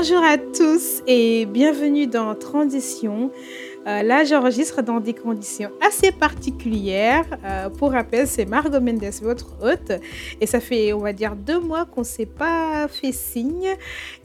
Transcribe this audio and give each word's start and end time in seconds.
Bonjour 0.00 0.22
à 0.22 0.38
tous 0.38 1.02
et 1.08 1.44
bienvenue 1.44 2.06
dans 2.06 2.32
Transition. 2.36 3.32
Euh, 3.86 4.02
là, 4.02 4.24
j'enregistre 4.24 4.82
dans 4.82 5.00
des 5.00 5.14
conditions 5.14 5.70
assez 5.86 6.12
particulières. 6.12 7.24
Euh, 7.44 7.70
pour 7.70 7.92
rappel, 7.92 8.26
c'est 8.26 8.44
Margot 8.44 8.80
Mendes, 8.80 9.04
votre 9.22 9.46
hôte. 9.62 9.92
Et 10.40 10.46
ça 10.46 10.60
fait, 10.60 10.92
on 10.92 10.98
va 10.98 11.12
dire, 11.12 11.36
deux 11.36 11.60
mois 11.60 11.84
qu'on 11.86 12.00
ne 12.00 12.06
s'est 12.06 12.26
pas 12.26 12.86
fait 12.88 13.12
signe. 13.12 13.68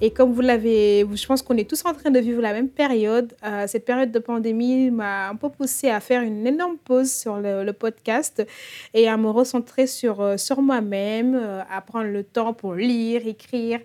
Et 0.01 0.11
comme 0.11 0.33
vous 0.33 0.41
l'avez, 0.41 1.05
je 1.13 1.25
pense 1.25 1.41
qu'on 1.41 1.55
est 1.57 1.69
tous 1.69 1.85
en 1.85 1.93
train 1.93 2.09
de 2.09 2.19
vivre 2.19 2.41
la 2.41 2.53
même 2.53 2.69
période. 2.69 3.33
Euh, 3.45 3.65
cette 3.67 3.85
période 3.85 4.11
de 4.11 4.19
pandémie 4.19 4.91
m'a 4.91 5.29
un 5.29 5.35
peu 5.35 5.49
poussé 5.49 5.89
à 5.89 5.99
faire 5.99 6.23
une 6.23 6.45
énorme 6.45 6.77
pause 6.77 7.11
sur 7.11 7.37
le, 7.37 7.63
le 7.63 7.73
podcast 7.73 8.45
et 8.93 9.07
à 9.07 9.17
me 9.17 9.29
recentrer 9.29 9.87
sur, 9.87 10.37
sur 10.37 10.61
moi-même, 10.61 11.39
à 11.69 11.81
prendre 11.81 12.09
le 12.09 12.23
temps 12.23 12.53
pour 12.53 12.73
lire, 12.73 13.25
écrire, 13.27 13.79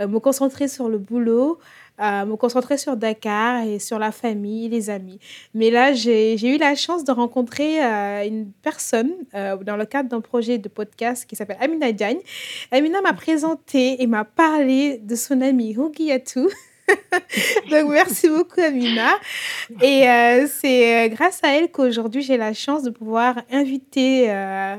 me 0.00 0.18
concentrer 0.18 0.68
sur 0.68 0.88
le 0.88 0.98
boulot 0.98 1.58
me 1.98 2.34
concentrer 2.36 2.78
sur 2.78 2.96
Dakar 2.96 3.64
et 3.64 3.78
sur 3.78 3.98
la 3.98 4.12
famille, 4.12 4.68
les 4.68 4.90
amis. 4.90 5.18
Mais 5.54 5.70
là, 5.70 5.92
j'ai 5.92 6.34
eu 6.48 6.58
la 6.58 6.74
chance 6.74 7.04
de 7.04 7.12
rencontrer 7.12 7.84
euh, 7.84 8.26
une 8.26 8.50
personne 8.62 9.12
euh, 9.34 9.56
dans 9.58 9.76
le 9.76 9.84
cadre 9.84 10.08
d'un 10.08 10.20
projet 10.20 10.58
de 10.58 10.68
podcast 10.68 11.26
qui 11.26 11.36
s'appelle 11.36 11.58
Amina 11.60 11.92
Diagne. 11.92 12.20
Amina 12.70 13.00
m'a 13.00 13.12
présenté 13.12 14.02
et 14.02 14.06
m'a 14.06 14.24
parlé 14.24 14.98
de 14.98 15.14
son 15.14 15.40
ami 15.40 15.74
Rugiatou. 15.76 16.48
Donc, 17.70 17.90
merci 17.90 18.28
beaucoup, 18.28 18.60
Amina. 18.60 19.14
Et 19.80 20.08
euh, 20.08 20.46
c'est 20.48 21.06
euh, 21.06 21.08
grâce 21.08 21.40
à 21.42 21.56
elle 21.56 21.70
qu'aujourd'hui, 21.70 22.22
j'ai 22.22 22.36
la 22.36 22.52
chance 22.52 22.82
de 22.82 22.90
pouvoir 22.90 23.40
inviter 23.50 24.30
euh. 24.30 24.76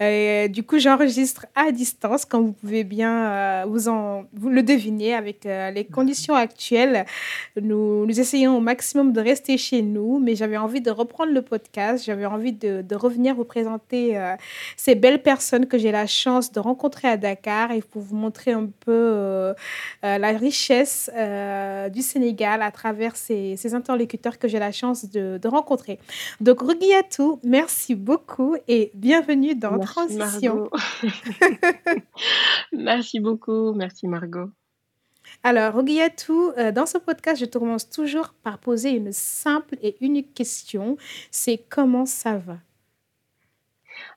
Euh, 0.00 0.48
du 0.48 0.62
coup, 0.62 0.78
j'enregistre 0.78 1.46
à 1.54 1.70
distance, 1.72 2.24
comme 2.24 2.46
vous 2.46 2.52
pouvez 2.52 2.84
bien 2.84 3.64
vous, 3.66 3.88
en, 3.88 4.24
vous 4.32 4.48
le 4.48 4.62
deviner 4.62 5.14
avec 5.14 5.44
les 5.44 5.84
conditions 5.84 6.34
actuelles. 6.34 7.04
Nous, 7.60 8.06
nous 8.06 8.20
essayons 8.20 8.56
au 8.56 8.60
maximum 8.60 9.12
de 9.12 9.20
rester 9.20 9.58
chez 9.58 9.82
nous, 9.82 10.18
mais 10.18 10.34
j'avais 10.34 10.56
envie 10.56 10.80
de 10.80 10.90
reprendre 10.90 11.32
le 11.32 11.42
podcast. 11.42 12.04
J'avais 12.04 12.26
envie 12.26 12.52
de, 12.52 12.82
de, 12.82 12.96
revenir 12.96 13.34
vous 13.34 13.44
présenter 13.44 14.18
ces 14.76 14.94
belles 14.94 15.22
personnes 15.22 15.66
que 15.66 15.78
j'ai 15.78 15.92
la 15.92 16.06
chance 16.06 16.52
de 16.52 16.60
rencontrer 16.60 17.08
à 17.08 17.16
Dakar 17.16 17.72
et 17.72 17.80
pour 17.80 18.02
vous 18.02 18.16
montrer 18.16 18.52
un 18.52 18.68
peu 18.84 19.54
la 20.02 20.28
richesse 20.32 20.79
euh, 21.14 21.88
du 21.88 22.02
Sénégal 22.02 22.62
à 22.62 22.70
travers 22.70 23.16
ces, 23.16 23.56
ces, 23.56 23.74
interlocuteurs 23.74 24.38
que 24.38 24.48
j'ai 24.48 24.58
la 24.58 24.72
chance 24.72 25.10
de, 25.10 25.38
de 25.38 25.48
rencontrer. 25.48 25.98
Donc, 26.40 26.60
Rugiatou, 26.60 27.40
merci 27.44 27.94
beaucoup 27.94 28.56
et 28.68 28.90
bienvenue 28.94 29.54
dans 29.54 29.76
merci 29.76 29.92
Transition. 29.92 30.70
merci 32.72 33.20
beaucoup, 33.20 33.72
merci 33.74 34.06
Margot. 34.06 34.50
Alors, 35.42 35.74
Rugiatou, 35.74 36.52
euh, 36.58 36.72
dans 36.72 36.86
ce 36.86 36.98
podcast, 36.98 37.40
je 37.40 37.46
te 37.46 37.58
commence 37.58 37.88
toujours 37.88 38.34
par 38.42 38.58
poser 38.58 38.90
une 38.90 39.12
simple 39.12 39.76
et 39.82 39.96
unique 40.00 40.34
question. 40.34 40.96
C'est 41.30 41.58
comment 41.68 42.06
ça 42.06 42.36
va? 42.36 42.58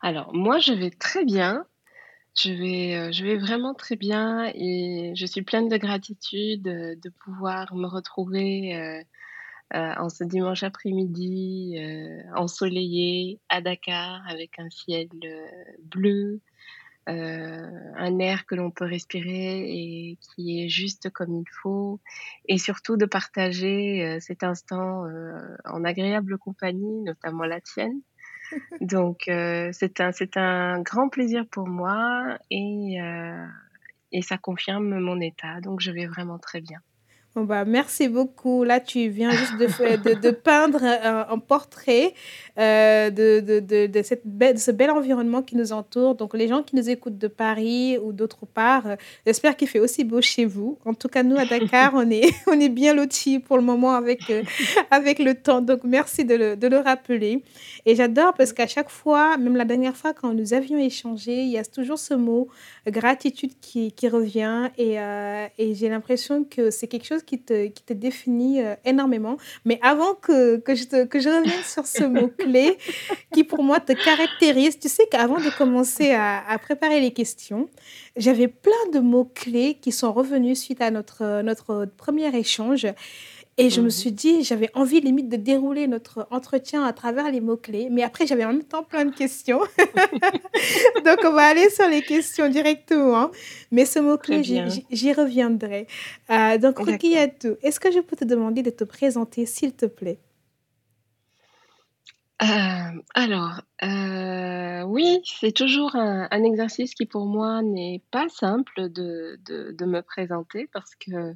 Alors, 0.02 0.34
moi, 0.34 0.60
je 0.60 0.74
vais 0.74 0.92
très 0.92 1.24
bien. 1.24 1.66
Je 2.36 2.52
vais, 2.52 2.96
euh, 2.96 3.12
je 3.12 3.24
vais 3.24 3.38
vraiment 3.38 3.76
très 3.76 3.96
bien 3.96 4.52
et 4.56 5.14
je 5.16 5.26
suis 5.26 5.44
pleine 5.44 5.70
de 5.70 5.78
gratitude 5.78 6.68
euh, 6.68 6.96
de 6.96 7.10
pouvoir 7.10 7.76
me 7.76 7.86
retrouver 7.86 8.76
euh, 8.76 9.04
en 9.72 10.10
ce 10.10 10.24
dimanche 10.24 10.64
après-midi 10.64 11.78
ensoleillé 12.36 13.40
à 13.50 13.60
Dakar 13.60 14.22
avec 14.28 14.60
un 14.60 14.70
ciel 14.70 15.10
bleu, 15.82 16.42
un 17.08 18.20
air 18.20 18.46
que 18.46 18.54
l'on 18.54 18.70
peut 18.70 18.86
respirer 18.86 19.64
et 19.68 20.20
qui 20.22 20.62
est 20.62 20.70
juste 20.70 21.10
comme 21.10 21.34
il 21.34 21.50
faut 21.64 22.00
et 22.48 22.60
surtout 22.60 22.98
de 22.98 23.08
partager 23.08 24.20
cet 24.20 24.44
instant 24.44 25.08
en 25.66 25.84
agréable 25.84 26.38
compagnie, 26.38 27.02
notamment 27.02 27.46
la 27.46 27.60
tienne. 27.60 28.00
Donc, 28.82 29.28
euh, 29.28 29.70
c'est 29.72 30.02
un, 30.02 30.12
un 30.38 30.82
grand 30.82 31.10
plaisir 31.10 31.46
pour 31.50 31.68
moi 31.68 32.38
et, 32.52 33.02
euh, 33.02 33.46
et 34.12 34.22
ça 34.22 34.38
confirme 34.38 35.00
mon 35.00 35.20
état. 35.22 35.62
Donc, 35.62 35.80
je 35.82 35.92
vais 35.92 36.06
vraiment 36.08 36.40
très 36.40 36.62
bien. 36.62 36.80
Bon 37.36 37.46
bah, 37.46 37.66
merci 37.66 38.10
beaucoup. 38.10 38.64
Là, 38.64 38.80
tu 38.80 39.10
viens 39.10 39.32
juste 39.32 39.58
de, 39.58 40.14
de, 40.22 40.30
peindre 40.30 40.84
un, 40.84 41.40
portrait 41.40 42.14
euh, 42.60 43.10
de, 43.10 43.40
de, 43.40 44.02
cette 44.04 44.22
de 44.24 44.60
ce 44.60 44.70
bel 44.70 44.92
environnement 44.92 45.42
qui 45.42 45.56
nous 45.56 45.74
entoure. 45.74 46.14
Donc, 46.14 46.36
les 46.36 46.48
gens 46.48 46.62
qui 46.62 46.76
nous 46.76 46.92
écoutent 46.92 47.18
de 47.18 47.28
Paris 47.28 47.98
ou 47.98 48.14
d'autre 48.14 48.46
part, 48.46 48.86
euh, 48.86 48.96
j'espère 49.26 49.58
qu'il 49.58 49.68
fait 49.68 49.80
aussi 49.80 50.04
beau 50.04 50.22
chez 50.22 50.46
vous. 50.46 50.78
En 50.86 50.94
tout 50.94 51.08
cas, 51.08 51.24
nous, 51.24 51.36
à 51.36 51.46
Dakar, 51.46 51.94
on 51.96 52.08
est, 52.12 52.32
on 52.48 52.60
est 52.60 52.70
bien 52.70 52.94
lotis 52.94 53.40
pour 53.40 53.58
le 53.58 53.64
moment 53.64 53.96
avec, 53.96 54.30
euh, 54.30 54.44
avec 54.92 55.18
le 55.18 55.34
temps. 55.34 55.62
Donc, 55.62 55.80
merci 55.84 56.26
de 56.26 56.36
le, 56.36 56.56
le 56.56 56.78
rappeler. 56.78 57.42
Et 57.88 57.96
j'adore 57.96 58.36
parce 58.36 58.54
qu'à 58.54 58.68
chaque 58.68 58.92
fois, 58.92 59.38
même 59.38 59.56
la 59.56 59.66
dernière 59.66 59.98
fois, 59.98 60.14
quand 60.14 60.36
nous 60.36 60.54
avions 60.54 60.78
échangé, 60.78 61.42
il 61.42 61.50
y 61.50 61.58
a 61.58 61.66
toujours 61.66 61.98
ce 61.98 62.14
mot 62.14 62.48
gratitude 62.88 63.54
qui, 63.60 63.92
qui 63.92 64.08
revient. 64.08 64.70
Et, 64.78 65.00
euh, 65.00 65.48
et 65.58 65.74
j'ai 65.74 65.90
l'impression 65.90 66.44
que 66.44 66.70
c'est 66.70 66.88
quelque 66.88 67.08
chose 67.08 67.23
qui 67.26 67.40
te, 67.40 67.68
qui 67.68 67.84
te 67.84 67.94
définit 67.94 68.62
euh, 68.62 68.76
énormément. 68.86 69.38
Mais 69.66 69.80
avant 69.82 70.14
que, 70.14 70.58
que, 70.58 70.76
je 70.76 70.86
te, 70.86 71.06
que 71.06 71.20
je 71.20 71.30
revienne 71.30 71.64
sur 71.64 71.86
ce 71.86 72.04
mot-clé 72.18 72.78
qui 73.34 73.44
pour 73.44 73.64
moi 73.64 73.80
te 73.80 73.94
caractérise, 73.94 74.80
tu 74.80 74.90
sais 74.90 75.08
qu'avant 75.10 75.38
de 75.38 75.56
commencer 75.58 76.12
à, 76.12 76.48
à, 76.48 76.58
préparer 76.58 77.00
les 77.00 77.12
questions, 77.12 77.70
j'avais 78.16 78.48
plein 78.48 78.90
de 78.94 79.00
mots-clés 79.00 79.78
qui 79.82 79.92
sont 79.92 80.14
revenus 80.14 80.60
suite 80.60 80.82
à 80.82 80.92
notre, 80.92 81.42
notre 81.42 81.86
premier 81.98 82.36
échange. 82.36 82.88
Et 83.58 83.70
je 83.70 83.82
me 83.82 83.86
mhm. 83.86 83.92
suis 83.92 84.12
dit, 84.12 84.44
j'avais 84.44 84.70
envie 84.74 85.00
limite 85.00 85.30
de 85.30 85.36
dérouler 85.36 85.88
notre 85.88 86.28
entretien 86.32 86.84
à 86.84 86.92
travers 86.92 87.32
les 87.32 87.40
mots-clés, 87.40 87.90
mais 87.92 88.02
après 88.02 88.26
j'avais 88.26 88.46
en 88.46 88.54
même 88.54 88.64
temps 88.64 88.84
plein 88.84 89.06
de 89.06 89.14
questions. 89.14 89.60
Donc 91.06 91.20
on 91.24 91.32
va 91.34 91.44
aller 91.44 91.70
sur 91.70 91.88
les 91.88 92.02
questions 92.02 92.50
directement. 92.50 93.30
Mais 93.72 93.86
ce 93.86 94.00
mot-clé, 94.00 94.42
j'y 94.44 95.14
reviendrai. 95.14 95.88
Euh, 96.32 96.58
donc 96.58 96.80
Rukiyatou, 96.80 97.58
est-ce 97.62 97.80
que 97.80 97.92
je 97.92 98.00
peux 98.00 98.16
te 98.16 98.26
demander 98.26 98.64
de 98.64 98.72
te 98.72 98.84
présenter 98.84 99.46
s'il 99.46 99.74
te 99.74 99.86
plaît? 99.86 100.20
Euh, 102.42 103.02
alors, 103.14 103.62
euh, 103.84 104.82
oui, 104.84 105.22
c'est 105.24 105.54
toujours 105.54 105.96
un, 105.96 106.28
un, 106.30 106.44
exercice 106.44 106.94
qui 106.94 107.06
pour 107.06 107.26
moi 107.26 107.62
n'est 107.62 108.02
pas 108.12 108.28
simple 108.28 108.90
de, 108.90 109.40
de, 109.46 109.72
de, 109.72 109.86
me 109.86 110.02
présenter 110.02 110.68
parce 110.74 110.96
que 110.96 111.36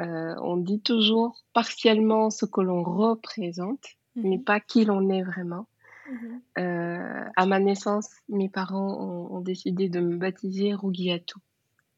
euh, 0.00 0.34
on 0.40 0.56
dit 0.56 0.80
toujours 0.80 1.44
partiellement 1.52 2.30
ce 2.30 2.46
que 2.46 2.60
l'on 2.60 2.82
représente, 2.82 3.84
mmh. 4.16 4.28
mais 4.28 4.38
pas 4.38 4.60
qui 4.60 4.84
l'on 4.84 5.08
est 5.08 5.22
vraiment. 5.22 5.68
Mmh. 6.10 6.38
Euh, 6.58 7.24
à 7.36 7.46
ma 7.46 7.60
naissance, 7.60 8.10
mes 8.28 8.48
parents 8.48 9.00
ont, 9.00 9.36
ont, 9.36 9.40
décidé 9.40 9.88
de 9.88 10.00
me 10.00 10.16
baptiser 10.16 10.74
Rugiatu, 10.74 11.38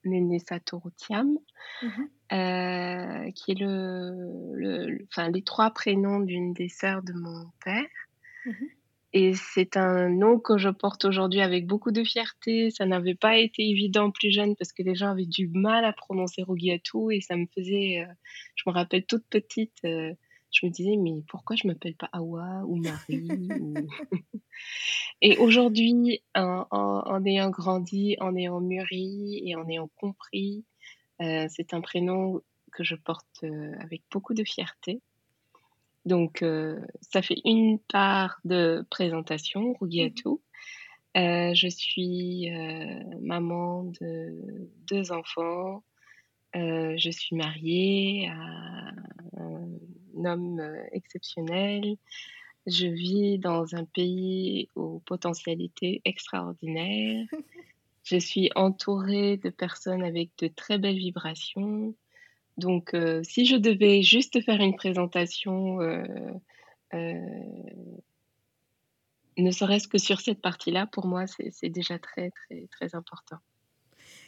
Nene 0.04 0.38
Satoru 0.38 0.90
Tiam, 0.96 1.38
mmh. 1.82 1.88
euh, 2.32 3.30
qui 3.32 3.52
est 3.52 3.58
le, 3.58 4.52
le, 4.54 5.06
les 5.32 5.42
trois 5.42 5.70
prénoms 5.70 6.20
d'une 6.20 6.52
des 6.52 6.68
sœurs 6.68 7.02
de 7.02 7.14
mon 7.14 7.46
père. 7.64 7.86
Et 9.12 9.34
c'est 9.34 9.76
un 9.76 10.08
nom 10.08 10.38
que 10.38 10.58
je 10.58 10.68
porte 10.68 11.04
aujourd'hui 11.04 11.40
avec 11.40 11.66
beaucoup 11.66 11.92
de 11.92 12.04
fierté. 12.04 12.70
Ça 12.70 12.86
n'avait 12.86 13.14
pas 13.14 13.38
été 13.38 13.62
évident 13.68 14.10
plus 14.10 14.30
jeune 14.30 14.56
parce 14.56 14.72
que 14.72 14.82
les 14.82 14.94
gens 14.94 15.10
avaient 15.10 15.26
du 15.26 15.48
mal 15.48 15.84
à 15.84 15.92
prononcer 15.92 16.42
Rogiatou 16.42 17.10
et 17.10 17.20
ça 17.20 17.36
me 17.36 17.46
faisait. 17.54 18.00
Euh, 18.00 18.12
je 18.56 18.64
me 18.66 18.74
rappelle 18.74 19.06
toute 19.06 19.24
petite, 19.28 19.78
euh, 19.84 20.12
je 20.50 20.66
me 20.66 20.70
disais, 20.70 20.96
mais 20.96 21.22
pourquoi 21.28 21.56
je 21.56 21.66
m'appelle 21.66 21.94
pas 21.94 22.08
Awa 22.12 22.62
ou 22.66 22.76
Marie 22.76 23.28
ou... 23.60 23.74
Et 25.22 25.38
aujourd'hui, 25.38 26.22
en, 26.34 27.24
ayant 27.24 27.50
grandi, 27.50 28.16
en 28.20 28.36
ayant 28.36 28.60
mûri 28.60 29.42
et 29.46 29.54
en 29.56 29.66
ayant 29.68 29.88
compris, 29.96 30.64
euh, 31.22 31.46
c'est 31.48 31.72
un 31.72 31.80
prénom 31.80 32.42
que 32.72 32.84
je 32.84 32.96
porte 32.96 33.44
avec 33.80 34.02
beaucoup 34.10 34.34
de 34.34 34.44
fierté. 34.44 35.00
Donc, 36.06 36.42
euh, 36.42 36.80
ça 37.00 37.20
fait 37.20 37.40
une 37.44 37.80
part 37.80 38.38
de 38.44 38.86
présentation, 38.90 39.74
Rugiatou. 39.80 40.40
Mmh. 41.14 41.18
Euh, 41.18 41.54
je 41.54 41.68
suis 41.68 42.48
euh, 42.54 43.02
maman 43.20 43.90
de 44.00 44.70
deux 44.88 45.10
enfants. 45.12 45.82
Je 46.54 47.10
suis 47.10 47.36
mariée 47.36 48.30
à 48.30 48.92
un 49.36 50.24
homme 50.24 50.62
exceptionnel. 50.92 51.96
Je 52.66 52.86
vis 52.86 53.38
dans 53.38 53.74
un 53.74 53.84
pays 53.84 54.70
aux 54.74 55.00
potentialités 55.00 56.00
extraordinaires. 56.06 57.26
Je 58.04 58.16
suis 58.18 58.50
entourée 58.54 59.36
de 59.36 59.50
personnes 59.50 60.02
avec 60.02 60.30
de 60.38 60.46
très 60.46 60.78
belles 60.78 60.96
vibrations. 60.96 61.94
Donc, 62.56 62.94
euh, 62.94 63.22
si 63.22 63.44
je 63.44 63.56
devais 63.56 64.02
juste 64.02 64.42
faire 64.42 64.60
une 64.60 64.76
présentation, 64.76 65.80
euh, 65.82 66.04
euh, 66.94 67.20
ne 69.36 69.50
serait-ce 69.50 69.88
que 69.88 69.98
sur 69.98 70.20
cette 70.20 70.40
partie-là, 70.40 70.86
pour 70.86 71.06
moi, 71.06 71.24
c'est 71.26 71.68
déjà 71.68 71.98
très, 71.98 72.30
très, 72.30 72.66
très 72.70 72.94
important. 72.94 73.36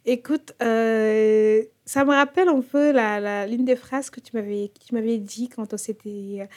Écoute, 0.04 0.52
ça 0.60 2.04
me 2.04 2.10
rappelle 2.10 2.48
un 2.48 2.60
peu 2.60 2.92
la, 2.92 3.18
la- 3.20 3.46
l'une 3.46 3.64
des 3.64 3.76
phrases 3.76 4.10
que 4.10 4.20
tu 4.20 4.36
m'avais 4.36 5.18
dit 5.18 5.48
quand 5.48 5.72
on 5.72 5.76
s'était, 5.76 6.48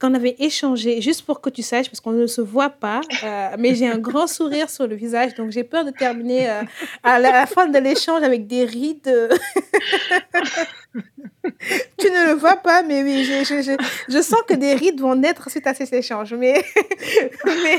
qu'on 0.00 0.14
avait 0.14 0.36
échangé, 0.38 1.00
juste 1.02 1.22
pour 1.26 1.40
que 1.40 1.50
tu 1.50 1.62
saches, 1.62 1.88
parce 1.90 2.00
qu'on 2.00 2.12
ne 2.12 2.26
se 2.26 2.40
voit 2.40 2.70
pas, 2.70 3.00
euh, 3.22 3.48
mais 3.58 3.74
j'ai 3.74 3.86
un 3.86 3.98
grand 3.98 4.26
sourire 4.26 4.70
sur 4.70 4.86
le 4.86 4.94
visage, 4.94 5.34
donc 5.34 5.50
j'ai 5.50 5.64
peur 5.64 5.84
de 5.84 5.90
terminer 5.90 6.48
euh, 6.50 6.62
à 7.02 7.18
la, 7.18 7.28
à 7.28 7.32
la 7.40 7.46
fin 7.46 7.66
de 7.66 7.78
l'échange 7.78 8.22
avec 8.22 8.46
des 8.46 8.64
rides. 8.64 9.28
Tu 11.98 12.10
ne 12.10 12.28
le 12.28 12.32
vois 12.34 12.56
pas, 12.56 12.82
mais 12.82 13.02
oui, 13.02 13.24
je, 13.24 13.44
je, 13.44 13.62
je, 13.62 13.72
je 14.12 14.20
sens 14.22 14.40
que 14.46 14.54
des 14.54 14.74
rides 14.74 15.00
vont 15.00 15.14
naître 15.14 15.50
suite 15.50 15.66
à 15.66 15.74
ces 15.74 15.92
échanges. 15.94 16.34
Mais, 16.34 16.62
mais, 17.44 17.78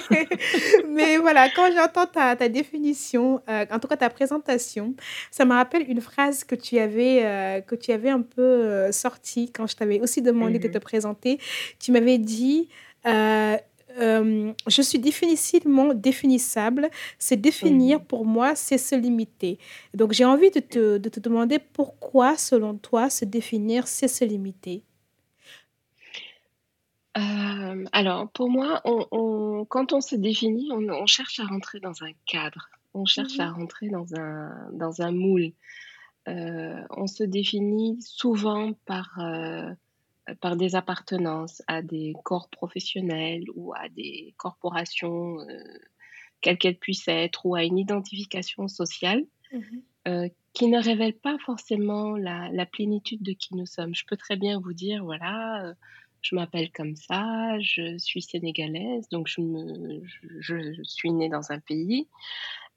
mais 0.88 1.18
voilà, 1.18 1.50
quand 1.50 1.70
j'entends 1.76 2.06
ta, 2.06 2.36
ta 2.36 2.48
définition, 2.50 3.42
euh, 3.50 3.66
en 3.72 3.80
tout 3.80 3.88
cas 3.88 3.98
ta 3.98 4.10
présentation, 4.10 4.94
ça 5.30 5.46
me 5.46 5.54
rappelle 5.54 5.84
une 5.90 6.02
phrase 6.02 6.44
que 6.44 6.56
tu 6.56 6.80
avais, 6.80 7.20
euh, 7.24 7.62
que 7.62 7.76
tu 7.76 7.92
avais 7.92 8.10
un 8.10 8.22
peu 8.22 8.42
euh, 8.42 8.92
sortie 8.92 9.52
quand 9.52 9.68
je 9.68 9.76
t'avais 9.76 10.00
aussi 10.00 10.22
demandé 10.22 10.58
de 10.60 10.68
te 10.68 10.78
Mhm. 10.78 10.82
présenter. 10.84 11.40
Tu 11.80 11.92
m'avais 11.92 12.11
dit, 12.18 12.70
euh, 13.06 13.58
euh, 14.00 14.54
je 14.68 14.82
suis 14.82 15.00
difficilement 15.00 15.94
définissable. 15.94 16.90
C'est 17.20 17.38
définir 17.38 18.04
pour 18.06 18.26
moi, 18.26 18.56
c'est 18.56 18.78
se 18.78 18.96
limiter. 18.96 19.60
Donc 19.94 20.14
j'ai 20.14 20.26
envie 20.26 20.52
de 20.52 20.60
te, 20.60 20.98
de 20.98 21.10
te 21.10 21.20
demander 21.20 21.60
pourquoi, 21.60 22.38
selon 22.38 22.78
toi, 22.78 23.10
se 23.10 23.26
définir, 23.26 23.88
c'est 23.88 24.08
se 24.08 24.24
limiter? 24.26 24.84
Euh, 27.18 27.86
alors, 27.92 28.32
pour 28.32 28.50
moi, 28.50 28.82
on, 28.86 29.06
on- 29.12 29.66
quand 29.66 29.92
on 29.94 30.02
se 30.02 30.16
définit, 30.16 30.70
on, 30.72 30.88
on 30.90 31.06
cherche 31.06 31.40
à 31.40 31.46
rentrer 31.46 31.80
dans 31.80 32.04
un 32.04 32.12
cadre, 32.26 32.70
on 32.94 33.06
cherche 33.06 33.40
à 33.40 33.50
Mhm, 33.50 33.52
rentrer 33.52 33.90
dans 33.90 34.14
un, 34.16 34.70
dans 34.74 35.02
un 35.02 35.12
moule. 35.12 35.52
On 36.28 37.08
se 37.08 37.24
définit 37.24 37.98
souvent 38.02 38.74
par, 38.86 39.20
par 40.40 40.56
des 40.56 40.76
appartenances 40.76 41.62
à 41.68 41.82
des 41.82 42.14
corps 42.24 42.50
professionnels 42.50 43.46
ou 43.56 43.74
à 43.74 43.90
des 43.90 44.34
corporations, 44.38 45.40
euh, 45.40 45.64
quelles 46.42 46.58
qu'elles 46.58 46.78
puissent 46.78 47.08
être, 47.08 47.46
ou 47.46 47.56
à 47.56 47.64
une 47.64 47.78
identification 47.78 48.68
sociale 48.68 49.24
mhm, 49.52 49.84
euh, 50.08 50.30
qui 50.54 50.68
ne 50.68 50.82
révèle 50.82 51.14
pas 51.14 51.38
forcément 51.40 52.18
la, 52.18 52.50
la 52.52 52.66
plénitude 52.66 53.22
de 53.22 53.34
qui 53.34 53.56
nous 53.56 53.66
sommes. 53.66 53.96
Je 53.96 54.06
peux 54.06 54.18
très 54.18 54.36
bien 54.36 54.60
vous 54.60 54.74
dire, 54.74 55.04
voilà, 55.04 55.66
euh, 55.66 55.74
je 56.22 56.36
m'appelle 56.36 56.72
comme 56.72 56.96
ça, 56.96 57.60
je 57.60 57.98
suis 57.98 58.22
sénégalaise, 58.22 59.10
donc 59.10 59.28
je, 59.28 59.42
me, 59.42 60.02
je, 60.40 60.74
je 60.74 60.84
suis 60.84 61.12
née 61.12 61.30
dans 61.30 61.52
un 61.52 61.60
pays, 61.60 62.08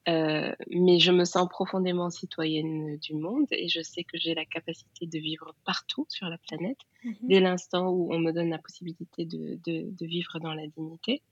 euh, 0.09 0.55
mais 0.71 0.99
je 0.99 1.13
me 1.13 1.25
sens 1.25 1.49
profondément 1.49 2.11
citoyenne 2.11 2.99
du 2.99 3.15
monde 3.15 3.47
et 3.51 3.69
je 3.69 3.81
sais 3.81 4.05
que 4.05 4.19
j'ai 4.19 4.35
la 4.35 4.45
capacité 4.45 5.07
de 5.07 5.19
vivre 5.19 5.55
partout 5.65 6.07
sur 6.11 6.29
la 6.29 6.37
planète 6.37 6.79
mhm. 7.05 7.15
dès 7.23 7.41
l'instant 7.41 7.89
où 7.89 8.13
on 8.13 8.19
me 8.19 8.33
donne 8.33 8.51
la 8.51 8.59
possibilité 8.59 9.25
de, 9.25 9.59
de, 9.65 9.91
de 9.91 10.07
vivre 10.07 10.39
dans 10.41 10.55
la 10.55 10.67
dignité. 10.67 11.23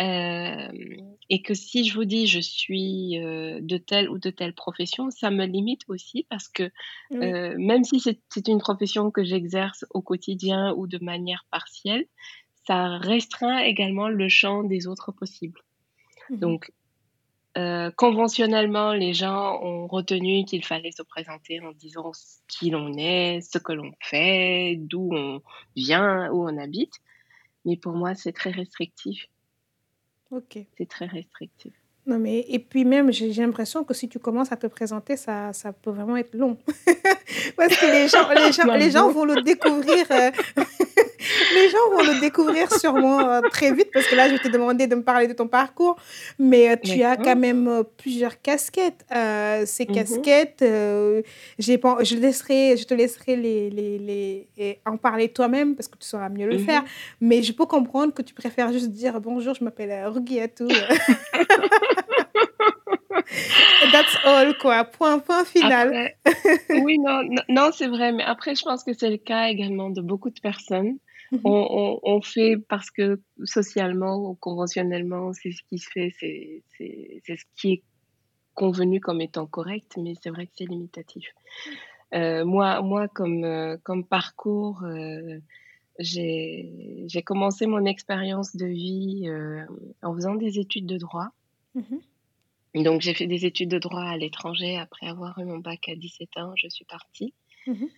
Euh, 0.00 0.72
et 1.28 1.42
que 1.42 1.52
si 1.52 1.84
je 1.84 1.94
vous 1.94 2.06
dis 2.06 2.26
je 2.26 2.40
suis 2.40 3.18
euh, 3.18 3.58
de 3.60 3.76
telle 3.76 4.08
ou 4.08 4.18
de 4.18 4.30
telle 4.30 4.54
profession, 4.54 5.10
ça 5.10 5.30
me 5.30 5.44
limite 5.44 5.82
aussi 5.88 6.26
parce 6.30 6.48
que 6.48 6.70
Oui. 7.10 7.26
euh, 7.26 7.54
même 7.58 7.84
si 7.84 8.00
c'est 8.00 8.48
une 8.48 8.60
profession 8.60 9.10
que 9.10 9.24
j'exerce 9.24 9.84
au 9.90 10.00
quotidien 10.00 10.72
ou 10.74 10.86
de 10.86 10.98
manière 11.04 11.44
partielle, 11.50 12.06
ça 12.66 12.96
restreint 12.98 13.58
également 13.58 14.08
le 14.08 14.28
champ 14.28 14.62
des 14.62 14.86
autres 14.86 15.12
possibles. 15.12 15.60
Mhm, 16.30 16.38
Donc, 16.38 16.72
euh, 17.58 17.90
conventionnellement, 17.96 18.92
les 18.92 19.12
gens 19.12 19.60
ont 19.62 19.86
retenu 19.88 20.44
qu'il 20.44 20.64
fallait 20.64 20.92
se 20.92 21.02
présenter 21.02 21.60
en 21.60 21.72
disant 21.72 22.12
qui 22.48 22.70
l'on 22.70 22.96
est, 22.96 23.40
ce 23.40 23.58
que 23.58 23.72
l'on 23.72 23.92
fait, 24.00 24.76
d'où 24.78 25.10
on 25.12 25.42
vient, 25.74 26.30
où 26.32 26.48
on 26.48 26.56
habite. 26.58 26.94
Mais 27.64 27.76
pour 27.76 27.92
moi, 27.92 28.14
c'est 28.14 28.32
très 28.32 28.50
restrictif. 28.50 29.26
Ok. 30.30 30.58
C'est 30.78 30.88
très 30.88 31.06
restrictif. 31.06 31.72
Non, 32.06 32.18
mais, 32.18 32.46
et 32.48 32.58
puis 32.58 32.84
même, 32.84 33.12
j'ai 33.12 33.32
l'impression 33.32 33.84
que 33.84 33.94
si 33.94 34.08
tu 34.08 34.18
commences 34.18 34.52
à 34.52 34.56
te 34.56 34.66
présenter, 34.66 35.16
ça, 35.16 35.52
ça 35.52 35.72
peut 35.72 35.90
vraiment 35.90 36.16
être 36.16 36.34
long. 36.34 36.56
Parce 37.56 37.76
que 37.76 37.86
les 37.86 38.08
gens, 38.08 38.28
les 38.30 38.52
gens, 38.52 38.74
les 38.74 38.90
gens 38.90 39.10
vont 39.10 39.24
le 39.24 39.42
découvrir. 39.42 40.06
euh, 40.10 40.30
les 41.54 41.68
gens 41.68 41.78
vont 41.92 42.02
le 42.02 42.20
découvrir 42.20 42.72
sûrement 42.72 43.20
euh, 43.28 43.40
très 43.50 43.72
vite. 43.72 43.88
Parce 43.92 44.06
que 44.06 44.14
là, 44.14 44.28
je 44.28 44.32
vais 44.34 44.38
te 44.38 44.48
demander 44.48 44.86
de 44.86 44.94
me 44.94 45.02
parler 45.02 45.26
de 45.28 45.32
ton 45.32 45.48
parcours. 45.48 45.96
Mais 46.38 46.70
euh, 46.70 46.76
tu 46.82 47.02
as 47.02 47.16
quand 47.16 47.36
même 47.36 47.68
euh, 47.68 47.82
plusieurs 47.82 48.40
casquettes. 48.40 49.04
Euh, 49.14 49.64
ces 49.66 49.86
Mhm. 49.86 49.94
casquettes, 49.94 50.62
euh, 50.62 51.22
je, 51.58 51.72
laisserai, 52.16 52.76
je 52.76 52.84
te 52.84 52.94
laisserai 52.94 53.36
les, 53.36 53.70
les, 53.70 53.98
les, 53.98 54.48
et 54.56 54.78
en 54.86 54.96
parler 54.96 55.28
toi-même 55.28 55.74
parce 55.76 55.88
que 55.88 55.98
tu 55.98 56.06
sauras 56.06 56.28
mieux 56.28 56.46
le 56.46 56.58
faire. 56.58 56.82
Mhm. 56.82 56.88
Mais 57.22 57.42
je 57.42 57.52
peux 57.52 57.66
comprendre 57.66 58.12
que 58.14 58.22
tu 58.22 58.34
préfères 58.34 58.72
juste 58.72 58.90
dire 58.90 59.20
bonjour, 59.20 59.54
je 59.54 59.64
m'appelle 59.64 60.06
Rugiatou. 60.06 60.68
That's 63.92 64.16
all, 64.24 64.56
quoi. 64.58 64.84
Point, 64.84 65.18
point 65.20 65.44
final. 65.44 65.88
Après, 66.24 66.80
oui, 66.82 66.98
non, 66.98 67.22
non, 67.24 67.42
non, 67.48 67.70
c'est 67.72 67.86
vrai, 67.88 68.12
mais 68.12 68.22
après, 68.24 68.54
je 68.54 68.62
pense 68.62 68.84
que 68.84 68.92
c'est 68.92 69.10
le 69.10 69.16
cas 69.18 69.48
également 69.48 69.90
de 69.90 70.00
beaucoup 70.00 70.30
de 70.30 70.40
personnes. 70.40 70.96
On, 71.44 71.50
on, 71.70 72.00
on 72.16 72.22
fait 72.22 72.56
parce 72.68 72.90
que 72.90 73.20
socialement 73.44 74.16
ou 74.16 74.34
conventionnellement, 74.34 75.32
c'est 75.32 75.52
ce 75.52 75.62
qui 75.68 75.78
se 75.78 75.90
fait, 75.90 76.10
c'est 76.18 77.36
ce 77.36 77.44
qui 77.56 77.72
est 77.72 77.82
convenu 78.54 79.00
comme 79.00 79.20
étant 79.20 79.46
correct, 79.46 79.96
mais 79.96 80.14
c'est 80.22 80.30
vrai 80.30 80.46
que 80.46 80.52
c'est 80.56 80.66
limitatif. 80.66 81.26
Euh, 82.14 82.44
moi, 82.44 82.82
moi, 82.82 83.08
comme, 83.08 83.44
euh, 83.44 83.76
comme 83.84 84.04
parcours, 84.06 84.82
euh, 84.84 85.38
j'ai 85.98 87.04
j'ai 87.06 87.22
commencé 87.22 87.66
mon 87.66 87.84
expérience 87.84 88.56
de 88.56 88.66
vie 88.66 89.28
en 90.02 90.14
faisant 90.14 90.34
des 90.34 90.58
études 90.58 90.86
de 90.86 90.96
droit. 90.98 91.28
mhm, 91.74 92.00
Donc, 92.74 93.00
j'ai 93.00 93.14
fait 93.14 93.26
des 93.26 93.44
études 93.46 93.70
de 93.70 93.78
droit 93.78 94.02
à 94.02 94.16
l'étranger. 94.16 94.76
Après 94.76 95.06
avoir 95.06 95.38
eu 95.38 95.44
mon 95.44 95.58
bac 95.58 95.88
à 95.88 95.94
17 95.96 96.36
ans, 96.38 96.52
je 96.56 96.68
suis 96.68 96.84
partie. 96.84 97.34
mhm, 97.66 97.90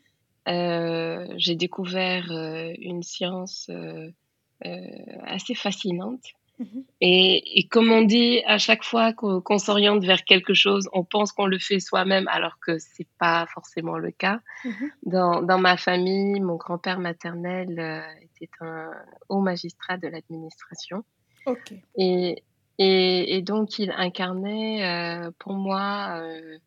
j'ai 0.47 1.55
découvert 1.57 2.31
euh, 2.33 2.73
une 2.79 3.03
science 3.03 3.69
euh, 3.71 4.11
euh, 4.65 4.87
assez 5.25 5.55
fascinante. 5.55 6.25
mhm. 6.59 6.85
Et, 7.01 7.59
et 7.59 7.69
comme 7.69 7.91
on 7.91 8.03
dit, 8.03 8.43
à 8.47 8.59
chaque 8.59 8.85
fois 8.85 9.13
qu'on 9.13 9.59
s'oriente 9.59 10.05
vers 10.05 10.25
quelque 10.25 10.55
chose, 10.55 10.89
on 10.93 11.05
pense 11.05 11.33
qu'on 11.33 11.47
le 11.47 11.59
fait 11.59 11.81
soi-même, 11.81 12.29
alors 12.29 12.59
que 12.61 12.79
c'est 12.79 13.09
pas 13.19 13.47
forcément 13.53 13.99
le 13.99 14.11
cas. 14.11 14.41
Mhm. 14.65 14.91
Dans, 15.07 15.43
dans 15.43 15.59
ma 15.59 15.77
famille, 15.77 16.41
mon 16.41 16.57
grand-père 16.57 16.99
maternel 16.99 17.79
euh, 17.79 18.03
était 18.25 18.51
un 18.61 18.91
haut 19.29 19.41
magistrat 19.41 19.97
de 19.97 20.09
l'administration. 20.09 21.05
Et, 21.97 22.45
et, 22.79 23.37
et 23.37 23.43
donc, 23.43 23.79
il 23.79 23.91
incarnait 23.91 24.85
euh, 24.85 25.31
pour 25.39 25.55
moi 25.55 26.21
euh, 26.21 26.59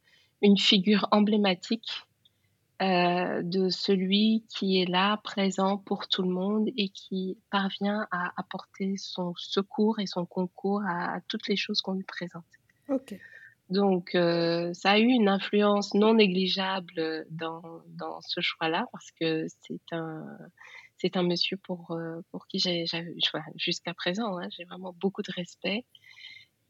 une 0.42 0.58
figure 0.58 1.08
emblématique 1.12 2.06
euh, 2.82 3.42
de 3.42 3.70
celui 3.70 4.46
qui 4.50 4.82
est 4.82 4.90
là, 4.90 5.18
présent 5.18 5.78
pour 5.78 6.08
tout 6.08 6.24
le 6.24 6.30
monde 6.30 6.68
et 6.76 6.90
qui 6.90 7.38
parvient 7.50 8.06
à 8.12 8.34
apporter 8.38 8.98
son 8.98 9.34
secours 9.38 10.00
et 10.00 10.08
son 10.08 10.26
concours 10.26 10.82
à, 10.86 11.16
à 11.16 11.22
toutes 11.22 11.48
les 11.48 11.56
choses 11.56 11.82
qu'on 11.82 11.94
lui 11.94 12.04
présente. 12.04 12.44
Ok. 12.90 13.16
Donc, 13.70 14.14
euh, 14.14 14.74
ça 14.74 14.92
a 14.92 15.00
eu 15.00 15.08
une 15.08 15.28
influence 15.28 15.94
non 15.94 16.14
négligeable 16.16 17.26
dans, 17.32 17.82
dans 17.88 18.22
ce 18.22 18.40
choix-là 18.40 18.86
parce 18.92 19.12
que 19.12 19.48
c'est 19.62 19.82
un, 19.92 20.24
c'est 20.98 21.18
un 21.18 21.24
monsieur 21.24 21.58
pour, 21.58 21.92
euh, 21.92 22.22
pour 22.32 22.48
qui 22.48 22.60
j'ai, 22.60 22.86
jusqu'à 23.56 23.94
présent, 23.94 24.38
hein, 24.38 24.48
j'ai 24.56 24.66
vraiment 24.66 24.94
beaucoup 25.00 25.24
de 25.24 25.32
respect 25.32 25.84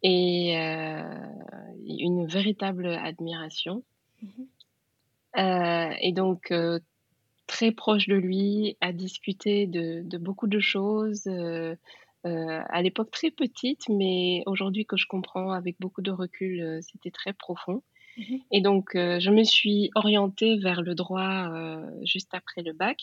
et 0.04 0.58
euh, 0.58 1.28
une 1.86 2.28
véritable 2.28 2.88
admiration. 2.88 3.84
Mhm. 4.22 4.48
Euh, 5.38 5.94
et 6.02 6.12
donc, 6.12 6.52
euh, 6.52 6.80
très 7.48 7.72
proche 7.72 8.08
de 8.08 8.16
lui, 8.16 8.78
à 8.82 8.92
discuter 8.92 9.68
de, 9.68 10.02
de 10.04 10.18
beaucoup 10.18 10.48
de 10.48 10.60
choses. 10.60 11.28
euh, 11.28 11.76
à 12.26 12.82
l'époque 12.82 13.12
très 13.12 13.30
petite, 13.30 13.88
mais 13.88 14.42
aujourd'hui 14.48 14.88
que 14.88 14.98
je 14.98 15.06
comprends 15.06 15.52
avec 15.52 15.76
beaucoup 15.80 16.02
de 16.02 16.10
recul, 16.10 16.80
c'était 16.82 17.12
très 17.12 17.34
profond. 17.34 17.84
Mhm. 18.18 18.40
Et 18.52 18.62
donc, 18.62 18.92
je 18.96 19.30
me 19.30 19.44
suis 19.44 19.92
orientée 19.94 20.58
vers 20.58 20.82
le 20.82 20.96
droit 20.96 21.52
juste 22.02 22.34
après 22.34 22.64
le 22.64 22.74
bac. 22.74 22.98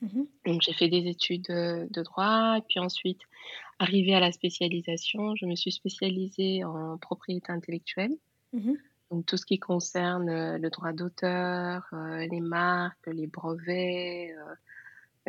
Mhm. 0.00 0.28
Donc, 0.46 0.62
j'ai 0.62 0.72
fait 0.74 0.86
des 0.86 1.08
études 1.08 1.48
de 1.48 2.02
droit, 2.04 2.58
et 2.58 2.62
puis 2.68 2.78
ensuite, 2.78 3.22
arrivée 3.80 4.14
à 4.14 4.20
la 4.20 4.30
spécialisation, 4.30 5.34
je 5.34 5.46
me 5.46 5.56
suis 5.56 5.72
spécialisée 5.72 6.62
en 6.62 6.98
propriété 6.98 7.50
intellectuelle. 7.50 8.14
Mhm. 8.52 8.76
Donc, 9.12 9.26
tout 9.26 9.36
ce 9.36 9.44
qui 9.44 9.58
concerne 9.58 10.30
euh, 10.30 10.58
le 10.58 10.70
droit 10.70 10.92
d'auteur, 10.92 11.86
euh, 11.92 12.26
les 12.30 12.40
marques, 12.40 13.06
les 13.06 13.26
brevets, 13.26 14.34
euh, 14.34 14.54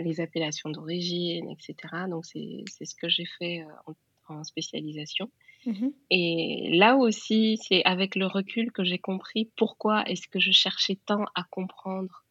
les 0.02 0.22
appellations 0.22 0.70
d'origine, 0.70 1.50
etc. 1.50 1.76
Donc, 2.10 2.26
c'est 2.26 2.64
ce 2.86 2.96
que 2.96 3.10
j'ai 3.10 3.26
fait 3.26 3.66
en, 3.86 3.94
en 4.34 4.44
spécialisation. 4.46 5.30
Mmh 5.66 5.90
Et 6.10 6.70
là 6.74 6.96
aussi, 6.96 7.60
c'est 7.62 7.84
avec 7.84 8.16
le 8.16 8.26
recul 8.26 8.72
que 8.72 8.86
j'ai 8.86 9.00
compris 9.00 9.52
pourquoi 9.58 10.04
est-ce 10.10 10.30
que 10.30 10.40
je 10.40 10.52
cherchais 10.52 10.98
tant 11.06 11.26
à 11.36 11.44
comprendre 11.50 12.24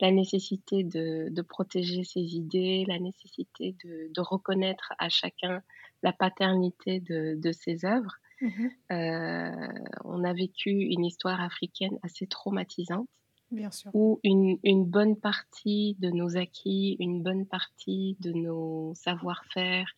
la 0.00 0.10
nécessité 0.10 0.82
de, 0.82 1.28
de 1.30 1.42
protéger 1.42 2.02
ses 2.04 2.36
idées, 2.36 2.84
la 2.86 2.98
nécessité 2.98 3.76
de, 3.84 4.12
de 4.12 4.20
reconnaître 4.20 4.92
à 4.98 5.08
chacun 5.08 5.62
la 6.02 6.12
paternité 6.12 7.00
de, 7.00 7.36
de 7.36 7.52
ses 7.52 7.84
œuvres. 7.84 8.16
Mmh 8.40 8.78
Euh, 8.92 9.68
on 10.04 10.24
a 10.24 10.32
vécu 10.32 10.70
une 10.70 11.04
histoire 11.04 11.40
africaine 11.42 11.98
assez 12.02 12.26
traumatisante 12.26 13.08
Bien 13.50 13.70
sûr. 13.70 13.92
où 13.94 14.20
une, 14.24 14.58
une 14.64 14.84
bonne 14.86 15.16
partie 15.16 15.96
de 16.00 16.10
nos 16.10 16.36
acquis, 16.36 16.96
une 17.00 17.22
bonne 17.22 17.46
partie 17.46 18.16
de 18.20 18.32
nos 18.32 18.94
savoir-faire, 18.94 19.88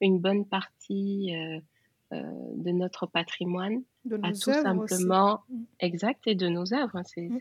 une 0.00 0.20
bonne 0.20 0.46
partie 0.46 1.34
euh, 1.36 1.60
euh, 2.14 2.22
de 2.56 2.70
notre 2.72 3.06
patrimoine 3.06 3.82
De 4.04 4.16
a 4.22 4.32
tout 4.32 4.52
aussi. 4.82 5.02
simplement 5.02 5.42
Mmh. 5.48 5.64
exact 5.80 6.26
et 6.28 6.34
de 6.36 6.48
nos 6.48 6.74
œuvres, 6.74 6.96
hein, 6.96 7.02
Mmh. 7.28 7.38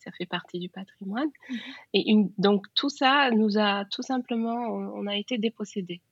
ça 0.00 0.10
fait 0.12 0.26
partie 0.26 0.58
du 0.60 0.68
patrimoine. 0.70 1.30
Mmh 1.48 1.60
Et 1.94 2.10
une, 2.10 2.32
donc 2.38 2.66
tout 2.74 2.90
ça 2.90 3.30
nous 3.32 3.58
a 3.58 3.84
tout 3.92 4.02
simplement, 4.02 4.68
on, 4.68 5.02
on 5.04 5.06
a 5.08 5.16
été 5.16 5.38
dépossédés. 5.38 6.02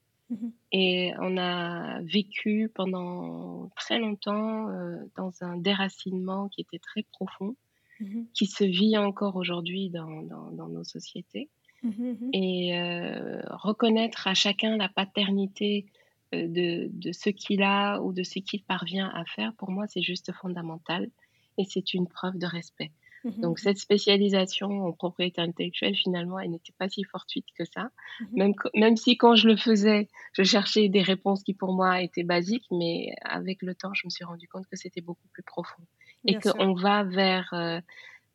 Et 0.72 1.12
on 1.20 1.36
a 1.36 2.00
vécu 2.02 2.70
pendant 2.74 3.70
très 3.76 3.98
longtemps 3.98 4.68
euh, 4.68 4.96
dans 5.16 5.32
un 5.42 5.56
déracinement 5.56 6.48
qui 6.48 6.60
était 6.62 6.78
très 6.78 7.02
profond, 7.02 7.56
Mmh 8.00 8.24
qui 8.34 8.46
se 8.46 8.64
vit 8.64 8.98
encore 8.98 9.36
aujourd'hui 9.36 9.88
dans, 9.90 10.22
dans, 10.22 10.50
dans 10.50 10.68
nos 10.68 10.84
sociétés. 10.84 11.48
Mmh 11.82 11.88
mh. 11.88 12.30
Et 12.32 12.76
euh, 12.78 13.40
reconnaître 13.50 14.26
à 14.26 14.34
chacun 14.34 14.76
la 14.76 14.88
paternité 14.88 15.86
euh, 16.34 16.48
de, 16.48 16.88
de 16.92 17.12
ce 17.12 17.30
qu'il 17.30 17.62
a 17.62 18.00
ou 18.00 18.12
de 18.12 18.24
ce 18.24 18.40
qu'il 18.40 18.64
parvient 18.64 19.08
à 19.08 19.24
faire, 19.24 19.54
pour 19.54 19.70
moi, 19.70 19.86
c'est 19.86 20.02
juste 20.02 20.32
fondamental. 20.32 21.08
Et 21.56 21.64
c'est 21.64 21.94
une 21.94 22.08
preuve 22.08 22.36
de 22.36 22.46
respect. 22.46 22.90
Mmh 23.24 23.40
Donc 23.40 23.58
cette 23.58 23.78
spécialisation 23.78 24.86
en 24.86 24.92
propriété 24.92 25.40
intellectuelle, 25.40 25.96
finalement, 25.96 26.38
elle 26.38 26.50
n'était 26.50 26.74
pas 26.78 26.88
si 26.88 27.04
fortuite 27.04 27.46
que 27.58 27.64
ça. 27.64 27.84
Mmh 28.20 28.24
Même, 28.34 28.54
même 28.74 28.96
si 28.96 29.16
quand 29.16 29.34
je 29.34 29.48
le 29.48 29.56
faisais, 29.56 30.08
je 30.32 30.42
cherchais 30.42 30.88
des 30.88 31.02
réponses 31.02 31.42
qui 31.42 31.54
pour 31.54 31.72
moi 31.72 32.02
étaient 32.02 32.22
basiques, 32.22 32.66
mais 32.70 33.14
avec 33.22 33.62
le 33.62 33.74
temps, 33.74 33.94
je 33.94 34.06
me 34.06 34.10
suis 34.10 34.24
rendu 34.24 34.46
compte 34.48 34.66
que 34.66 34.76
c'était 34.76 35.00
beaucoup 35.00 35.28
plus 35.32 35.42
profond. 35.42 35.82
Et 36.26 36.36
Bien 36.36 36.52
qu'on 36.52 36.74
va 36.74 37.04
vers, 37.04 37.52
euh, 37.54 37.80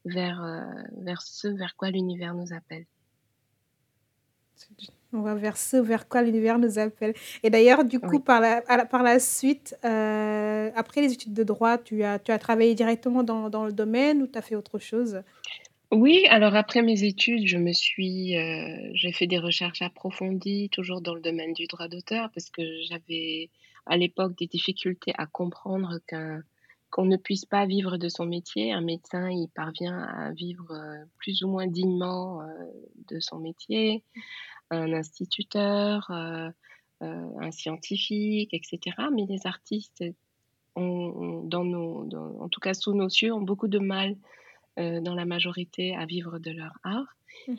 vers, 0.05 0.43
euh, 0.43 0.61
vers 0.97 1.21
ce 1.21 1.47
vers 1.47 1.75
quoi 1.75 1.91
l'univers 1.91 2.33
nous 2.33 2.53
appelle. 2.53 2.85
On 5.11 5.21
va 5.21 5.33
vers 5.33 5.57
ce 5.57 5.77
vers 5.77 6.07
quoi 6.07 6.21
l'univers 6.21 6.59
nous 6.59 6.77
appelle. 6.77 7.13
Et 7.41 7.49
d'ailleurs, 7.49 7.83
du 7.83 7.99
coup, 7.99 8.17
Oui. 8.17 8.23
par 8.23 8.39
la, 8.41 8.61
par 8.61 9.01
la 9.01 9.19
suite, 9.19 9.75
euh, 9.83 10.69
après 10.75 11.01
les 11.01 11.13
études 11.13 11.33
de 11.33 11.43
droit, 11.43 11.77
tu 11.79 12.03
as, 12.03 12.19
tu 12.19 12.31
as 12.31 12.37
travaillé 12.37 12.75
directement 12.75 13.23
dans, 13.23 13.49
dans 13.49 13.65
le 13.65 13.71
domaine 13.73 14.21
ou 14.21 14.27
tu 14.27 14.37
as 14.37 14.41
fait 14.43 14.55
autre 14.55 14.77
chose? 14.77 15.21
Oui, 15.91 16.27
alors 16.29 16.55
après 16.55 16.83
mes 16.83 17.03
études, 17.03 17.47
je 17.47 17.57
me 17.57 17.73
suis, 17.73 18.37
euh, 18.37 18.91
j'ai 18.93 19.11
fait 19.11 19.25
des 19.25 19.39
recherches 19.39 19.81
approfondies, 19.81 20.69
toujours 20.69 21.01
dans 21.01 21.15
le 21.15 21.21
domaine 21.21 21.53
du 21.53 21.65
droit 21.65 21.87
d'auteur, 21.87 22.29
parce 22.35 22.51
que 22.51 22.61
j'avais 22.87 23.49
à 23.87 23.97
l'époque 23.97 24.37
des 24.37 24.45
difficultés 24.45 25.13
à 25.17 25.25
comprendre 25.25 25.99
qu'un 26.07 26.43
qu'on 26.91 27.05
ne 27.05 27.17
puisse 27.17 27.45
pas 27.45 27.67
vivre 27.67 27.97
de 27.97 28.09
son 28.09 28.25
métier. 28.25 28.71
Un 28.73 28.81
médecin, 28.81 29.29
il 29.29 29.47
parvient 29.47 29.99
à 29.99 30.31
vivre 30.31 30.71
euh, 30.71 31.05
plus 31.17 31.43
ou 31.43 31.47
moins 31.47 31.67
dignement 31.67 32.41
de 33.09 33.19
son 33.19 33.37
métier. 33.39 34.03
Un 34.71 34.93
instituteur, 34.93 36.09
euh, 36.11 36.49
euh, 37.03 37.29
un 37.39 37.51
scientifique, 37.51 38.53
etc. 38.53 39.09
Mais 39.11 39.25
les 39.27 39.47
artistes, 39.47 40.03
ont, 40.75 40.83
ont- 40.83 41.43
dans 41.43 41.63
nos, 41.65 42.05
dans- 42.05 42.39
en 42.41 42.49
tout 42.49 42.59
cas 42.59 42.73
sous 42.73 42.93
nos 42.93 43.09
cieux, 43.09 43.33
ont 43.33 43.41
beaucoup 43.41 43.67
de 43.67 43.79
mal 43.79 44.15
euh, 44.79 45.01
dans 45.01 45.15
la 45.15 45.25
majorité 45.25 45.95
à 45.95 46.05
vivre 46.05 46.39
de 46.39 46.51
leur 46.51 46.73
art. 46.83 47.07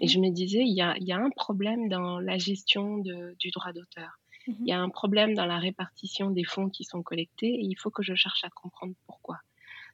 Et 0.00 0.07
Mhm, 0.07 0.09
je 0.09 0.19
me 0.21 0.31
disais, 0.31 0.61
il 0.62 0.75
y 0.75 0.83
a, 0.83 0.97
il 0.99 1.05
y 1.05 1.12
a 1.12 1.19
un 1.19 1.31
problème 1.31 1.88
dans 1.88 2.21
la 2.21 2.38
gestion 2.38 2.99
de- 2.99 3.35
du 3.38 3.50
droit 3.50 3.73
d'auteur. 3.73 4.12
Il 4.67 4.71
mhm, 4.71 4.71
y 4.71 4.75
a 4.75 4.81
un 4.81 4.88
problème 4.90 5.35
dans 5.35 5.47
la 5.47 5.59
répartition 5.59 6.31
des 6.31 6.45
fonds 6.45 6.71
qui 6.71 6.85
sont 6.85 7.02
collectés 7.02 7.49
et 7.49 7.64
il 7.64 7.76
faut 7.76 7.90
que 7.90 8.02
je 8.02 8.14
cherche 8.14 8.45
à 8.45 8.50
comprendre 8.50 8.95
pourquoi. 9.07 9.38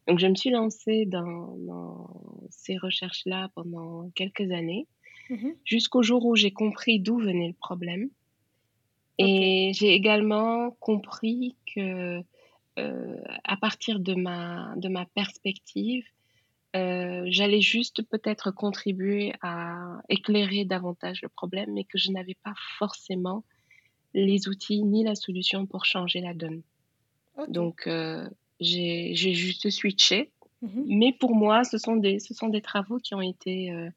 Donc 0.08 0.18
je 0.18 0.26
me 0.26 0.34
suis 0.34 0.50
lancée 0.50 1.06
dans, 1.06 1.56
dans 1.58 2.10
ces 2.50 2.76
recherches-là 2.78 3.50
pendant 3.54 4.10
quelques 4.14 4.50
années, 4.52 4.86
mhm. 5.30 5.54
jusqu'au 5.64 6.02
jour 6.02 6.24
où 6.24 6.36
j'ai 6.36 6.50
compris 6.50 7.00
d'où 7.00 7.18
venait 7.18 7.48
le 7.48 7.54
problème. 7.54 8.08
Et 9.18 9.72
j'ai 9.74 9.94
également 9.94 10.72
compris 10.72 11.56
que 11.74 12.20
euh, 12.78 13.20
à 13.44 13.56
partir 13.56 13.98
de 13.98 14.14
ma, 14.14 14.74
de 14.76 14.88
ma 14.88 15.06
perspective, 15.06 16.04
euh, 16.76 17.24
j'allais 17.26 17.62
juste 17.62 18.02
peut-être 18.02 18.50
contribuer 18.50 19.32
à 19.40 20.02
éclairer 20.10 20.66
davantage 20.66 21.22
le 21.22 21.28
problème, 21.28 21.72
mais 21.72 21.84
que 21.84 21.96
je 21.96 22.10
n'avais 22.10 22.36
pas 22.42 22.52
forcément 22.78 23.44
les 24.12 24.48
outils 24.48 24.82
ni 24.82 25.04
la 25.04 25.14
solution 25.14 25.64
pour 25.66 25.86
changer 25.86 26.20
la 26.20 26.34
donne. 26.34 26.62
Donc, 27.48 27.86
euh, 27.86 28.28
j'ai 28.60 29.14
juste 29.14 29.70
switché. 29.70 30.30
Mhm, 30.62 30.84
Mais 30.88 31.12
pour 31.12 31.34
moi, 31.34 31.64
ce 31.64 31.78
sont 31.78 31.96
des, 31.96 32.18
ce 32.18 32.34
sont 32.34 32.48
des 32.48 32.62
travaux 32.62 32.98
qui 32.98 33.14
ont 33.14 33.22
été 33.22 33.70
euh, 33.72 33.90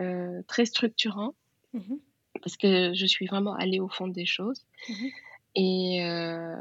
euh, 0.00 0.42
très 0.48 0.64
structurants 0.64 1.34
mhm, 1.72 1.98
parce 2.42 2.56
que 2.56 2.92
je 2.94 3.06
suis 3.06 3.26
vraiment 3.26 3.54
allée 3.54 3.80
au 3.80 3.88
fond 3.88 4.08
des 4.08 4.26
choses. 4.26 4.66
mhm. 4.88 5.10
Et, 5.56 6.04
euh, 6.04 6.54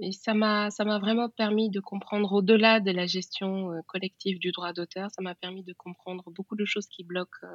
et 0.00 0.12
ça 0.12 0.32
m'a 0.32 0.70
ça 0.70 0.86
m'a 0.86 0.98
vraiment 0.98 1.28
permis 1.28 1.68
de 1.68 1.78
comprendre 1.78 2.32
au-delà 2.32 2.80
de 2.80 2.90
la 2.90 3.04
gestion 3.04 3.70
euh, 3.70 3.80
collective 3.86 4.38
du 4.38 4.50
droit 4.50 4.72
d'auteur, 4.72 5.10
ça 5.10 5.20
m'a 5.20 5.34
permis 5.34 5.62
de 5.62 5.74
comprendre 5.74 6.30
beaucoup 6.30 6.56
de 6.56 6.64
choses 6.64 6.86
qui 6.86 7.04
bloquent 7.04 7.46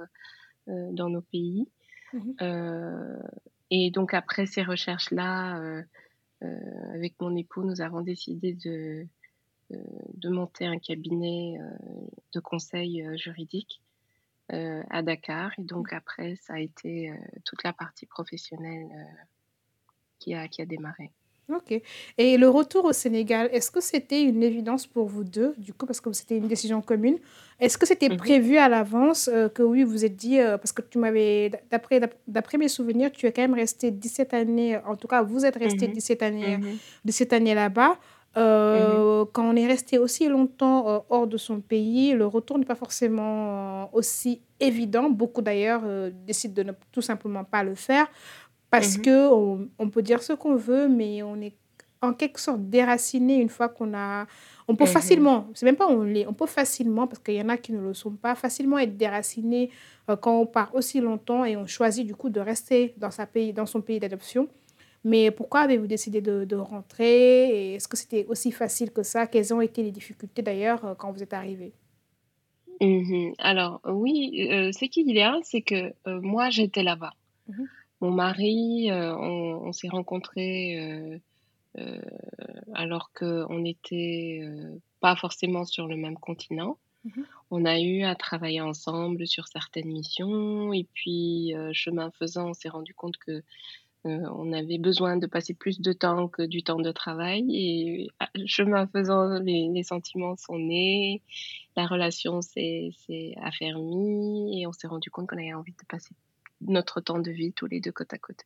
euh, 0.67 0.89
dans 0.91 1.09
nos 1.09 1.21
pays. 1.21 1.67
Mhm. 2.13 2.35
Euh, 2.41 3.21
et 3.71 3.91
donc 3.91 4.13
après 4.13 4.45
ces 4.45 4.63
recherches-là, 4.63 5.59
euh, 5.59 5.83
euh, 6.43 6.93
avec 6.93 7.19
mon 7.19 7.35
époux, 7.35 7.63
nous 7.63 7.81
avons 7.81 8.01
décidé 8.01 8.53
de, 8.53 9.05
de 9.69 10.29
monter 10.29 10.65
un 10.65 10.79
cabinet 10.79 11.59
de 12.33 12.39
conseil 12.39 13.05
juridique 13.17 13.81
euh, 14.53 14.81
à 14.89 15.01
Dakar. 15.01 15.51
Et 15.57 15.63
donc 15.63 15.93
après, 15.93 16.35
ça 16.41 16.53
a 16.55 16.59
été 16.59 17.09
euh, 17.11 17.15
toute 17.45 17.63
la 17.63 17.73
partie 17.73 18.05
professionnelle 18.05 18.87
euh, 18.91 19.23
qui, 20.19 20.33
a, 20.33 20.47
qui 20.47 20.61
a 20.61 20.65
démarré. 20.65 21.11
Ok. 21.51 21.81
Et 22.19 22.37
le 22.37 22.47
retour 22.47 22.85
au 22.85 22.93
Sénégal, 22.93 23.49
est-ce 23.51 23.71
que 23.71 23.81
c'était 23.81 24.21
une 24.21 24.43
évidence 24.43 24.85
pour 24.85 25.07
vous 25.07 25.23
deux, 25.23 25.55
du 25.57 25.73
coup, 25.73 25.87
parce 25.87 25.99
que 25.99 26.11
c'était 26.13 26.37
une 26.37 26.47
décision 26.47 26.79
commune? 26.83 27.17
Est-ce 27.59 27.75
que 27.75 27.87
c'était 27.87 28.09
Mhm. 28.09 28.17
prévu 28.17 28.57
à 28.57 28.69
l'avance 28.69 29.31
que 29.55 29.63
oui, 29.63 29.83
vous 29.83 30.05
êtes 30.05 30.15
dit, 30.15 30.37
parce 30.37 30.71
que 30.71 30.83
tu 30.83 30.99
m'avais, 30.99 31.49
d'après, 32.27 32.57
mes 32.59 32.67
souvenirs, 32.67 33.11
tu 33.11 33.25
es 33.25 33.31
quand 33.33 33.41
même 33.41 33.55
resté 33.55 33.89
17 33.89 34.35
années, 34.35 34.77
en 34.85 34.95
tout 34.95 35.07
cas, 35.07 35.23
vous 35.23 35.43
êtes 35.43 35.55
resté 35.55 35.87
Mhm. 35.87 35.93
17 35.95 36.21
années, 36.21 36.57
Mhm. 36.57 36.77
17 37.03 37.33
années 37.33 37.55
là-bas. 37.55 37.97
Euh, 38.39 39.25
Quand 39.33 39.43
on 39.49 39.55
est 39.55 39.67
resté 39.67 39.97
aussi 39.97 40.27
longtemps 40.29 40.87
euh, 40.89 40.99
hors 41.09 41.27
de 41.27 41.37
son 41.37 41.59
pays, 41.61 42.13
le 42.13 42.25
retour 42.25 42.57
n'est 42.57 42.65
pas 42.65 42.75
forcément 42.75 43.83
euh, 43.83 43.85
aussi 43.93 44.41
évident. 44.59 45.09
Beaucoup 45.09 45.41
d'ailleurs 45.41 45.81
décident 46.25 46.53
de 46.53 46.63
ne 46.69 46.71
tout 46.91 47.01
simplement 47.01 47.43
pas 47.43 47.63
le 47.63 47.75
faire 47.75 48.07
parce 48.69 48.97
Mhm. 48.97 49.03
que 49.03 49.27
on, 49.31 49.67
on 49.79 49.89
peut 49.89 50.01
dire 50.01 50.21
ce 50.23 50.33
qu'on 50.33 50.55
veut, 50.55 50.87
mais 50.87 51.21
on 51.23 51.35
est 51.41 51.55
en 52.01 52.13
quelque 52.13 52.39
sorte 52.39 52.61
déraciné 52.69 53.35
une 53.35 53.49
fois 53.49 53.67
qu'on 53.67 53.93
a... 53.93 54.25
On 54.69 54.75
peut 54.75 54.85
Mhm. 54.85 54.89
facilement, 54.89 55.47
c'est 55.53 55.65
même 55.65 55.75
pas 55.75 55.87
on 55.87 56.03
l'est, 56.03 56.25
on 56.27 56.33
peut 56.33 56.45
facilement, 56.45 57.07
parce 57.07 57.19
qu'il 57.19 57.33
y 57.33 57.41
en 57.41 57.49
a 57.49 57.57
qui 57.57 57.73
ne 57.73 57.81
le 57.81 57.93
sont 57.93 58.11
pas, 58.11 58.35
facilement 58.35 58.77
être 58.77 58.95
déraciné 58.95 59.69
quand 60.21 60.39
on 60.39 60.45
part 60.45 60.73
aussi 60.75 61.01
longtemps 61.01 61.43
et 61.43 61.57
on 61.57 61.65
choisit 61.67 62.05
du 62.07 62.15
coup 62.15 62.29
de 62.29 62.39
rester 62.39 62.93
dans, 62.97 63.11
sa 63.11 63.25
pays, 63.25 63.51
dans 63.51 63.65
son 63.65 63.81
pays 63.81 63.99
d'adoption. 63.99 64.47
Mais 65.03 65.31
pourquoi 65.31 65.61
avez-vous 65.61 65.87
décidé 65.87 66.21
de, 66.21 66.43
de 66.43 66.55
rentrer 66.55 67.75
est-ce 67.75 67.87
que 67.87 67.95
c'était 67.97 68.25
aussi 68.25 68.51
facile 68.51 68.91
que 68.91 69.03
ça? 69.03 69.27
Quelles 69.27 69.53
ont 69.53 69.61
été 69.61 69.81
les 69.81 69.91
difficultés 69.91 70.41
d'ailleurs 70.41 70.83
euh, 70.85 70.95
quand 70.95 71.11
vous 71.11 71.23
êtes 71.23 71.33
arrivé? 71.33 71.73
Mhm. 72.81 73.33
Alors 73.39 73.81
oui, 73.85 74.47
euh, 74.51 74.71
ce 74.71 74.85
qu'il 74.85 75.09
y 75.09 75.21
a, 75.21 75.37
c'est 75.43 75.61
que 75.61 75.93
euh, 76.07 76.21
moi 76.21 76.49
j'étais 76.49 76.83
là-bas. 76.83 77.13
Mhm. 77.47 77.67
Mon 78.01 78.11
mari, 78.11 78.89
euh, 78.89 79.13
on, 79.15 79.67
on 79.67 79.71
s'est 79.73 79.89
rencontrés 79.89 81.19
alors 82.73 83.11
qu'on 83.13 83.59
n'était 83.59 84.41
pas 84.99 85.15
forcément 85.15 85.65
sur 85.65 85.87
le 85.87 85.95
même 85.95 86.17
continent. 86.17 86.77
Mhm. 87.05 87.25
On 87.51 87.65
a 87.65 87.79
eu 87.79 88.03
à 88.03 88.15
travailler 88.15 88.61
ensemble 88.61 89.27
sur 89.27 89.47
certaines 89.47 89.87
missions 89.87 90.73
et 90.73 90.85
puis 90.93 91.53
chemin 91.73 92.11
faisant, 92.11 92.49
on 92.49 92.53
s'est 92.53 92.69
rendu 92.69 92.93
compte 92.93 93.17
que 93.17 93.43
on 94.05 94.53
avait 94.53 94.77
besoin 94.77 95.17
de 95.17 95.27
passer 95.27 95.53
plus 95.53 95.81
de 95.81 95.93
temps 95.93 96.27
que 96.27 96.43
du 96.43 96.63
temps 96.63 96.79
de 96.79 96.91
travail 96.91 97.45
et 97.49 98.07
ah, 98.19 98.29
chemin 98.45 98.87
faisant, 98.87 99.39
les, 99.39 99.69
les 99.73 99.83
sentiments 99.83 100.35
sont 100.37 100.57
nés, 100.57 101.21
la 101.75 101.87
relation 101.87 102.41
s'est 102.41 102.91
affermie 103.41 104.61
et 104.61 104.67
on 104.67 104.71
s'est 104.73 104.87
rendu 104.87 105.09
compte 105.11 105.27
qu'on 105.27 105.37
avait 105.37 105.53
envie 105.53 105.73
de 105.73 105.85
passer 105.87 106.15
notre 106.61 107.01
temps 107.01 107.19
de 107.19 107.31
vie 107.31 107.53
tous 107.53 107.67
les 107.67 107.81
deux 107.81 107.91
côte 107.91 108.13
à 108.13 108.17
côte. 108.17 108.41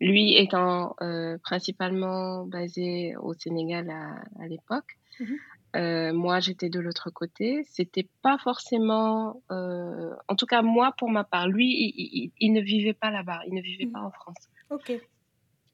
Lui 0.00 0.36
étant, 0.36 0.96
heu, 1.02 1.38
principalement 1.42 2.46
basé 2.46 3.16
au 3.16 3.34
Sénégal 3.34 3.90
à 3.90 4.24
à 4.40 4.48
l'époque. 4.48 4.96
Mmh 5.18 5.36
Heu, 5.76 6.12
moi, 6.12 6.40
j'étais 6.40 6.70
de 6.70 6.80
l'autre 6.80 7.10
côté. 7.10 7.62
C'était 7.64 8.08
pas 8.22 8.38
forcément, 8.38 9.42
en 9.50 10.36
tout 10.36 10.46
cas 10.46 10.62
moi 10.62 10.92
pour 10.98 11.10
ma 11.10 11.24
part, 11.24 11.48
lui, 11.48 11.66
il 11.68 11.92
il 11.96 12.08
il 12.24 12.32
il 12.38 12.52
ne 12.52 12.60
vivait 12.60 12.94
pas 12.94 13.10
là-bas, 13.10 13.40
il 13.46 13.54
ne 13.54 13.60
vivait 13.62 13.86
Mmh. 13.86 13.92
pas 13.92 14.00
en 14.00 14.10
France, 14.10 14.48
OK. 14.70 15.00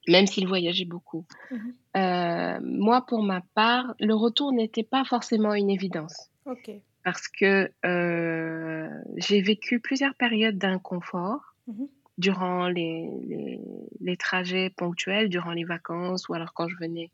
même 0.07 0.27
s'il 0.27 0.47
voyageait 0.47 0.85
beaucoup. 0.85 1.25
Mmh 1.49 1.73
Heu, 1.97 2.59
moi 2.63 3.05
pour 3.07 3.23
ma 3.23 3.41
part, 3.55 3.95
le 3.99 4.15
retour 4.15 4.53
n'était 4.53 4.83
pas 4.83 5.05
forcément 5.05 5.53
une 5.53 5.69
évidence 5.69 6.31
OK. 6.45 6.83
parce 7.03 7.27
que, 7.29 7.71
heu, 7.85 8.89
j'ai 9.17 9.41
vécu 9.41 9.79
plusieurs 9.79 10.15
périodes 10.15 10.57
d'inconfort 10.57 11.41
Mmh 11.67 11.87
durant 12.17 12.67
les 12.69 13.09
les 13.27 13.59
les 14.01 14.17
trajets 14.17 14.71
ponctuels, 14.77 15.29
durant 15.29 15.51
les 15.53 15.65
vacances 15.65 16.29
ou 16.29 16.33
alors 16.35 16.53
quand 16.53 16.67
je 16.69 16.77
venais, 16.77 17.11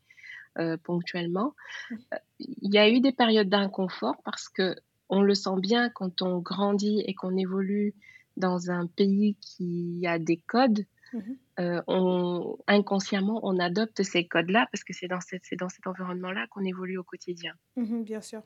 heu, 0.60 0.78
ponctuellement. 0.78 1.54
Mmh. 1.90 1.98
Il 2.40 2.74
y 2.74 2.78
a 2.78 2.90
eu 2.90 3.00
des 3.02 3.12
périodes 3.12 3.50
d'inconfort 3.50 4.16
parce 4.24 4.50
que 4.50 4.76
on 5.10 5.22
le 5.22 5.34
sent 5.36 5.60
bien 5.60 5.90
quand 5.90 6.22
on 6.22 6.40
grandit 6.40 7.02
et 7.06 7.14
qu'on 7.14 7.36
évolue 7.38 7.96
dans 8.38 8.72
un 8.72 8.88
pays 8.88 9.36
qui 9.42 10.04
a 10.08 10.20
des 10.20 10.38
codes, 10.38 10.86
Mmh 11.14 11.20
heu, 11.60 11.82
on 11.88 12.58
inconsciemment, 12.68 13.40
on 13.44 13.60
adopte 13.60 14.04
ces 14.04 14.28
codes-là 14.28 14.68
parce 14.72 14.84
que 14.84 14.94
c'est 14.94 15.08
dans 15.08 15.22
cet 15.22 15.42
c'est 15.46 15.56
dans 15.56 15.70
cet 15.70 15.88
environnement-là 15.88 16.48
qu'on 16.52 16.64
évolue 16.64 16.98
au 16.98 17.04
quotidien. 17.04 17.54
Mmh 17.76 18.04
Bien 18.04 18.22
sûr. 18.22 18.44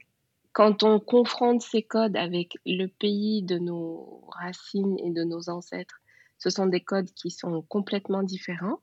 Quand 0.51 0.83
on 0.83 0.99
confronte 0.99 1.61
ces 1.61 1.83
codes 1.83 2.15
avec 2.15 2.57
le 2.65 2.87
pays 2.87 3.43
de 3.43 3.57
nos 3.57 4.23
racines 4.29 4.97
et 4.99 5.11
de 5.11 5.23
nos 5.23 5.49
ancêtres, 5.49 5.99
ce 6.37 6.49
sont 6.49 6.67
des 6.67 6.81
codes 6.81 7.11
qui 7.11 7.31
sont 7.31 7.61
complètement 7.63 8.23
différents 8.23 8.79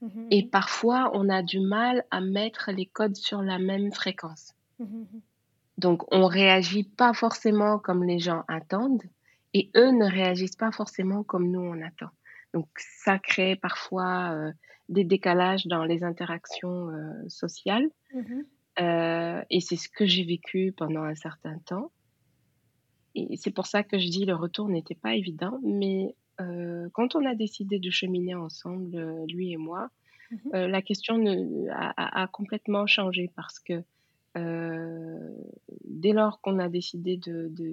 Mmh 0.00 0.26
et 0.30 0.48
parfois 0.48 1.10
on 1.14 1.28
a 1.28 1.42
du 1.42 1.60
mal 1.60 2.04
à 2.10 2.20
mettre 2.20 2.70
les 2.72 2.86
codes 2.86 3.16
sur 3.16 3.42
la 3.42 3.58
même 3.58 3.92
fréquence. 3.92 4.54
Donc 5.78 6.02
on 6.12 6.26
réagit 6.26 6.84
pas 6.84 7.14
forcément 7.14 7.78
comme 7.78 8.04
les 8.04 8.18
gens 8.18 8.42
attendent 8.48 9.02
et 9.54 9.70
eux 9.76 9.90
ne 9.90 10.04
réagissent 10.04 10.56
pas 10.56 10.72
forcément 10.72 11.22
comme 11.22 11.50
nous 11.50 11.60
on 11.60 11.80
attend. 11.80 12.10
Donc 12.54 12.68
ça 12.78 13.18
crée 13.20 13.56
parfois, 13.56 14.34
heu, 14.36 14.52
des 14.90 15.04
décalages 15.04 15.66
dans 15.66 15.84
les 15.84 16.04
interactions, 16.04 16.90
heu, 16.90 17.28
sociales, 17.28 17.90
Mmh 18.14 18.44
heu 18.80 19.42
et 19.50 19.60
c'est 19.60 19.76
ce 19.76 19.88
que 19.90 20.06
j'ai 20.06 20.24
vécu 20.24 20.74
pendant 20.76 21.02
un 21.04 21.14
certain 21.16 21.58
temps. 21.66 21.92
Et 23.14 23.36
c'est 23.36 23.50
pour 23.52 23.66
ça 23.66 23.82
que 23.84 23.98
je 23.98 24.08
dis 24.08 24.24
le 24.24 24.34
retour 24.34 24.68
n'était 24.68 24.94
pas 24.96 25.14
évident. 25.14 25.58
Mais 25.62 26.16
quand 26.92 27.14
on 27.14 27.24
a 27.24 27.34
décidé 27.36 27.78
de 27.78 27.90
cheminer 27.90 28.34
ensemble, 28.34 29.24
lui 29.28 29.52
et 29.52 29.56
moi, 29.56 29.90
Mmh 30.30 30.52
la 30.52 30.82
question 30.82 31.18
ne 31.18 31.68
a 31.70 31.92
a 31.96 32.22
a 32.24 32.28
complètement 32.28 32.86
changé 32.86 33.30
parce 33.36 33.60
que, 33.60 33.84
dès 35.84 36.12
lors 36.12 36.40
qu'on 36.40 36.58
a 36.58 36.68
décidé 36.68 37.16
de 37.16 37.48
de 37.50 37.72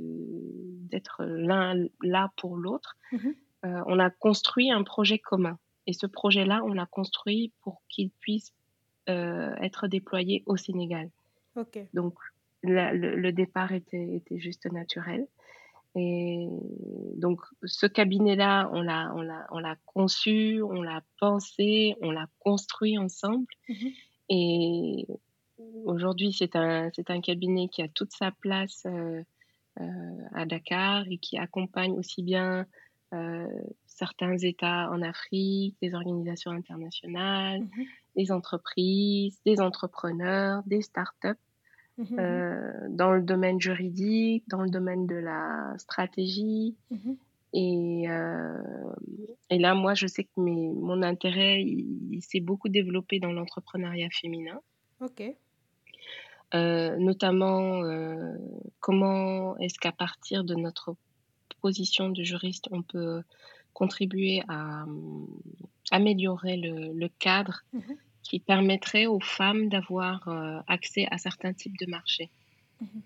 d'être 0.90 1.24
l'un 1.26 1.86
là 2.04 2.32
pour 2.38 2.58
l'autre, 2.58 2.98
Mmh 3.12 3.36
heu, 3.66 3.82
on 3.88 4.00
a 4.00 4.10
construit 4.10 4.72
un 4.72 4.84
projet 4.84 5.20
commun. 5.20 5.58
Et 5.88 5.94
ce 5.94 6.06
projet-là, 6.08 6.62
on 6.66 6.74
l'a 6.74 6.86
construit 6.86 7.54
pour 7.62 7.82
qu'il 7.90 8.12
puisse, 8.12 8.54
heu, 9.10 9.54
être 9.62 9.88
déployé 9.88 10.44
au 10.46 10.58
Sénégal. 10.58 11.10
Donc 11.94 12.16
la 12.64 12.94
le 12.94 13.16
le 13.16 13.32
départ 13.34 13.72
était 13.74 14.16
était 14.16 14.40
juste 14.40 14.72
naturel. 14.72 15.28
Et 15.96 16.48
donc 17.18 17.42
ce 17.66 17.86
cabinet-là, 17.88 18.70
on 18.74 18.82
l'a 18.82 19.12
on 19.16 19.22
l'a 19.22 19.48
on 19.52 19.60
l'a 19.60 19.76
conçu, 19.86 20.62
on 20.64 20.82
l'a 20.82 21.04
pensé, 21.20 21.96
on 22.02 22.12
l'a 22.12 22.28
construit 22.40 22.98
ensemble. 22.98 23.48
Mmh 23.70 23.92
et 24.30 25.08
aujourd'hui, 25.86 26.34
c'est 26.34 26.56
un 26.56 26.90
c'est 26.96 27.10
un 27.10 27.22
cabinet 27.22 27.68
qui 27.70 27.82
a 27.82 27.88
toute 27.90 28.14
sa 28.14 28.32
place, 28.32 28.86
heu, 28.86 29.26
à 30.34 30.46
Dakar 30.46 31.06
et 31.10 31.18
qui 31.18 31.38
accompagne 31.38 31.94
aussi 31.94 32.24
bien, 32.24 32.66
certains 33.86 34.38
États 34.38 34.90
en 34.92 35.02
Afrique, 35.02 35.78
des 35.82 35.94
organisations 35.96 36.52
internationales, 36.52 37.64
Mmh 37.76 37.86
des 38.18 38.32
entreprises, 38.32 39.40
des 39.46 39.62
entrepreneurs, 39.62 40.64
des 40.66 40.82
startups, 40.82 41.40
Mmh 41.98 42.18
heu, 42.20 42.74
dans 42.90 43.12
le 43.14 43.24
domaine 43.24 43.60
juridique, 43.62 44.46
dans 44.50 44.62
le 44.64 44.70
domaine 44.70 45.08
de 45.08 45.16
la 45.16 45.74
stratégie 45.78 46.78
Mmh 46.90 47.18
et 47.54 48.06
heu 48.10 48.64
et 49.50 49.60
là, 49.60 49.76
moi, 49.76 49.94
je 49.96 50.08
sais 50.08 50.26
que 50.26 50.42
mes 50.42 50.70
mon 50.74 51.04
intérêt, 51.04 51.62
il 51.64 52.14
il 52.14 52.22
s'est 52.24 52.40
beaucoup 52.42 52.70
développé 52.70 53.20
dans 53.20 53.32
l'entrepreneuriat 53.34 54.10
féminin. 54.12 54.62
OK. 55.00 55.38
Notamment, 56.54 57.82
comment 58.80 59.58
est-ce 59.58 59.80
qu'à 59.80 59.92
partir 59.92 60.44
de 60.44 60.56
notre 60.56 60.96
position 61.62 62.10
de 62.10 62.24
juriste, 62.24 62.68
on 62.72 62.84
peut 62.84 63.24
contribuer 63.74 64.44
à, 64.50 64.86
mmh, 64.88 65.28
améliorer 65.92 66.58
le 66.58 66.94
le 66.94 67.10
cadre 67.20 67.62
Mmh 67.74 67.98
qui 68.24 68.40
permettrait 68.40 69.08
aux 69.08 69.20
femmes 69.22 69.70
d'avoir, 69.70 70.28
heu, 70.30 70.60
accès 70.68 71.08
à 71.12 71.18
certains 71.20 71.54
types 71.54 71.78
de 71.80 71.88
marchés. 71.88 72.32
Mmh 72.80 73.02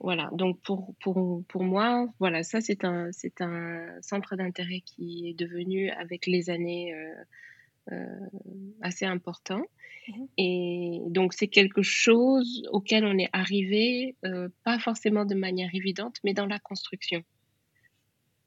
Voilà, 0.00 0.30
donc 0.32 0.60
pour 0.62 0.94
pour 1.00 1.42
pour 1.48 1.64
moi, 1.64 2.06
voilà, 2.20 2.44
ça 2.44 2.60
c'est 2.60 2.84
un 2.84 3.10
c'est 3.12 3.40
un 3.40 4.00
centre 4.00 4.36
d'intérêt 4.36 4.80
qui 4.80 5.28
est 5.28 5.34
devenu 5.34 5.90
avec 5.90 6.26
les 6.26 6.50
années, 6.50 6.94
heu, 6.94 7.14
assez 8.82 9.04
important. 9.04 9.62
Mmh 10.06 10.28
Et 10.38 11.00
donc 11.08 11.34
c'est 11.34 11.48
quelque 11.48 11.82
chose 11.82 12.62
auquel 12.72 13.04
on 13.06 13.18
est 13.18 13.30
arrivé, 13.32 14.16
pas 14.64 14.78
forcément 14.78 15.24
de 15.26 15.34
manière 15.34 15.70
évidente, 15.74 16.16
mais 16.24 16.34
dans 16.34 16.46
la 16.46 16.58
construction. 16.60 17.22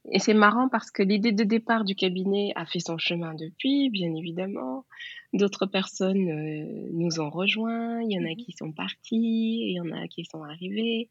Et 0.10 0.18
c'est 0.20 0.34
marrant 0.34 0.68
parce 0.68 0.90
que 0.90 1.04
l'idée 1.04 1.32
de 1.32 1.44
départ 1.44 1.84
du 1.86 1.96
cabinet 1.96 2.52
a 2.56 2.66
fait 2.66 2.80
son 2.80 2.98
chemin 2.98 3.36
depuis, 3.36 3.90
bien 3.92 4.14
évidemment. 4.16 4.86
D'autres 5.34 5.68
personnes, 5.68 6.28
heu, 6.30 6.90
nous 6.92 7.20
ont 7.20 7.30
rejoints, 7.30 8.02
il 8.02 8.12
y 8.12 8.18
en 8.20 8.26
a 8.26 8.34
Mmh 8.34 8.36
qui 8.36 8.52
sont 8.54 8.72
partis, 8.72 9.62
il 9.68 9.74
y 9.74 9.80
en 9.80 9.92
a 9.92 10.08
qui 10.08 10.26
sont 10.26 10.44
arrivés 10.44 11.10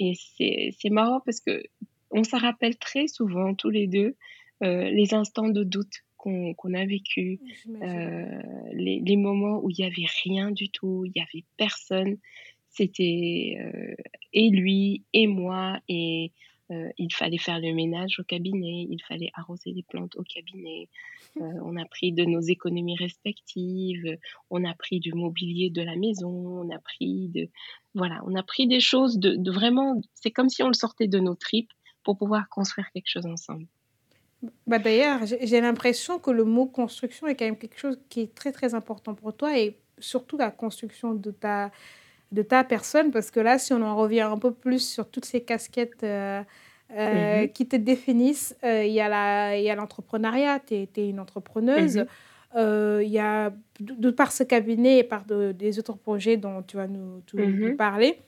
et 0.00 0.14
c'est 0.14 0.90
marrant 0.90 1.20
parce 1.24 1.40
qu'on 1.40 2.24
se 2.24 2.36
rappelle 2.36 2.76
très 2.78 3.08
souvent 3.08 3.54
tous 3.54 3.70
les 3.70 3.86
2 3.88 4.16
heu, 4.64 4.84
les 4.90 5.14
instants 5.14 5.48
de 5.50 5.64
doute 5.64 6.04
qu'on 6.18 6.54
qu'on 6.54 6.74
a 6.74 6.86
vécu, 6.86 7.40
ouais. 7.66 8.16
les 8.74 9.00
les 9.04 9.16
moments 9.16 9.60
où 9.62 9.70
il 9.70 9.78
y 9.80 9.84
avait 9.84 10.06
rien 10.24 10.50
du 10.50 10.70
tout, 10.70 11.04
il 11.06 11.12
y 11.16 11.20
avait 11.20 11.44
personne. 11.58 12.16
C'était, 12.70 13.56
et 14.32 14.50
lui 14.50 15.04
et 15.14 15.26
moi 15.26 15.80
et 15.88 16.32
heu, 16.70 16.90
il 16.98 17.12
fallait 17.12 17.38
faire 17.38 17.60
le 17.60 17.72
ménage 17.74 18.18
au 18.20 18.24
cabinet, 18.24 18.86
il 18.90 19.00
fallait 19.06 19.30
arroser 19.34 19.72
les 19.72 19.82
plantes 19.82 20.16
au 20.16 20.22
cabinet. 20.22 20.88
Heu, 21.40 21.44
on 21.64 21.76
a 21.76 21.84
pris 21.86 22.12
de 22.12 22.24
nos 22.24 22.40
économies 22.40 22.96
respectives, 22.96 24.16
on 24.50 24.64
a 24.64 24.74
pris 24.74 25.00
du 25.00 25.12
mobilier 25.12 25.70
de 25.70 25.82
la 25.82 25.96
maison, 25.96 26.30
on 26.30 26.70
a 26.74 26.78
pris 26.78 27.28
de 27.28 27.48
voilà, 27.94 28.20
on 28.26 28.34
a 28.34 28.42
pris 28.42 28.66
des 28.66 28.80
choses 28.80 29.18
de 29.18 29.36
de 29.36 29.50
vraiment 29.50 30.00
c'est 30.14 30.30
comme 30.30 30.48
si 30.48 30.62
on 30.62 30.68
le 30.68 30.74
sortait 30.74 31.08
de 31.08 31.18
nos 31.18 31.34
tripes 31.34 31.72
pour 32.04 32.18
pouvoir 32.18 32.48
construire 32.48 32.90
quelque 32.92 33.08
chose 33.08 33.26
ensemble. 33.26 33.66
Bah, 34.66 34.78
d'ailleurs, 34.78 35.20
j'ai 35.24 35.60
l'impression 35.60 36.18
que 36.18 36.30
le 36.30 36.44
mot 36.44 36.66
construction 36.66 37.26
est 37.26 37.36
quand 37.36 37.46
même 37.46 37.58
quelque 37.58 37.78
chose 37.78 37.98
qui 38.08 38.20
est 38.20 38.34
très, 38.34 38.52
très 38.52 38.74
important 38.74 39.14
pour 39.14 39.34
toi 39.34 39.58
et 39.58 39.78
surtout 39.98 40.36
la 40.36 40.50
construction 40.50 41.14
de 41.14 41.30
ta 41.30 41.70
de 42.32 42.42
ta 42.42 42.64
personne 42.64 43.10
parce 43.12 43.30
que 43.30 43.40
là, 43.40 43.58
si 43.58 43.72
on 43.72 43.82
en 43.82 43.96
revient 43.96 44.22
un 44.22 44.38
peu 44.38 44.52
plus 44.52 44.86
sur 44.88 45.08
toutes 45.10 45.24
ces 45.26 45.42
casquettes, 45.44 46.02
heu 46.04 46.42
Mmh 46.90 46.96
heu, 46.98 47.46
mh. 47.46 47.52
qui 47.54 47.66
te 47.68 47.76
définissent, 47.76 48.56
heu, 48.64 48.84
il 48.86 48.92
y 48.92 49.00
a 49.00 49.56
y 49.58 49.74
l'entrepreneuriat, 49.74 50.60
tu 50.60 50.74
es 50.74 51.08
une 51.08 51.20
entrepreneuse, 51.20 51.98
mh. 51.98 52.06
heu, 52.56 53.02
il 53.04 53.10
y 53.10 53.18
a 53.18 53.50
de 53.80 53.94
de 53.94 54.10
par 54.10 54.32
ce 54.32 54.44
cabinet 54.44 54.98
et 54.98 55.04
par 55.04 55.24
de 55.26 55.52
des 55.52 55.78
autres 55.78 55.96
projets 55.98 56.36
dont 56.36 56.62
tu 56.62 56.76
vas 56.76 56.86
nous 56.88 57.22
tu 57.26 57.36
Mmh 57.36 57.60
nous 57.62 57.72
parler, 57.72 58.18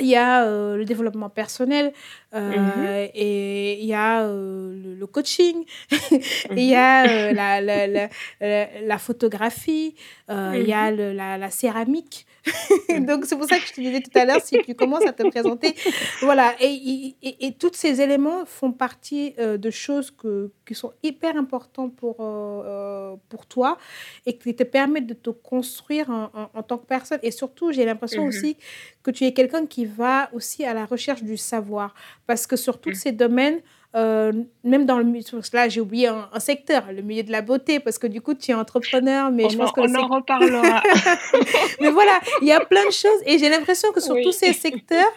il 0.00 0.08
y 0.08 0.16
a, 0.16 0.44
le 0.76 0.84
développement 0.84 1.30
personnel, 1.30 1.92
et 2.34 3.80
il 3.80 3.86
y 3.86 3.94
a, 3.94 4.26
le 4.26 4.94
le 4.98 5.06
coaching, 5.06 5.64
il 6.56 6.64
y 6.64 6.74
a, 6.74 7.32
la 7.32 7.60
la 7.60 7.86
la, 7.86 8.08
la 8.40 8.98
photographie, 8.98 9.94
il 10.28 10.62
y 10.66 10.72
a 10.72 10.90
le 10.90 11.12
la 11.12 11.38
la 11.38 11.50
céramique. 11.50 12.26
Donc 13.06 13.24
c'est 13.24 13.36
pour 13.36 13.46
ça 13.46 13.58
que 13.60 13.66
je 13.68 13.72
te 13.72 13.80
disais 13.80 14.00
tout 14.02 14.10
à 14.18 14.24
l'heure, 14.24 14.40
si 14.40 14.60
tu 14.60 14.74
commences 14.74 15.06
à 15.06 15.12
te 15.12 15.22
présenter 15.22 15.74
voilà 16.20 16.54
et 16.60 17.16
et 17.22 17.46
et 17.46 17.52
tous 17.56 17.72
ces 17.74 18.00
éléments 18.02 18.44
font 18.46 18.72
partie, 18.72 19.34
heu, 19.38 19.58
de 19.58 19.70
choses 19.70 20.10
que 20.10 20.52
qui 20.66 20.74
sont 20.74 20.92
hyper 21.02 21.36
importants 21.36 21.88
pour, 21.90 22.20
heu 22.20 22.62
heu, 22.66 23.16
pour 23.28 23.46
toi 23.46 23.78
et 24.26 24.36
qui 24.38 24.54
te 24.54 24.62
permettent 24.64 25.06
de 25.06 25.14
te 25.14 25.30
construire 25.30 26.10
en 26.10 26.30
en 26.34 26.50
en 26.54 26.62
tant 26.62 26.78
que 26.78 26.86
personne 26.86 27.18
et 27.22 27.30
surtout, 27.30 27.72
j'ai 27.72 27.84
l'impression 27.84 28.24
Mmh 28.24 28.28
mh. 28.30 28.44
aussi 28.44 28.58
que 29.02 29.10
tu 29.10 29.24
es 29.24 29.32
quelqu'un 29.32 29.66
qui 29.66 29.86
va 29.86 30.28
aussi 30.32 30.64
à 30.64 30.74
la 30.74 30.84
recherche 30.86 31.22
du 31.22 31.36
savoir. 31.36 31.94
Parce 32.26 32.46
que 32.46 32.56
sur 32.56 32.80
tous 32.80 32.92
Mmh. 32.92 33.04
ces 33.04 33.12
domaines, 33.12 33.60
euh, 33.94 34.32
même 34.64 34.86
dans 34.86 34.98
le 34.98 35.04
milieu, 35.04 35.24
là 35.52 35.68
j'ai 35.68 35.80
oublié 35.80 36.08
un, 36.08 36.40
secteur, 36.40 36.90
le 36.92 37.02
milieu 37.02 37.22
de 37.22 37.30
la 37.30 37.42
beauté, 37.42 37.78
parce 37.78 37.98
que 37.98 38.06
du 38.06 38.20
coup 38.20 38.34
tu 38.34 38.50
es 38.50 38.54
entrepreneur, 38.54 39.30
mais 39.30 39.48
je 39.48 39.56
pense 39.56 39.72
que... 39.72 39.80
On 39.80 39.94
en 39.94 40.08
reparlera. 40.08 40.82
mais 41.80 41.90
voilà, 41.90 42.18
il 42.42 42.48
y 42.48 42.52
a 42.52 42.60
plein 42.60 42.84
de 42.86 42.92
choses 42.92 43.20
et 43.24 43.38
j'ai 43.38 43.48
l'impression 43.48 43.92
que 43.92 44.00
sur 44.00 44.16
tous 44.22 44.32
ces 44.32 44.52
secteurs, 44.52 45.12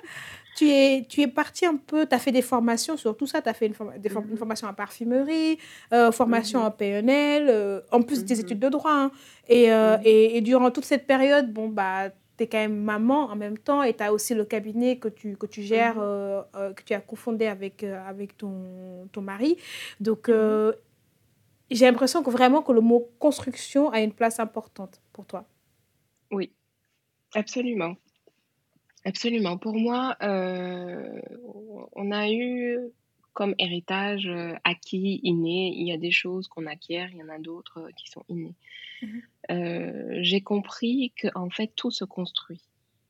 tu 0.56 0.70
es, 0.70 1.06
tu 1.08 1.22
es 1.22 1.28
parti 1.28 1.66
un 1.66 1.76
peu, 1.76 2.06
tu 2.06 2.14
as 2.16 2.20
fait 2.20 2.32
des 2.32 2.42
formations 2.42 2.98
sur 2.98 3.18
tout 3.18 3.28
ça, 3.28 3.42
tu 3.42 3.50
as 3.50 3.54
fait 3.54 3.68
une, 3.68 3.74
mhm. 3.74 4.38
formation 4.38 4.68
en 4.68 4.74
parfumerie, 4.74 5.58
euh, 5.94 6.12
formation 6.12 6.60
mhm. 6.60 6.66
en 6.66 6.72
PNL, 6.72 7.48
euh, 7.50 7.82
en 7.92 8.02
plus 8.02 8.26
des 8.26 8.36
mhm. 8.36 8.42
études 8.42 8.60
de 8.60 8.70
droit. 8.70 8.92
Hein. 8.92 9.12
et, 9.50 9.70
et, 10.04 10.38
et, 10.38 10.42
durant 10.42 10.72
toute 10.72 10.86
cette 10.86 11.08
période, 11.08 11.52
bon, 11.52 11.68
bah, 11.68 12.10
tu 12.38 12.44
es 12.44 12.48
quand 12.48 12.60
même 12.60 12.78
maman 12.78 13.26
en 13.26 13.36
même 13.36 13.58
temps 13.58 13.84
et 13.84 13.94
tu 13.94 14.04
as 14.04 14.14
aussi 14.14 14.34
le 14.34 14.46
cabinet 14.46 14.98
que 14.98 15.08
tu, 15.08 15.36
que 15.36 15.46
tu 15.46 15.64
gères, 15.64 15.96
mhm. 15.96 16.02
euh, 16.04 16.42
euh, 16.56 16.74
que 16.74 16.84
tu 16.84 16.94
as 16.94 17.02
cofondé 17.02 17.48
avec, 17.48 17.84
euh, 17.84 18.00
avec 18.08 18.38
ton, 18.38 19.08
ton 19.12 19.22
mari. 19.22 19.58
Donc, 20.00 20.30
mhm. 20.30 20.74
j'ai 21.72 21.86
l'impression 21.86 22.24
que 22.24 22.30
vraiment 22.30 22.62
que 22.62 22.72
le 22.72 22.82
mot 22.82 23.10
construction 23.20 23.90
a 23.90 24.02
une 24.02 24.14
place 24.14 24.40
importante 24.40 25.02
pour 25.14 25.26
toi. 25.26 25.46
Oui, 26.32 26.52
absolument. 27.34 27.96
Absolument. 29.06 29.58
Pour 29.58 29.76
moi, 29.76 30.18
on 30.22 32.12
a 32.12 32.30
eu 32.30 32.92
comme 33.38 33.54
héritage 33.60 34.28
acquis, 34.64 35.20
inné. 35.22 35.72
Il 35.76 35.86
y 35.86 35.92
a 35.92 35.98
des 35.98 36.10
choses 36.10 36.48
qu'on 36.48 36.66
acquiert, 36.66 37.12
il 37.12 37.18
y 37.18 37.24
en 37.24 37.30
a 37.30 37.38
d'autres 37.38 37.92
qui 37.96 38.10
sont 38.10 38.26
innées. 38.30 38.56
Mhm. 39.04 39.22
Euh, 39.52 40.18
j'ai 40.22 40.42
compris 40.42 41.14
que 41.16 41.28
en 41.36 41.52
fait 41.52 41.72
tout 41.76 41.92
se 41.92 42.04
construit. 42.04 42.64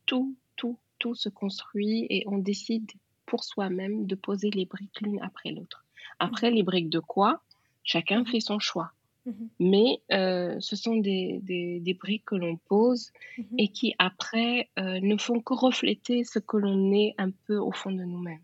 Tout, 0.05 0.35
tout, 0.57 0.77
tout 0.99 1.15
se 1.15 1.29
construit 1.29 2.07
et 2.09 2.25
on 2.27 2.39
décide 2.39 2.91
pour 3.25 3.45
soi-même 3.45 4.05
de 4.05 4.15
poser 4.15 4.49
les 4.49 4.65
briques 4.65 4.99
l'une 4.99 5.21
après 5.21 5.51
l'autre. 5.51 5.85
Après, 6.19 6.51
les 6.51 6.63
briques 6.63 6.89
de 6.89 6.99
quoi? 6.99 7.41
Chacun 7.85 8.25
fait 8.25 8.41
son 8.41 8.59
choix. 8.59 8.91
Mhm. 9.25 9.49
Mais 9.61 10.01
euh, 10.11 10.57
ce 10.59 10.75
sont 10.75 10.97
des, 10.97 11.39
des, 11.41 11.93
briques 11.93 12.25
que 12.25 12.35
l'on 12.35 12.57
pose 12.57 13.13
mhm. 13.37 13.45
et 13.59 13.69
qui 13.69 13.95
après 13.97 14.67
euh, 14.77 14.99
ne 14.99 15.15
font 15.15 15.39
que 15.39 15.53
refléter 15.53 16.25
ce 16.25 16.39
que 16.39 16.57
l'on 16.57 16.91
est 16.91 17.15
un 17.17 17.31
peu 17.31 17.57
au 17.57 17.71
fond 17.71 17.93
de 17.93 18.03
nous-mêmes. 18.03 18.41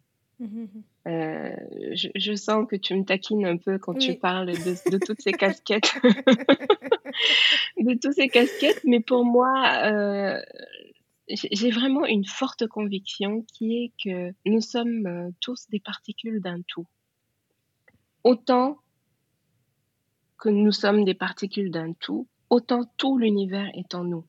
Euh, 1.06 1.54
je, 1.94 2.34
sens 2.36 2.66
que 2.66 2.78
tu 2.78 2.96
me 2.96 3.04
taquines 3.04 3.46
un 3.46 3.58
peu 3.58 3.78
quand 3.78 3.94
tu 3.94 4.16
parles 4.16 4.52
de, 4.52 4.98
toutes 5.06 5.22
ces 5.22 5.34
casquettes, 5.34 5.94
de 7.78 8.00
toutes 8.00 8.14
ces 8.14 8.30
casquettes, 8.30 8.82
mais 8.86 9.02
pour 9.02 9.26
moi, 9.26 9.66
euh, 9.84 10.42
j'ai 11.28 11.72
vraiment 11.72 12.06
une 12.06 12.26
forte 12.26 12.68
conviction 12.68 13.42
qui 13.54 13.84
est 13.84 13.92
que 14.02 14.34
nous 14.46 14.62
sommes 14.62 15.06
euh, 15.06 15.30
tous 15.42 15.68
des 15.70 15.82
particules 15.82 16.42
d'un 16.42 16.62
tout. 16.62 16.88
Autant 18.24 18.78
que 20.38 20.48
nous 20.48 20.72
sommes 20.72 21.04
des 21.04 21.14
particules 21.14 21.72
d'un 21.72 21.92
tout, 21.92 22.28
autant 22.50 22.86
tout 22.96 23.18
l'univers 23.18 23.70
est 23.74 23.94
en 23.94 24.06
nous. 24.06 24.26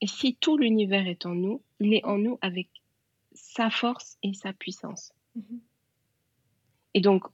Et 0.00 0.06
si 0.06 0.36
tout 0.36 0.56
l'univers 0.56 1.08
est 1.08 1.26
en 1.26 1.34
nous, 1.34 1.62
il 1.80 1.94
est 1.94 2.04
en 2.04 2.16
nous 2.16 2.38
avec 2.42 2.68
sa 3.32 3.70
force 3.70 4.18
et 4.22 4.34
sa 4.34 4.52
puissance. 4.52 5.12
Mhm. 5.34 5.60
Et 6.94 7.00
donc, 7.00 7.24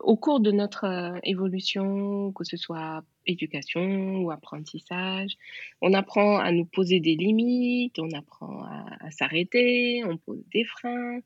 au 0.00 0.16
cours 0.16 0.40
de 0.40 0.50
notre 0.50 0.84
euh, 0.84 1.18
évolution, 1.22 2.32
que 2.32 2.44
ce 2.44 2.56
soit 2.56 3.04
éducation 3.26 4.16
ou 4.16 4.30
apprentissage, 4.30 5.36
on 5.80 5.94
apprend 5.94 6.38
à 6.38 6.52
nous 6.52 6.64
poser 6.64 7.00
des 7.00 7.14
limites, 7.14 7.98
on 7.98 8.10
apprend 8.12 8.64
à, 8.64 9.10
s'arrêter, 9.10 10.02
on 10.04 10.16
pose 10.16 10.42
des 10.52 10.64
freins, 10.64 11.20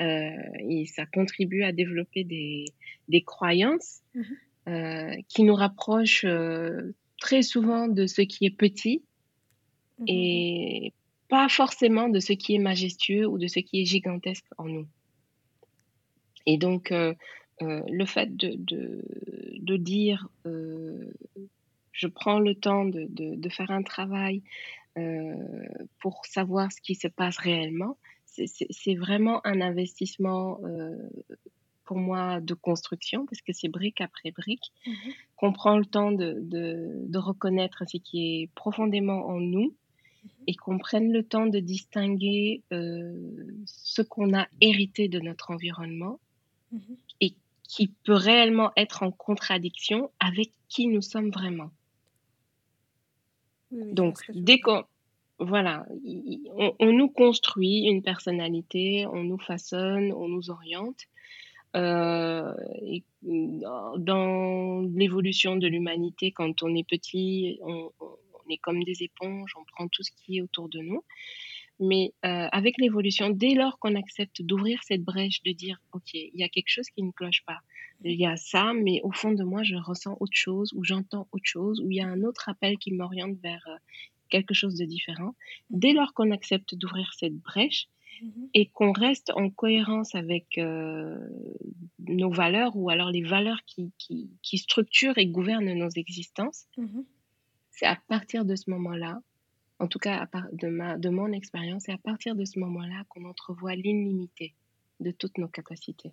euh, 0.00 0.30
et 0.68 0.86
ça 0.86 1.06
contribue 1.06 1.62
à 1.62 1.72
développer 1.72 2.24
des, 2.24 2.66
des 3.08 3.22
croyances 3.22 4.00
mhm. 4.14 4.24
euh, 4.68 5.16
qui 5.28 5.42
nous 5.42 5.54
rapprochent 5.54 6.26
très 7.18 7.42
souvent 7.42 7.88
de 7.88 8.06
ce 8.06 8.22
qui 8.22 8.46
est 8.46 8.56
petit 8.56 9.02
mhm. 9.98 10.04
et 10.08 10.92
pas 11.28 11.48
forcément 11.48 12.08
de 12.08 12.18
ce 12.18 12.32
qui 12.32 12.54
est 12.54 12.58
majestueux 12.58 13.26
ou 13.26 13.38
de 13.38 13.46
ce 13.46 13.60
qui 13.60 13.80
est 13.80 13.84
gigantesque 13.84 14.46
en 14.58 14.64
nous. 14.64 14.86
Et 16.46 16.56
donc, 16.56 16.92
euh, 16.92 17.14
euh, 17.62 17.82
le 17.88 18.04
fait 18.06 18.36
de, 18.36 18.56
de, 18.58 19.76
dire, 19.76 20.28
euh, 20.46 21.12
je 21.92 22.06
prends 22.06 22.38
le 22.38 22.54
temps 22.54 22.84
de, 22.84 23.06
de 23.10 23.48
faire 23.48 23.70
un 23.70 23.82
travail 23.82 24.42
pour 25.98 26.26
savoir 26.26 26.70
ce 26.72 26.80
qui 26.80 26.94
se 26.94 27.08
passe 27.08 27.38
réellement, 27.38 27.96
c'est 28.26 28.94
vraiment 28.94 29.40
un 29.46 29.60
investissement 29.60 30.58
pour 31.84 31.96
moi 31.96 32.40
de 32.40 32.54
construction, 32.54 33.24
parce 33.24 33.40
que 33.40 33.52
c'est 33.52 33.68
brique 33.68 34.00
après 34.00 34.30
brique, 34.30 34.72
mmh 34.86 34.92
qu'on 35.36 35.52
prend 35.54 35.78
le 35.78 35.86
temps 35.86 36.12
de, 36.12 36.36
de, 36.42 37.18
reconnaître 37.18 37.84
ce 37.88 37.96
qui 37.96 38.42
est 38.42 38.50
profondément 38.54 39.26
en 39.28 39.40
nous 39.40 39.74
mmh 40.24 40.28
et 40.48 40.54
qu'on 40.54 40.78
prenne 40.78 41.12
le 41.12 41.22
temps 41.22 41.46
de 41.46 41.60
distinguer 41.60 42.62
ce 42.70 44.02
qu'on 44.02 44.36
a 44.36 44.48
hérité 44.60 45.08
de 45.08 45.20
notre 45.20 45.50
environnement 45.50 46.18
Mhm. 46.72 46.96
et 47.20 47.34
qui 47.62 47.88
peut 48.04 48.14
réellement 48.14 48.72
être 48.76 49.02
en 49.02 49.10
contradiction 49.12 50.10
avec 50.18 50.50
qui 50.68 50.86
nous 50.86 51.02
sommes 51.02 51.30
vraiment. 51.30 51.70
Donc, 53.70 54.18
dès 54.34 54.58
qu'on 54.58 54.84
voilà, 55.38 55.86
on, 56.78 56.92
nous 56.92 57.08
construit 57.08 57.86
une 57.86 58.02
personnalité, 58.02 59.06
on 59.06 59.24
nous 59.24 59.38
façonne, 59.38 60.12
on 60.12 60.28
nous 60.28 60.50
oriente. 60.50 61.00
Euh, 61.76 62.52
et 62.82 63.04
dans 63.22 64.82
l'évolution 64.94 65.56
de 65.56 65.66
l'humanité, 65.66 66.32
quand 66.32 66.62
on 66.62 66.74
est 66.74 66.86
petit, 66.86 67.58
on, 67.62 67.90
on, 68.00 68.50
est 68.50 68.58
comme 68.58 68.82
des 68.84 69.02
éponges, 69.02 69.54
on 69.58 69.64
prend 69.64 69.88
tout 69.88 70.02
ce 70.02 70.10
qui 70.10 70.38
est 70.38 70.40
autour 70.42 70.68
de 70.68 70.80
nous. 70.80 71.04
Mais 71.80 72.12
euh, 72.26 72.46
avec 72.52 72.76
l'évolution, 72.78 73.30
dès 73.30 73.54
lors 73.54 73.78
qu'on 73.78 73.94
accepte 73.94 74.42
d'ouvrir 74.42 74.80
cette 74.84 75.02
brèche, 75.02 75.42
de 75.42 75.52
dire, 75.52 75.80
OK, 75.92 76.12
il 76.12 76.30
y 76.34 76.42
a 76.42 76.48
quelque 76.48 76.68
chose 76.68 76.88
qui 76.90 77.02
ne 77.02 77.10
cloche 77.10 77.42
pas. 77.46 77.60
Il 78.04 78.20
y 78.20 78.26
a 78.26 78.36
ça, 78.36 78.72
mais 78.74 79.00
au 79.02 79.12
fond 79.12 79.32
de 79.32 79.42
moi, 79.42 79.62
je 79.62 79.76
ressens 79.76 80.16
autre 80.20 80.36
chose, 80.36 80.72
ou 80.74 80.84
j'entends 80.84 81.26
autre 81.32 81.44
chose, 81.44 81.80
ou 81.80 81.90
il 81.90 81.96
y 81.96 82.00
a 82.02 82.06
un 82.06 82.22
autre 82.22 82.50
appel 82.50 82.76
qui 82.76 82.92
m'oriente 82.92 83.38
vers 83.42 83.66
euh, 83.68 83.76
quelque 84.28 84.52
chose 84.52 84.76
de 84.76 84.84
différent. 84.84 85.34
Dès 85.70 85.92
lors 85.92 86.12
qu'on 86.12 86.30
accepte 86.30 86.74
d'ouvrir 86.74 87.12
cette 87.16 87.36
brèche, 87.38 87.88
mm-hmm. 88.22 88.48
et 88.52 88.66
qu'on 88.66 88.92
reste 88.92 89.32
en 89.34 89.48
cohérence 89.48 90.14
avec 90.14 90.58
euh, 90.58 91.18
nos 91.98 92.30
valeurs 92.30 92.76
ou 92.76 92.90
alors 92.90 93.10
les 93.10 93.22
valeurs 93.22 93.60
qui, 93.66 93.90
qui, 93.96 94.30
qui 94.42 94.58
structurent 94.58 95.16
et 95.16 95.26
gouvernent 95.26 95.72
nos 95.72 95.90
existences, 95.90 96.66
mm-hmm. 96.76 97.04
c'est 97.70 97.86
à 97.86 97.96
partir 98.08 98.44
de 98.44 98.54
ce 98.54 98.68
moment-là 98.68 99.20
en 99.80 99.88
tout 99.88 99.98
cas 99.98 100.28
de, 100.52 100.68
ma, 100.68 100.96
de 100.96 101.08
mon 101.08 101.32
expérience, 101.32 101.84
c'est 101.86 101.92
à 101.92 101.98
partir 101.98 102.36
de 102.36 102.44
ce 102.44 102.58
moment-là 102.58 103.04
qu'on 103.08 103.24
entrevoit 103.24 103.74
l'illimité 103.74 104.54
de 105.00 105.10
toutes 105.10 105.38
nos 105.38 105.48
capacités. 105.48 106.12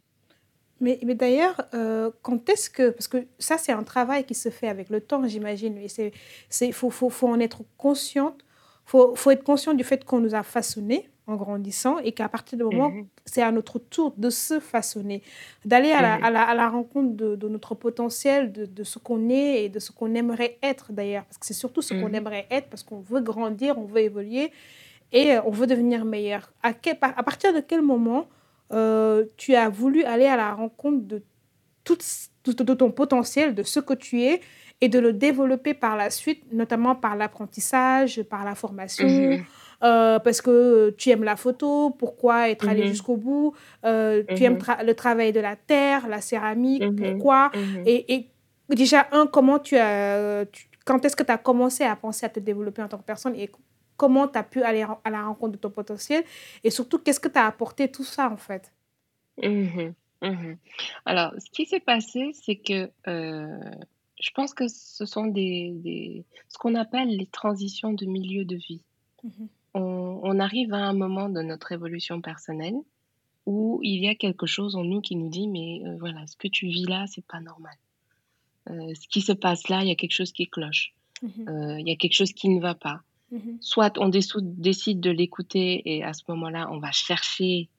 Mais, 0.80 1.00
mais 1.04 1.16
d'ailleurs, 1.16 1.62
euh, 1.74 2.12
quand 2.22 2.50
est-ce 2.50 2.70
que... 2.70 2.92
Parce 2.92 3.08
que 3.08 3.28
ça, 3.40 3.58
c'est 3.58 3.72
un 3.72 3.84
travail 3.84 4.26
qui 4.26 4.36
se 4.36 4.50
fait 4.50 4.70
avec 4.70 4.90
le 4.90 5.02
temps, 5.02 5.28
j'imagine. 5.28 5.78
Il 5.78 6.74
faut, 6.74 6.90
faut, 6.90 7.10
faut, 7.10 7.28
en 7.28 7.40
être 7.40 7.64
consciente. 7.78 8.40
Il 8.86 8.90
faut, 8.92 9.16
faut, 9.16 9.32
être 9.32 9.44
conscient 9.44 9.74
du 9.74 9.84
fait 9.84 10.06
qu'on 10.06 10.20
nous 10.20 10.36
a 10.36 10.44
façonnés 10.44 11.10
en 11.28 11.36
grandissant 11.36 12.00
et 12.00 12.14
qu'à 12.14 12.30
partir 12.30 12.58
du 12.58 12.64
moment, 12.64 12.90
mhm. 12.90 13.06
c'est 13.26 13.42
à 13.42 13.52
notre 13.52 13.80
tour 13.80 14.14
de 14.18 14.30
se 14.30 14.60
façonner, 14.60 15.22
d'aller 15.66 15.92
à, 15.92 16.16
à, 16.16 16.28
à, 16.28 16.56
la 16.56 16.70
rencontre 16.70 17.16
de, 17.16 17.36
de 17.36 17.48
notre 17.50 17.76
potentiel, 17.76 18.52
de, 18.52 18.66
de 18.66 18.84
ce 18.84 18.98
qu'on 18.98 19.30
est 19.30 19.66
et 19.66 19.70
de 19.70 19.80
ce 19.80 19.92
qu'on 19.92 20.16
aimerait 20.16 20.58
être 20.64 20.94
d'ailleurs. 20.94 21.26
Parce 21.26 21.38
que 21.38 21.46
c'est 21.46 21.54
surtout 21.54 21.82
ce 21.82 21.94
qu'on 21.94 22.10
mhm. 22.10 22.16
aimerait 22.16 22.48
être 22.50 22.70
parce 22.70 22.84
qu'on 22.84 23.00
veut 23.00 23.22
grandir, 23.22 23.78
on 23.78 23.86
veut 23.86 24.02
évoluer 24.02 24.52
et 25.12 25.34
euh, 25.34 25.42
on 25.46 25.52
veut 25.52 25.68
devenir 25.68 26.06
meilleur. 26.06 26.52
À, 26.64 26.74
quel, 26.74 26.98
à 27.02 27.24
partir 27.24 27.54
de 27.54 27.60
quel 27.60 27.82
moment 27.82 28.28
euh, 28.72 29.26
tu 29.36 29.54
as 29.56 29.70
voulu 29.70 30.04
aller 30.04 30.26
à 30.26 30.38
la 30.38 30.54
rencontre 30.54 31.06
de 31.06 31.24
tout, 31.84 31.98
de 32.46 32.74
ton 32.74 32.92
potentiel, 32.92 33.54
de 33.54 33.64
ce 33.64 33.80
que 33.80 33.94
tu 33.94 34.24
es 34.24 34.42
et 34.80 34.90
de 34.90 35.00
le 35.00 35.14
développer 35.14 35.74
par 35.74 35.98
la 35.98 36.10
suite, 36.10 36.44
notamment 36.52 36.96
par 36.96 37.16
l'apprentissage, 37.16 38.22
par 38.24 38.46
la 38.46 38.56
formation. 38.56 39.08
Euh, 39.84 40.18
parce 40.20 40.42
que 40.42 40.90
tu 40.98 41.12
aimes 41.12 41.24
la 41.24 41.36
photo, 41.36 41.92
pourquoi 41.92 42.50
être 42.50 42.68
allé 42.68 42.84
mhm. 42.84 42.88
jusqu'au 42.90 43.16
bout, 43.16 43.54
euh, 43.86 44.24
tu 44.36 44.44
aimes 44.44 44.58
mhm. 44.58 44.86
le 44.86 44.94
travail 44.96 45.32
de 45.32 45.40
la 45.40 45.56
terre, 45.56 46.08
la 46.08 46.20
céramique, 46.20 46.84
mhm. 46.84 46.96
pourquoi? 46.96 47.52
Et, 47.86 48.14
et, 48.14 48.30
déjà, 48.70 49.08
un, 49.12 49.28
comment 49.28 49.60
tu 49.60 49.78
as, 49.78 50.46
quand 50.86 51.06
est-ce 51.06 51.16
que 51.16 51.24
tu 51.24 51.32
as 51.32 51.38
commencé 51.38 51.84
à 51.84 51.96
penser 51.96 52.26
à 52.26 52.30
te 52.30 52.40
développer 52.40 52.82
en 52.82 52.88
tant 52.88 52.98
que 52.98 53.04
personne 53.04 53.36
et 53.36 53.52
comment 53.98 54.28
tu 54.28 54.40
as 54.40 54.44
pu 54.44 54.64
aller 54.64 54.84
à 55.04 55.10
la 55.10 55.24
rencontre 55.24 55.54
de 55.54 55.58
ton 55.58 55.70
potentiel? 55.70 56.24
Et 56.64 56.72
surtout, 56.72 56.98
qu'est-ce 56.98 57.20
que 57.20 57.30
tu 57.30 57.38
as 57.38 57.46
apporté 57.46 57.92
tout 57.92 58.04
ça 58.04 58.32
en 58.32 58.38
fait? 58.38 58.74
Alors, 61.06 61.34
ce 61.38 61.52
qui 61.52 61.68
s'est 61.68 61.80
passé, 61.80 62.32
c'est 62.34 62.56
que 62.56 62.90
euh, 63.08 63.60
je 64.20 64.32
pense 64.32 64.56
que 64.56 64.68
ce 64.68 65.06
sont 65.06 65.28
des, 65.28 65.74
des 65.76 66.26
ce 66.50 66.58
qu'on 66.58 66.74
appelle 66.74 67.10
les 67.10 67.28
transitions 67.28 67.94
de 67.94 68.08
milieu 68.08 68.44
de 68.44 68.56
vie 68.56 68.82
on, 69.78 70.40
arrive 70.40 70.74
à 70.74 70.86
un 70.86 70.94
moment 70.94 71.30
de 71.30 71.42
notre 71.42 71.72
évolution 71.72 72.22
personnelle 72.22 72.76
où 73.46 73.80
il 73.84 74.04
y 74.04 74.08
a 74.08 74.16
quelque 74.16 74.46
chose 74.46 74.76
en 74.76 74.84
nous 74.84 75.02
qui 75.02 75.16
nous 75.16 75.30
dit 75.30 75.48
mais 75.48 75.82
euh, 75.86 75.96
voilà, 76.00 76.26
ce 76.28 76.36
que 76.36 76.48
tu 76.48 76.68
vis 76.68 76.86
là, 76.86 77.06
c'est 77.08 77.26
pas 77.26 77.40
normal. 77.40 77.76
Euh, 78.70 78.94
ce 78.94 79.08
qui 79.08 79.22
se 79.22 79.32
passe 79.32 79.70
là, 79.70 79.82
il 79.82 79.88
y 79.88 79.92
a 79.92 79.96
quelque 79.96 80.12
chose 80.12 80.32
qui 80.32 80.48
cloche. 80.48 80.94
Mhm. 81.22 81.48
Euh, 81.48 81.80
il 81.80 81.88
y 81.88 81.92
a 81.92 81.96
quelque 81.96 82.14
chose 82.14 82.34
qui 82.34 82.50
ne 82.50 82.60
va 82.60 82.76
pas. 82.76 83.02
Mhm. 83.32 83.58
Soit 83.62 83.98
on 84.00 84.10
décide 84.10 85.00
de 85.00 85.10
l'écouter 85.10 85.82
et 85.86 86.04
à 86.04 86.14
ce 86.14 86.24
moment-là, 86.30 86.70
on 86.72 86.80
va 86.80 86.92
chercher 86.92 87.70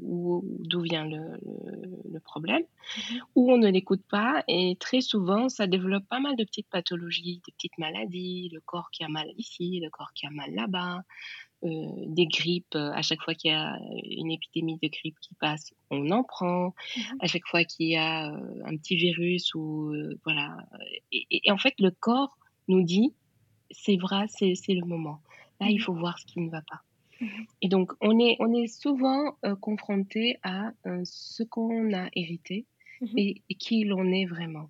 d'où 0.00 0.80
vient 0.80 1.04
le, 1.04 1.38
le, 2.12 2.20
problème, 2.20 2.62
mhm. 2.62 3.20
ou 3.34 3.52
on 3.52 3.58
ne 3.58 3.68
l'écoute 3.68 4.02
pas 4.08 4.42
et 4.48 4.76
très 4.80 5.00
souvent, 5.00 5.48
ça 5.48 5.66
développe 5.66 6.06
pas 6.08 6.20
mal 6.20 6.36
de 6.36 6.44
petites 6.44 6.68
pathologies, 6.68 7.42
des 7.46 7.52
petites 7.52 7.78
maladies, 7.78 8.50
le 8.52 8.60
corps 8.60 8.90
qui 8.90 9.04
a 9.04 9.08
mal 9.08 9.28
ici, 9.36 9.80
le 9.80 9.90
corps 9.90 10.12
qui 10.14 10.26
a 10.26 10.30
mal 10.30 10.54
là-bas, 10.54 11.02
euh, 11.64 11.68
des 12.06 12.26
grippes. 12.26 12.74
Euh, 12.74 12.92
à 12.92 13.00
chaque 13.00 13.22
fois 13.22 13.34
qu'il 13.34 13.50
y 13.50 13.54
a 13.54 13.78
une 14.10 14.30
épidémie 14.30 14.78
de 14.82 14.88
grippe 14.88 15.18
qui 15.20 15.34
passe, 15.34 15.72
on 15.90 16.10
en 16.10 16.22
prend. 16.22 16.74
Mmh 16.96 17.00
à 17.20 17.26
chaque 17.26 17.46
fois 17.46 17.64
qu'il 17.64 17.88
y 17.88 17.96
a 17.96 18.30
euh, 18.30 18.62
un 18.66 18.76
petit 18.76 18.96
virus 18.96 19.54
ou 19.54 19.94
voilà. 20.24 20.56
Et, 21.12 21.50
en 21.50 21.56
fait, 21.56 21.74
le 21.78 21.90
corps 21.90 22.36
nous 22.68 22.82
dit 22.82 23.14
c'est 23.70 23.96
vrai, 23.96 24.26
c'est 24.28 24.54
le 24.68 24.84
moment. 24.84 25.22
Là, 25.60 25.68
il 25.70 25.76
mmh 25.76 25.80
faut 25.80 25.94
voir 25.94 26.18
ce 26.18 26.26
qui 26.26 26.40
ne 26.40 26.50
va 26.50 26.60
pas. 26.60 26.82
Et 27.62 27.68
donc, 27.68 27.92
on 28.00 28.18
est, 28.18 28.36
on 28.40 28.52
est 28.54 28.66
souvent 28.66 29.36
confronté 29.60 30.38
à 30.42 30.72
ce 31.04 31.42
qu'on 31.42 31.92
a 31.94 32.08
hérité 32.14 32.64
et, 33.16 33.42
qui 33.58 33.84
l'on 33.84 34.10
est 34.12 34.26
vraiment. 34.26 34.68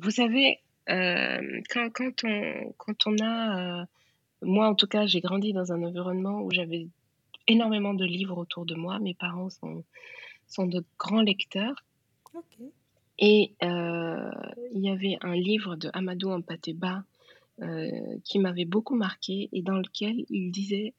vous 0.00 0.10
savez, 0.10 0.60
quand, 0.86 1.90
quand, 1.92 2.24
on, 2.24 2.74
quand 2.76 3.06
on 3.06 3.16
a 3.22 3.86
moi, 4.44 4.68
en 4.68 4.74
tout 4.74 4.86
cas, 4.86 5.06
j'ai 5.06 5.20
grandi 5.20 5.52
dans 5.52 5.72
un 5.72 5.82
environnement 5.82 6.42
où 6.42 6.50
j'avais 6.50 6.88
énormément 7.46 7.94
de 7.94 8.04
livres 8.04 8.38
autour 8.38 8.66
de 8.66 8.74
moi. 8.74 8.98
Mes 8.98 9.14
parents 9.14 9.50
sont, 9.50 9.84
sont 10.46 10.66
de 10.66 10.84
grands 10.98 11.22
lecteurs. 11.22 11.84
Et 13.18 13.52
euh, 13.62 14.30
il 14.72 14.80
y 14.80 14.90
avait 14.90 15.18
un 15.20 15.34
livre 15.34 15.76
de 15.76 15.88
Amadou 15.92 16.30
Ampateba 16.30 17.04
euh, 17.62 18.18
qui 18.24 18.40
m'avait 18.40 18.64
beaucoup 18.64 18.96
marqué 18.96 19.48
et 19.52 19.62
dans 19.62 19.76
lequel 19.76 20.24
il 20.30 20.50
disait 20.50 20.94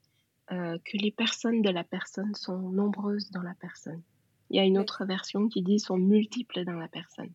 euh, 0.51 0.77
que 0.85 0.97
les 0.97 1.11
personnes 1.11 1.61
de 1.61 1.69
la 1.69 1.83
personne 1.83 2.33
sont 2.35 2.57
nombreuses 2.57 3.31
dans 3.31 3.41
la 3.41 3.55
personne. 3.55 4.01
Il 4.49 4.57
y 4.57 4.59
a 4.59 4.63
une 4.63 4.77
autre 4.77 5.05
version 5.05 5.47
qui 5.47 5.61
dit 5.63 5.79
sont 5.79 5.97
multiples 5.97 6.63
dans 6.65 6.77
la 6.77 6.87
personne. 6.87 7.31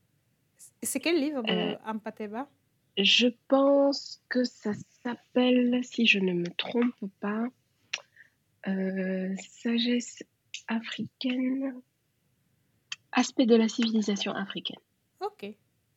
C'est 0.83 1.01
quel 1.01 1.21
livre 1.21 1.43
de 1.43 1.77
Ampateba? 1.85 2.49
je 2.97 3.29
pense 3.49 4.23
que 4.29 4.45
ça 4.45 4.73
s'appelle, 5.03 5.81
si 5.85 6.07
je 6.07 6.19
ne 6.19 6.33
me 6.33 6.49
trompe 6.57 7.11
pas, 7.21 7.47
euh, 8.67 9.35
Sagesse 9.39 10.23
africaine, 10.69 11.75
aspect 13.13 13.47
de 13.47 13.57
la 13.57 13.69
civilisation 13.69 14.33
africaine. 14.33 14.81
Ok, 15.21 15.47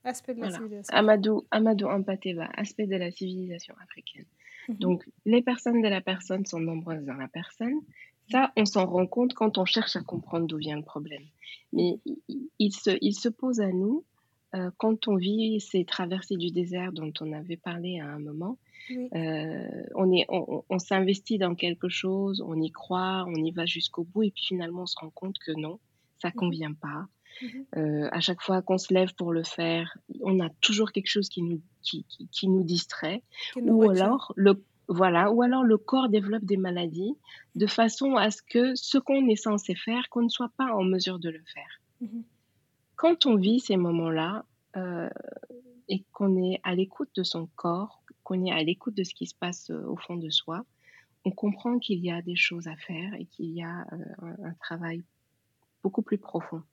aspect 0.03 0.33
de 0.33 0.41
la 0.41 0.51
civilisation. 0.51 0.95
Amadou, 0.95 1.45
Amadou 1.51 1.87
Ampateva, 1.87 2.49
aspect 2.55 2.87
de 2.87 2.95
la 2.95 3.11
civilisation 3.11 3.75
africaine. 3.81 4.25
Mhm. 4.69 4.75
Donc, 4.77 5.09
les 5.25 5.41
personnes 5.41 5.81
de 5.81 5.87
la 5.87 6.01
personne 6.01 6.45
sont 6.45 6.59
nombreuses 6.59 7.05
dans 7.05 7.15
la 7.15 7.27
personne. 7.27 7.79
Ça, 8.31 8.51
on 8.55 8.65
s'en 8.65 8.85
rend 8.85 9.05
compte 9.05 9.33
quand 9.33 9.57
on 9.57 9.65
cherche 9.65 9.95
à 9.95 10.01
comprendre 10.01 10.47
d'où 10.47 10.57
vient 10.57 10.77
le 10.77 10.83
problème. 10.83 11.23
Mais 11.73 11.99
il 12.59 12.71
se, 12.71 12.97
il 13.01 13.13
se 13.13 13.27
pose 13.27 13.59
à 13.59 13.71
nous 13.71 14.05
euh, 14.55 14.69
quand 14.77 15.07
on 15.07 15.15
vit 15.15 15.59
ces 15.59 15.83
traversées 15.83 16.37
du 16.37 16.51
désert 16.51 16.91
dont 16.91 17.11
on 17.21 17.31
avait 17.33 17.57
parlé 17.57 17.99
à 17.99 18.07
un 18.07 18.19
moment, 18.19 18.59
euh, 18.91 19.83
on, 19.95 20.11
est, 20.11 20.25
on, 20.29 20.77
s'investit 20.77 21.39
dans 21.39 21.55
quelque 21.55 21.89
chose, 21.89 22.43
on 22.45 22.61
y 22.61 22.69
croit, 22.69 23.25
on 23.27 23.35
y 23.35 23.51
va 23.51 23.65
jusqu'au 23.65 24.03
bout, 24.03 24.23
et 24.23 24.31
puis 24.31 24.43
finalement 24.43 24.83
on 24.83 24.85
se 24.85 24.97
rend 24.99 25.09
compte 25.09 25.39
que 25.39 25.53
non, 25.53 25.79
ça 26.21 26.27
ne 26.27 26.33
mmh 26.33 26.35
convient 26.35 26.73
pas. 26.73 27.07
Mmh 27.41 27.47
euh, 27.77 28.09
à 28.11 28.19
chaque 28.19 28.41
fois 28.41 28.61
qu'on 28.61 28.77
se 28.77 28.93
lève 28.93 29.13
pour 29.15 29.33
le 29.33 29.43
faire, 29.43 29.97
on 30.21 30.39
a 30.39 30.49
toujours 30.61 30.91
quelque 30.91 31.09
chose 31.09 31.29
qui 31.29 31.41
nous, 31.41 31.61
qui, 31.81 32.05
qui, 32.31 32.47
nous 32.47 32.63
distrait, 32.63 33.23
ou 33.55 33.89
alors 33.89 34.33
le 34.35 34.63
voilà, 34.87 35.31
ou 35.31 35.41
alors 35.41 35.63
le 35.63 35.77
corps 35.77 36.09
développe 36.09 36.43
des 36.43 36.57
maladies 36.57 37.15
de 37.55 37.65
façon 37.65 38.15
à 38.15 38.29
ce 38.29 38.41
que 38.41 38.75
ce 38.75 38.97
qu'on 38.97 39.27
est 39.27 39.35
censé 39.35 39.73
faire, 39.75 40.09
qu'on 40.09 40.23
ne 40.23 40.29
soit 40.29 40.51
pas 40.57 40.75
en 40.75 40.83
mesure 40.83 41.19
de 41.19 41.29
le 41.29 41.41
faire. 41.53 41.81
Mmh 42.01 42.21
quand 42.95 43.25
on 43.25 43.35
vit 43.35 43.59
ces 43.59 43.75
moments-là 43.75 44.45
euh, 44.77 45.09
et 45.89 46.05
qu'on 46.13 46.41
est 46.41 46.61
à 46.63 46.73
l'écoute 46.73 47.09
de 47.15 47.23
son 47.23 47.47
corps, 47.55 48.01
qu'on 48.23 48.45
est 48.45 48.51
à 48.51 48.63
l'écoute 48.63 48.95
de 48.95 49.03
ce 49.03 49.13
qui 49.13 49.25
se 49.25 49.35
passe 49.35 49.71
euh, 49.71 49.83
au 49.87 49.97
fond 49.97 50.15
de 50.15 50.29
soi, 50.29 50.63
on 51.25 51.31
comprend 51.31 51.79
qu'il 51.79 51.99
y 51.99 52.11
a 52.11 52.21
des 52.21 52.37
choses 52.37 52.67
à 52.67 52.77
faire 52.77 53.13
et 53.15 53.25
qu'il 53.25 53.49
y 53.49 53.61
a 53.61 53.85
euh, 53.91 54.35
un, 54.45 54.53
travail 54.53 55.03
beaucoup 55.83 56.01
plus 56.01 56.17
profond. 56.17 56.63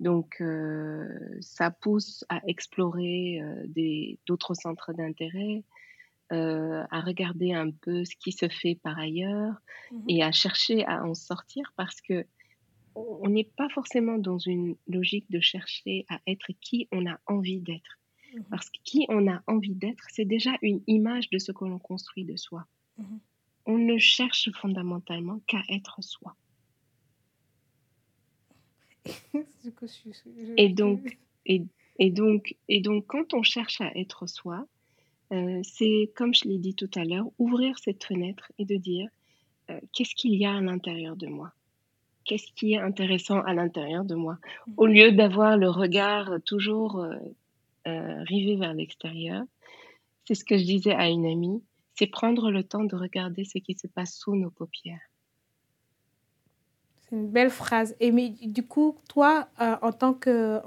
Donc, 0.00 0.42
ça 1.40 1.70
pousse 1.70 2.24
à 2.28 2.40
explorer 2.48 3.40
d'autres 4.26 4.54
centres 4.54 4.92
d'intérêt, 4.92 5.62
à 6.30 7.00
regarder 7.00 7.52
un 7.52 7.70
peu 7.70 8.04
ce 8.04 8.16
qui 8.16 8.32
se 8.32 8.48
fait 8.48 8.76
par 8.82 8.98
ailleurs 8.98 9.54
mmh 9.92 10.04
et 10.08 10.22
à 10.22 10.32
chercher 10.32 10.84
à 10.86 11.04
en 11.04 11.14
sortir 11.14 11.72
parce 11.76 12.00
que 12.00 12.24
on 12.94 13.28
n'est 13.28 13.50
pas 13.56 13.68
forcément 13.68 14.18
dans 14.18 14.38
une 14.38 14.76
logique 14.88 15.30
de 15.30 15.40
chercher 15.40 16.04
à 16.08 16.20
être 16.26 16.52
qui 16.60 16.88
on 16.92 17.06
a 17.06 17.18
envie 17.26 17.60
d'être. 17.60 17.98
Mhm. 18.34 18.44
Parce 18.50 18.68
que 18.70 18.78
qui 18.84 19.06
on 19.08 19.28
a 19.30 19.42
envie 19.46 19.74
d'être, 19.74 20.04
c'est 20.10 20.24
déjà 20.24 20.52
une 20.62 20.82
image 20.86 21.30
de 21.30 21.38
ce 21.38 21.52
que 21.52 21.64
l'on 21.64 21.78
construit 21.78 22.24
de 22.24 22.36
soi. 22.36 22.66
Mhm. 22.98 23.20
On 23.66 23.78
ne 23.78 23.98
cherche 23.98 24.50
fondamentalement 24.52 25.40
qu'à 25.46 25.62
être 25.68 26.02
soi. 26.02 26.34
et, 30.56 30.68
donc, 30.68 31.18
et, 31.46 32.10
donc, 32.10 32.56
et 32.68 32.80
donc, 32.80 33.06
quand 33.06 33.34
on 33.34 33.42
cherche 33.42 33.80
à 33.80 33.90
être 33.96 34.26
soi, 34.26 34.66
euh, 35.32 35.60
c'est, 35.62 36.10
comme 36.16 36.34
je 36.34 36.48
l'ai 36.48 36.58
dit 36.58 36.74
tout 36.74 36.90
à 36.94 37.04
l'heure, 37.04 37.26
ouvrir 37.38 37.78
cette 37.78 38.04
fenêtre 38.04 38.50
et 38.58 38.64
de 38.64 38.76
dire 38.76 39.08
euh, 39.70 39.78
qu'est-ce 39.92 40.14
qu'il 40.14 40.34
y 40.34 40.44
a 40.44 40.54
à 40.54 40.60
l'intérieur 40.60 41.16
de 41.16 41.28
moi? 41.28 41.52
Qu'est-ce 42.24 42.52
qui 42.52 42.74
est 42.74 42.78
intéressant 42.78 43.40
à 43.40 43.54
l'intérieur 43.54 44.04
de 44.04 44.14
moi, 44.14 44.38
mmh. 44.66 44.72
au 44.76 44.86
lieu 44.86 45.12
d'avoir 45.12 45.56
le 45.56 45.70
regard 45.70 46.30
toujours 46.44 47.04
euh, 47.86 48.22
rivé 48.24 48.56
vers 48.56 48.74
l'extérieur. 48.74 49.42
C'est 50.26 50.34
ce 50.34 50.44
que 50.44 50.58
je 50.58 50.64
disais 50.64 50.92
à 50.92 51.08
une 51.08 51.24
amie, 51.24 51.62
c'est 51.94 52.06
prendre 52.06 52.50
le 52.50 52.62
temps 52.62 52.84
de 52.84 52.94
regarder 52.94 53.44
ce 53.44 53.58
qui 53.58 53.74
se 53.74 53.86
passe 53.86 54.16
sous 54.16 54.36
nos 54.36 54.50
paupières. 54.50 55.09
C'est 57.10 57.16
une 57.16 57.28
belle 57.28 57.50
phrase. 57.50 57.94
Et 58.00 58.12
mais, 58.12 58.30
du 58.30 58.62
coup, 58.62 58.96
toi, 59.08 59.48
euh, 59.60 59.74
en 59.82 59.92
tant 59.92 60.14
que 60.14 60.60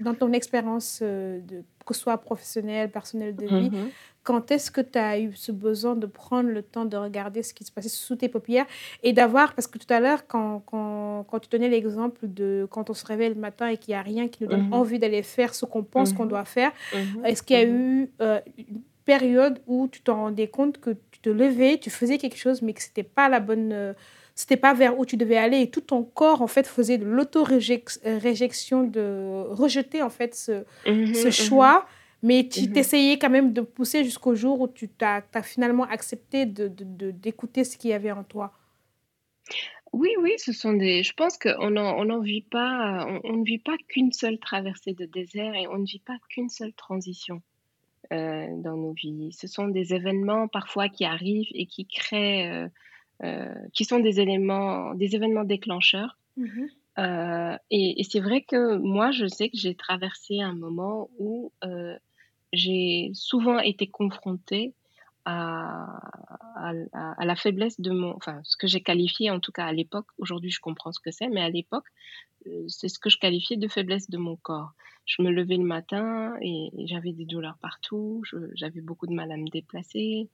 dans 0.00 0.14
ton 0.14 0.32
expérience 0.32 1.02
de 1.02 1.62
que 1.84 1.94
ce 1.94 2.00
soit 2.00 2.18
professionnelle, 2.18 2.90
personnelle 2.90 3.36
de 3.36 3.46
vie, 3.46 3.70
mmh 3.70 3.90
quand 4.26 4.50
est-ce 4.50 4.72
que 4.72 4.80
tu 4.80 4.98
as 4.98 5.20
eu 5.20 5.32
ce 5.36 5.52
besoin 5.52 5.94
de 5.94 6.04
prendre 6.04 6.50
le 6.50 6.60
temps 6.60 6.84
de 6.84 6.96
regarder 6.96 7.44
ce 7.44 7.54
qui 7.54 7.62
se 7.62 7.70
passait 7.70 7.88
sous 7.88 8.16
tes 8.16 8.28
paupières 8.28 8.66
et 9.04 9.12
d'avoir, 9.12 9.54
parce 9.54 9.68
que 9.68 9.78
tout 9.78 9.86
à 9.88 10.00
l'heure, 10.00 10.26
quand, 10.26 10.64
quand, 10.66 11.24
quand, 11.30 11.38
tu 11.38 11.48
donnais 11.48 11.68
l'exemple 11.68 12.26
de 12.26 12.66
quand 12.68 12.90
on 12.90 12.94
se 12.94 13.06
réveille 13.06 13.28
le 13.28 13.40
matin 13.40 13.68
et 13.68 13.76
qu'il 13.76 13.92
n'y 13.92 13.98
a 13.98 14.02
rien 14.02 14.26
qui 14.26 14.42
nous 14.42 14.50
donne 14.50 14.66
mhm. 14.66 14.72
envie 14.72 14.98
d'aller 14.98 15.22
faire 15.22 15.54
ce 15.54 15.64
qu'on 15.64 15.84
pense 15.84 16.12
qu'on 16.12 16.24
mhm. 16.24 16.30
doit 16.30 16.44
faire, 16.44 16.72
mhm. 16.92 17.24
est-ce 17.24 17.42
qu'il 17.44 17.56
y 17.56 17.60
a 17.60 17.68
eu 17.68 18.10
euh, 18.20 18.40
une 18.58 18.82
période 19.04 19.60
où 19.68 19.86
tu 19.86 20.00
t'en 20.00 20.16
rendais 20.16 20.48
compte 20.48 20.78
que 20.78 20.90
tu 21.12 21.20
te 21.20 21.30
levais, 21.30 21.78
tu 21.78 21.90
faisais 21.90 22.18
quelque 22.18 22.36
chose, 22.36 22.62
mais 22.62 22.72
que 22.72 22.82
ce 22.82 22.88
n'était 22.88 23.04
pas 23.04 23.28
la 23.28 23.38
bonne... 23.38 23.94
Euh, 24.36 24.42
c'était 24.42 24.56
pas 24.56 24.74
vers 24.74 24.98
où 24.98 25.06
tu 25.06 25.16
devais 25.16 25.36
aller 25.38 25.60
et 25.60 25.70
tout 25.70 25.80
ton 25.80 26.04
corps 26.04 26.42
en 26.42 26.46
fait 26.46 26.66
faisait 26.66 26.98
de 26.98 27.04
l'auto-réjection 27.04 28.84
de 28.84 29.44
rejeter 29.48 30.02
en 30.02 30.10
fait 30.10 30.34
ce, 30.34 30.64
ce 30.84 31.30
choix 31.30 31.86
mais 32.22 32.48
tu 32.48 32.62
mhm. 32.62 32.72
t'essayais 32.72 33.18
quand 33.18 33.30
même 33.30 33.52
de 33.52 33.60
pousser 33.60 34.04
jusqu'au 34.04 34.34
jour 34.34 34.60
où 34.60 34.68
tu 34.68 34.88
as, 35.00 35.22
as, 35.32 35.42
finalement 35.42 35.84
accepté 35.84 36.46
d'écouter 36.46 37.60
de, 37.60 37.66
de, 37.66 37.70
ce 37.70 37.76
qu'il 37.76 37.90
y 37.90 37.92
avait 37.92 38.10
en 38.10 38.24
toi. 38.24 38.52
Oui, 39.92 40.10
oui, 40.20 40.32
ce 40.36 40.52
sont 40.52 40.72
des. 40.72 41.02
Je 41.02 41.12
pense 41.14 41.38
qu'on 41.38 41.70
n'en 41.70 42.20
vit 42.20 42.42
pas. 42.42 43.06
On, 43.24 43.36
ne 43.36 43.44
vit 43.44 43.58
pas 43.58 43.76
qu'une 43.88 44.12
seule 44.12 44.38
traversée 44.38 44.92
de 44.92 45.06
désert 45.06 45.54
et 45.54 45.66
on 45.68 45.78
ne 45.78 45.86
vit 45.86 46.02
pas 46.04 46.18
qu'une 46.28 46.48
seule 46.48 46.72
transition 46.72 47.42
euh, 48.12 48.46
dans 48.56 48.76
nos 48.76 48.92
vies. 48.92 49.32
Ce 49.32 49.46
sont 49.46 49.68
des 49.68 49.94
événements 49.94 50.48
parfois 50.48 50.88
qui 50.88 51.04
arrivent 51.04 51.50
et 51.54 51.66
qui 51.66 51.86
créent, 51.86 52.50
euh, 52.50 52.64
euh, 52.64 52.68
qui 53.72 53.84
sont 53.84 54.00
des 54.00 54.20
éléments, 54.20 54.94
des 54.94 55.14
événements 55.14 55.44
déclencheurs. 55.44 56.18
Mhm. 56.36 56.68
et, 57.70 58.00
et 58.00 58.04
c'est 58.04 58.20
vrai 58.20 58.42
que 58.42 58.76
moi, 58.76 59.10
je 59.10 59.26
sais 59.26 59.48
que 59.48 59.56
j'ai 59.56 59.74
traversé 59.74 60.40
un 60.40 60.54
moment 60.54 61.08
où 61.18 61.52
j'ai 62.52 63.10
souvent 63.14 63.58
été 63.58 63.86
confrontée 63.86 64.74
à, 65.26 65.98
à, 66.54 67.24
la 67.24 67.36
faiblesse 67.36 67.80
de 67.80 67.90
mon, 67.90 68.14
enfin, 68.14 68.40
ce 68.44 68.56
que 68.56 68.66
j'ai 68.66 68.80
qualifié 68.80 69.30
en 69.30 69.40
tout 69.40 69.52
cas 69.52 69.66
à 69.66 69.72
l'époque, 69.72 70.06
aujourd'hui 70.18 70.50
je 70.50 70.60
comprends 70.60 70.92
ce 70.92 71.00
que 71.00 71.10
c'est, 71.10 71.28
mais 71.28 71.42
à 71.42 71.50
l'époque, 71.50 71.86
euh, 72.46 72.64
c'est 72.68 72.88
ce 72.88 72.98
que 72.98 73.10
je 73.10 73.18
qualifiais 73.18 73.56
de 73.56 73.68
faiblesse 73.68 74.08
de 74.08 74.18
mon 74.18 74.36
corps. 74.36 74.72
Je 75.04 75.22
me 75.22 75.30
levais 75.30 75.56
le 75.56 75.64
matin 75.64 76.34
et, 76.40 76.70
j'avais 76.86 77.12
des 77.12 77.24
douleurs 77.24 77.58
partout, 77.60 78.22
j'avais 78.54 78.80
beaucoup 78.80 79.06
de 79.06 79.14
mal 79.14 79.30
à 79.32 79.36
me 79.36 79.48
déplacer. 79.50 80.28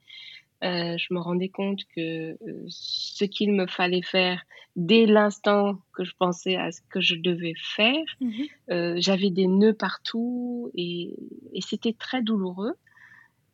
Euh, 0.62 0.96
je 0.96 1.12
me 1.12 1.18
rendais 1.20 1.48
compte 1.48 1.80
que 1.94 2.32
euh, 2.32 2.64
ce 2.68 3.24
qu'il 3.24 3.52
me 3.52 3.66
fallait 3.66 4.02
faire 4.02 4.42
dès 4.76 5.06
l'instant 5.06 5.78
que 5.92 6.04
je 6.04 6.12
pensais 6.18 6.56
à 6.56 6.72
ce 6.72 6.80
que 6.88 7.00
je 7.00 7.14
devais 7.14 7.54
faire, 7.56 8.04
Mhm. 8.20 8.46
euh, 8.70 8.94
j'avais 8.98 9.30
des 9.30 9.46
nœuds 9.46 9.74
partout 9.74 10.70
et, 10.74 11.14
et 11.52 11.60
c'était 11.60 11.92
très 11.92 12.22
douloureux. 12.22 12.74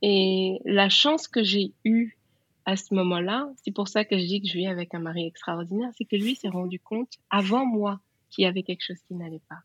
Et 0.03 0.61
la 0.65 0.89
chance 0.89 1.27
que 1.27 1.43
j'ai 1.43 1.73
eue 1.85 2.19
à 2.67 2.77
ce 2.77 2.95
moment-là, 2.95 3.51
c'est 3.65 3.73
pour 3.73 3.89
ça 3.89 4.05
que 4.05 4.19
je 4.19 4.25
dis 4.27 4.43
que 4.43 4.49
je 4.49 4.59
vis 4.59 4.67
avec 4.67 4.95
un 4.95 5.01
mari 5.01 5.27
extraordinaire, 5.27 5.91
c'est 5.97 6.05
que 6.05 6.17
lui 6.17 6.37
s'est 6.37 6.51
rendu 6.51 6.79
compte 6.79 7.15
avant 7.31 7.65
moi 7.65 8.01
qu'il 8.31 8.45
y 8.45 8.47
avait 8.47 8.63
quelque 8.63 8.83
chose 8.83 9.01
qui 9.09 9.15
n'allait 9.15 9.43
pas. 9.49 9.61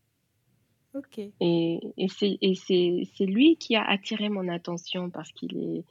Ok. 0.96 1.20
Et, 1.40 1.80
c'est 2.08 3.26
lui 3.26 3.58
qui 3.58 3.76
a 3.76 3.84
attiré 3.84 4.30
mon 4.30 4.48
attention 4.48 5.10
parce 5.10 5.32
qu'il 5.34 5.58
est, 5.58 5.84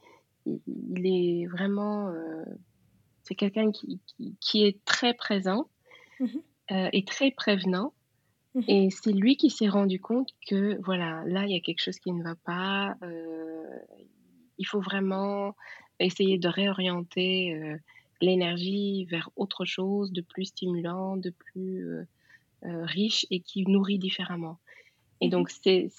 il 0.46 1.06
est 1.06 1.46
vraiment, 1.46 2.08
euh, 2.08 2.44
c'est 3.24 3.34
quelqu'un 3.34 3.72
qui, 3.72 4.00
qui, 4.06 4.36
qui 4.40 4.64
est 4.64 4.84
très 4.84 5.14
présent 5.14 5.70
Mhm. 6.20 6.42
euh, 6.70 6.88
et 6.92 7.04
très 7.04 7.30
prévenant. 7.30 7.94
Mhm. 8.54 8.64
Et 8.68 8.90
c'est 8.90 9.12
lui 9.12 9.36
qui 9.36 9.50
s'est 9.50 9.68
rendu 9.68 10.00
compte 10.00 10.30
que, 10.48 10.78
voilà, 10.84 11.24
là, 11.26 11.44
il 11.46 11.52
y 11.52 11.56
a 11.56 11.60
quelque 11.60 11.82
chose 11.82 11.98
qui 11.98 12.12
ne 12.12 12.22
va 12.22 12.36
pas. 12.44 12.96
euh, 13.02 13.64
il 14.58 14.66
faut 14.66 14.80
vraiment 14.80 15.54
essayer 15.98 16.38
de 16.38 16.48
réorienter 16.48 17.76
l'énergie 18.20 19.06
vers 19.06 19.30
autre 19.36 19.64
chose 19.64 20.12
de 20.12 20.20
plus 20.20 20.46
stimulant, 20.46 21.16
de 21.16 21.30
plus 21.30 21.86
riche 22.62 23.26
et 23.30 23.40
qui 23.40 23.64
nourrit 23.66 23.98
différemment. 23.98 24.58
Et 25.20 25.28
Mhm. 25.28 25.30
donc, 25.30 25.50
c'est 25.50 25.90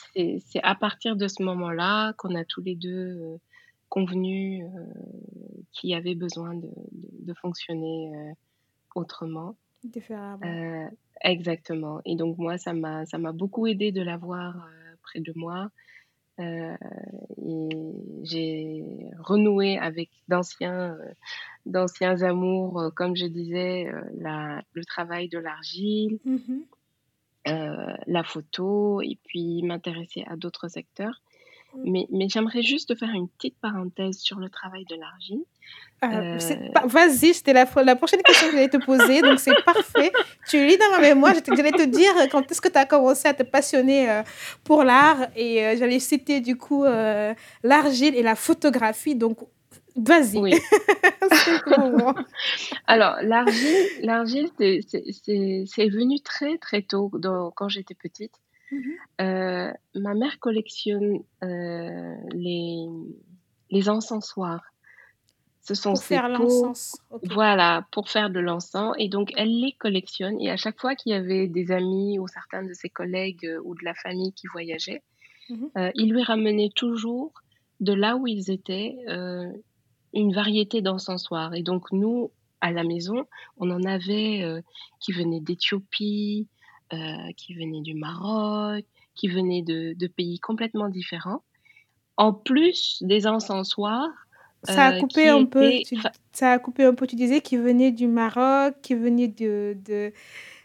à 0.63 0.75
partir 0.75 1.15
de 1.15 1.27
ce 1.27 1.43
moment-là 1.43 2.13
qu'on 2.17 2.35
a 2.35 2.45
tous 2.45 2.61
les 2.61 2.75
deux 2.75 3.39
convenu 3.95 4.63
euh, 4.63 4.69
qu'il 5.71 5.89
y 5.91 5.95
avait 5.95 6.15
besoin 6.15 6.55
de, 6.55 6.67
de- 7.01 7.25
de 7.27 7.33
fonctionner 7.35 8.11
euh, 8.15 8.33
autrement. 8.95 9.55
Différemment. 9.83 10.41
Euh, 10.43 10.87
exactement. 11.21 12.01
Et 12.05 12.15
donc, 12.15 12.37
moi, 12.39 12.57
ça 12.57 12.73
m'a 12.73 13.05
ça 13.05 13.17
m'a 13.19 13.33
beaucoup 13.33 13.67
aidé 13.67 13.91
de 13.91 14.01
l'avoir 14.01 14.51
près 15.03 15.19
de 15.19 15.33
moi. 15.35 15.69
Euh, 16.39 16.75
et 17.37 17.69
j'ai 18.23 18.83
renoué 19.19 19.77
avec 19.77 20.09
d'anciens 20.27 20.95
euh, 20.99 21.11
d'anciens 21.67 22.17
amours, 22.23 22.79
euh, 22.79 22.89
comme 22.89 23.15
je 23.15 23.27
disais, 23.27 23.91
la, 24.25 24.63
le 24.73 24.83
travail 24.85 25.29
de 25.29 25.37
l'argile, 25.37 26.17
euh, 27.47 27.93
la 28.07 28.23
photo 28.23 29.01
et 29.01 29.17
puis 29.25 29.61
m'intéresser 29.63 30.23
à 30.25 30.35
d'autres 30.35 30.67
secteurs. 30.69 31.21
Mais, 31.85 32.05
mais 32.11 32.27
j'aimerais 32.29 32.61
juste 32.61 32.97
faire 32.97 33.09
une 33.09 33.27
petite 33.27 33.57
parenthèse 33.59 34.17
sur 34.19 34.37
le 34.39 34.49
travail 34.49 34.85
de 34.85 34.95
l'argile. 34.95 35.43
Ah, 36.01 36.19
Euh, 36.19 36.37
Vas-y, 36.85 37.33
c'était 37.33 37.53
la, 37.53 37.65
la 37.83 37.95
prochaine 37.95 38.21
question 38.21 38.47
que 38.47 38.53
j'allais 38.53 38.69
te 38.69 38.77
poser, 38.83 39.21
donc 39.21 39.39
c'est 39.39 39.55
parfait. 39.65 40.11
Tu 40.49 40.65
lis 40.65 40.77
dans 40.77 40.91
ma 40.91 40.99
mémoire, 40.99 41.33
j'allais 41.47 41.71
te 41.71 41.83
dire 41.85 42.11
quand 42.31 42.49
est-ce 42.51 42.61
que 42.61 42.67
tu 42.67 42.77
as 42.77 42.85
commencé 42.85 43.27
à 43.27 43.33
te 43.33 43.43
passionner 43.43 44.09
euh, 44.09 44.21
pour 44.63 44.83
l'art 44.83 45.27
et 45.35 45.63
euh, 45.65 45.75
j'allais 45.77 45.99
citer 45.99 46.41
du 46.41 46.57
coup 46.57 46.83
l'argile 47.63 48.15
et 48.15 48.21
la 48.23 48.35
photographie, 48.35 49.15
donc 49.15 49.37
vas-y, 49.95 50.37
oui. 50.39 50.53
Alors, 52.87 53.15
l'argile, 53.21 53.85
l'argile, 54.01 54.49
c'est, 54.59 55.89
venu 55.89 56.19
très, 56.21 56.57
très 56.57 56.81
tôt 56.81 57.09
dans- 57.13 57.51
quand 57.51 57.69
j'étais 57.69 57.95
petite. 57.95 58.33
Mhm. 58.73 58.93
Euh, 59.21 59.71
ma 59.95 60.13
mère 60.15 60.39
collectionne 60.39 61.19
euh, 61.43 62.15
les, 62.33 62.85
les 63.69 63.89
encensoirs. 63.89 64.63
Ce 65.61 65.75
sont 65.75 65.91
Pour 65.93 65.99
ces 66.01 66.15
faire 66.15 66.27
l'encens. 66.27 66.97
Voilà, 67.29 67.87
pour 67.91 68.09
faire 68.09 68.29
de 68.29 68.39
l'encens. 68.41 68.93
Et 68.97 69.07
donc, 69.07 69.31
elle 69.37 69.53
les 69.61 69.71
collectionne. 69.73 70.37
Et 70.41 70.49
à 70.51 70.57
chaque 70.57 70.79
fois 70.79 70.95
qu'il 70.95 71.11
y 71.13 71.15
avait 71.15 71.47
des 71.47 71.71
amis 71.71 72.19
ou 72.19 72.27
certains 72.27 72.63
de 72.63 72.73
ses 72.73 72.89
collègues 72.89 73.45
euh, 73.45 73.61
ou 73.63 73.73
de 73.75 73.83
la 73.85 73.93
famille 73.93 74.33
qui 74.33 74.47
voyageaient, 74.47 75.01
Mhm. 75.49 75.69
euh, 75.77 75.91
ils 75.95 76.11
lui 76.11 76.23
ramenaient 76.23 76.71
toujours 76.75 77.31
de 77.79 77.93
là 77.93 78.15
où 78.17 78.27
ils 78.27 78.49
étaient 78.49 78.95
une 80.13 80.33
variété 80.33 80.81
d'encensoirs. 80.81 81.53
Et 81.53 81.63
donc, 81.63 81.91
nous, 81.91 82.31
à 82.61 82.71
la 82.71 82.83
maison, 82.83 83.25
on 83.57 83.69
en 83.71 83.83
avait 83.83 84.63
qui 85.01 85.11
venaient 85.11 85.41
d'Éthiopie, 85.41 86.47
euh, 86.93 87.31
qui 87.35 87.53
venaient 87.55 87.81
du 87.81 87.93
Maroc, 87.95 88.85
qui 89.15 89.27
venaient 89.27 89.61
de, 89.63 89.93
de 89.93 90.07
pays 90.07 90.39
complètement 90.39 90.89
différents. 90.89 91.43
En 92.17 92.33
plus 92.33 93.01
des 93.01 93.25
encensoirs 93.27 94.09
Ça 94.63 94.87
a 94.87 94.93
euh, 94.93 94.99
coupé 94.99 95.27
un 95.27 95.45
peu, 95.45 95.71
tu, 95.85 95.97
ça 96.31 96.51
a 96.51 96.59
coupé 96.59 96.83
un 96.83 96.93
peu, 96.93 97.07
tu 97.07 97.15
disais 97.15 97.41
qu'il 97.41 97.59
venait 97.59 97.91
du 97.91 98.07
Maroc, 98.07 98.75
qu'il 98.81 98.97
venait 98.97 99.27
de, 99.27 99.75
de, 99.85 100.13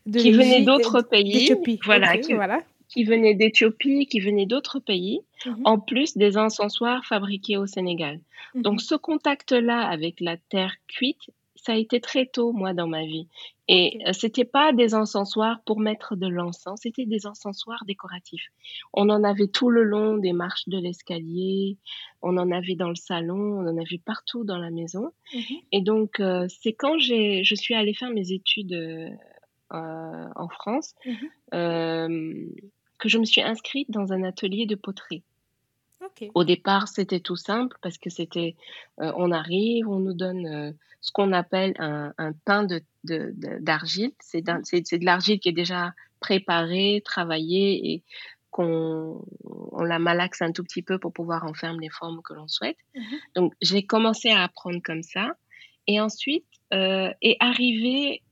de 0.07 0.21
qui 0.21 0.31
venaient 0.33 0.63
d'autres 0.63 1.03
pays, 1.03 1.55
voilà, 1.85 2.19
qui, 2.19 2.35
voilà. 2.35 2.63
qui 2.89 3.05
venaient 3.05 3.35
d'Éthiopie, 3.35 4.07
qui 4.07 4.21
venaient 4.21 4.47
d'autres 4.47 4.79
pays, 4.79 5.21
Mhm. 5.47 5.63
en 5.65 5.79
plus 5.79 6.17
des 6.17 6.37
encensoirs 6.37 7.05
fabriqués 7.07 7.57
au 7.57 7.67
Sénégal. 7.67 8.21
Donc 8.55 8.75
Mhm. 8.75 8.79
ce 8.81 8.95
contact-là 8.97 9.87
avec 9.87 10.21
la 10.21 10.37
terre 10.37 10.75
cuite, 10.89 11.31
ça 11.63 11.73
a 11.73 11.77
été 11.77 12.01
très 12.01 12.27
tôt, 12.27 12.53
moi, 12.53 12.73
dans 12.75 12.87
ma 12.87 13.05
vie. 13.05 13.29
Et 13.69 13.99
euh, 14.07 14.13
c'était 14.13 14.45
pas 14.47 14.73
des 14.73 14.95
encensoirs 14.95 15.61
pour 15.67 15.79
mettre 15.81 16.17
de 16.17 16.27
l'encens, 16.27 16.81
c'était 16.83 17.05
des 17.05 17.27
encensoirs 17.27 17.85
décoratifs. 17.87 18.47
On 18.95 19.11
en 19.11 19.23
avait 19.25 19.49
tout 19.49 19.69
le 19.71 19.83
long 19.85 20.17
des 20.17 20.33
marches 20.33 20.69
de 20.69 20.79
l'escalier, 20.79 21.77
on 22.23 22.37
en 22.39 22.51
avait 22.51 22.77
dans 22.77 22.89
le 22.89 22.95
salon, 22.95 23.37
on 23.61 23.67
en 23.69 23.77
avait 23.77 24.01
partout 24.05 24.45
dans 24.45 24.59
la 24.59 24.71
maison. 24.71 25.11
Mhm. 25.35 25.57
Et 25.73 25.83
donc, 25.83 26.21
euh, 26.21 26.47
c'est 26.49 26.73
quand 26.73 26.99
j'ai, 26.99 27.45
je 27.45 27.55
suis 27.55 27.75
allée 27.75 27.95
faire 27.95 28.11
mes 28.11 28.33
études 28.33 28.73
euh, 28.73 29.11
euh, 29.75 30.29
en 30.35 30.49
France 30.49 30.95
Mhm. 31.05 31.17
euh, 31.55 32.47
que 32.99 33.09
je 33.09 33.19
me 33.19 33.25
suis 33.25 33.43
inscrite 33.43 33.91
dans 33.91 34.13
un 34.13 34.23
atelier 34.25 34.67
de 34.67 34.75
poterie. 34.75 35.23
Au 36.35 36.45
départ, 36.45 36.89
c'était 36.89 37.21
tout 37.21 37.37
simple 37.37 37.77
parce 37.83 37.99
que 37.99 38.11
c'était, 38.11 38.57
euh, 39.01 39.13
on 39.17 39.31
arrive, 39.31 39.89
on 39.89 39.99
nous 39.99 40.15
donne 40.15 40.47
euh, 40.47 40.73
ce 41.01 41.13
qu'on 41.13 41.33
appelle 41.33 41.75
un, 41.79 42.13
un 42.19 42.33
pain 42.33 42.65
de, 42.65 42.81
de- 43.05 43.33
de- 43.37 43.59
d'argile. 43.61 44.13
C'est, 44.21 44.43
de 44.43 45.05
l'argile 45.05 45.39
qui 45.41 45.49
est 45.49 45.53
déjà 45.53 45.95
préparée, 46.21 47.03
travaillée 47.05 47.93
et 47.93 48.03
qu'on 48.51 49.25
on 49.45 49.85
la 49.85 49.99
malaxe 49.99 50.43
un 50.43 50.53
tout 50.53 50.65
petit 50.65 50.83
peu 50.83 50.99
pour 50.99 51.13
pouvoir 51.13 51.45
en 51.45 51.55
faire 51.55 51.75
les 51.75 51.91
formes 51.91 52.23
que 52.23 52.35
l'on 52.35 52.49
souhaite. 52.49 52.79
Mhm. 52.95 53.05
Donc, 53.37 53.53
j'ai 53.61 53.85
commencé 53.87 54.31
à 54.31 54.43
apprendre 54.43 54.81
comme 54.83 55.03
ça. 55.03 55.33
Et 55.87 56.01
ensuite 56.01 56.45
euh, 56.75 57.11
est 57.23 57.37
arrivée 57.41 58.23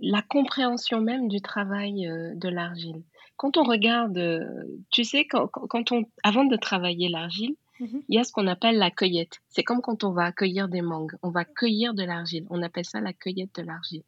la 0.00 0.22
compréhension 0.22 1.00
même 1.00 1.28
du 1.28 1.40
travail 1.40 2.06
de 2.34 2.48
l'argile. 2.48 3.02
Quand 3.40 3.56
on 3.56 3.62
regarde, 3.64 4.18
euh, 4.18 4.64
tu 4.90 5.02
sais, 5.04 5.24
quand, 5.24 5.92
on, 5.92 6.04
avant 6.22 6.44
de 6.44 6.56
travailler 6.56 7.08
l'argile, 7.08 7.54
Mhm. 7.80 8.02
il 8.10 8.14
y 8.16 8.18
a 8.18 8.24
ce 8.24 8.32
qu'on 8.34 8.46
appelle 8.46 8.76
la 8.76 8.90
cueillette. 8.90 9.36
C'est 9.48 9.62
comme 9.62 9.80
quand 9.80 10.04
on 10.04 10.12
va 10.12 10.30
cueillir 10.32 10.68
des 10.68 10.82
mangues. 10.82 11.14
On 11.22 11.30
va 11.30 11.44
cueillir 11.46 11.94
de 11.94 12.02
l'argile. 12.04 12.44
On 12.50 12.60
appelle 12.62 12.84
ça 12.84 13.00
la 13.00 13.14
cueillette 13.14 13.54
de 13.58 13.62
l'argile. 13.62 14.02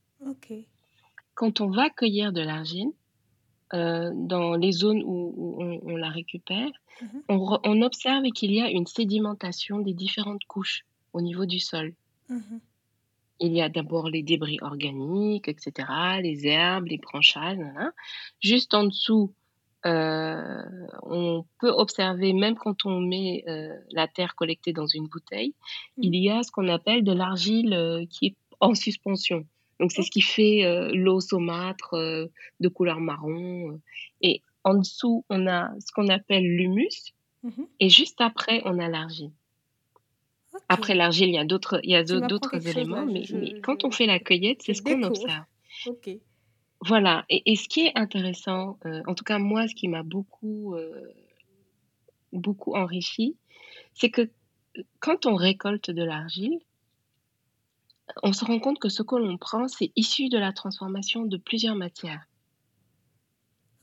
Quand 1.35 1.63
on 1.63 1.71
va 1.71 1.89
cueillir 1.89 2.33
de 2.35 2.43
l'argile, 2.43 2.91
euh, 3.73 4.11
dans 4.15 4.55
les 4.55 4.73
zones 4.73 5.03
où, 5.03 5.33
où 5.37 5.63
on, 5.63 5.81
on 5.93 5.97
la 5.97 6.11
récupère, 6.11 6.69
Mhm. 7.01 7.23
on, 7.31 7.37
re- 7.39 7.61
on 7.65 7.81
observe 7.81 8.25
qu'il 8.37 8.53
y 8.53 8.61
a 8.61 8.69
une 8.71 8.87
sédimentation 8.87 9.79
des 9.79 9.95
différentes 9.95 10.45
couches 10.45 10.85
au 11.15 11.23
niveau 11.23 11.47
du 11.47 11.59
sol. 11.59 11.95
Mhm. 12.29 12.61
Il 13.45 13.53
y 13.53 13.61
a 13.61 13.69
d'abord 13.69 14.09
les 14.09 14.23
débris 14.23 14.59
organiques, 14.63 15.49
etc., 15.49 15.73
les 16.23 16.47
herbes, 16.47 16.87
les 16.87 16.99
branchages. 16.99 17.59
Juste 18.41 18.73
en 18.73 18.85
dessous, 18.85 19.35
euh, 19.85 20.63
on 21.03 21.45
peut 21.61 21.71
observer, 21.71 22.33
même 22.35 22.55
quand 22.55 22.87
on 22.87 23.01
met 23.01 23.43
euh, 23.49 23.77
la 23.91 24.07
terre 24.07 24.37
collectée 24.37 24.73
dans 24.73 24.87
une 24.87 25.09
bouteille, 25.09 25.55
Mhm. 25.97 26.05
il 26.05 26.15
y 26.17 26.31
a 26.31 26.45
ce 26.45 26.53
qu'on 26.53 26.69
appelle 26.69 27.03
de 27.03 27.13
l'argile 27.13 27.75
euh, 27.75 28.07
qui 28.09 28.27
est 28.27 28.37
en 28.61 28.75
suspension. 28.75 29.45
Donc 29.81 29.91
c'est 29.91 30.03
ce 30.03 30.11
qui 30.13 30.21
fait 30.21 30.63
l'eau 30.95 31.19
saumâtre 31.19 31.97
de 32.61 32.69
couleur 32.69 33.01
marron. 33.01 33.81
Et 34.21 34.41
en 34.63 34.75
dessous, 34.75 35.25
on 35.29 35.49
a 35.49 35.71
ce 35.81 35.91
qu'on 35.93 36.07
appelle 36.07 36.45
l'humus. 36.45 37.13
Mhm. 37.43 37.67
Et 37.81 37.89
juste 37.89 38.21
après, 38.21 38.63
on 38.65 38.79
a 38.79 38.89
l'argile. 38.89 39.33
Après 40.73 40.95
l'argile, 40.95 41.29
il 41.29 41.35
y 41.35 41.39
a 41.39 41.45
d'autres, 41.45 41.81
il 41.83 41.91
y 41.91 41.97
a 41.97 42.03
d'autres 42.03 42.67
éléments, 42.67 43.07
mais, 43.07 43.25
Je, 43.25 43.37
mais 43.37 43.47
je, 43.57 43.61
quand 43.61 43.85
on 43.85 43.91
fait 43.91 44.07
la 44.07 44.19
cueillette, 44.19 44.63
c'est 44.63 44.75
ce 44.75 44.83
qu'on 44.83 45.03
observe. 45.03 45.45
Ok. 45.87 46.11
Voilà. 46.81 47.25
Et, 47.29 47.53
et 47.53 47.57
ce 47.57 47.69
qui 47.69 47.81
est 47.87 47.93
intéressant, 47.97 48.79
euh, 48.87 49.03
en 49.07 49.15
tout 49.15 49.25
cas 49.25 49.39
moi, 49.39 49.69
ce 49.69 49.75
qui 49.75 49.89
m'a 49.89 50.03
beaucoup, 50.03 50.75
euh, 50.75 51.13
beaucoup 52.33 52.75
enrichi, 52.75 53.37
c'est 53.95 54.11
que 54.11 54.31
quand 55.01 55.27
on 55.27 55.35
récolte 55.35 55.91
de 55.91 56.03
l'argile, 56.03 56.59
on 58.23 58.33
se 58.33 58.45
rend 58.45 58.59
compte 58.59 58.79
que 58.79 58.89
ce 58.89 59.03
que 59.03 59.17
l'on 59.17 59.39
prend, 59.39 59.69
c'est 59.69 59.93
issu 59.97 60.29
de 60.29 60.39
la 60.39 60.53
transformation 60.53 61.25
de 61.25 61.37
plusieurs 61.37 61.77
matières. 61.77 62.27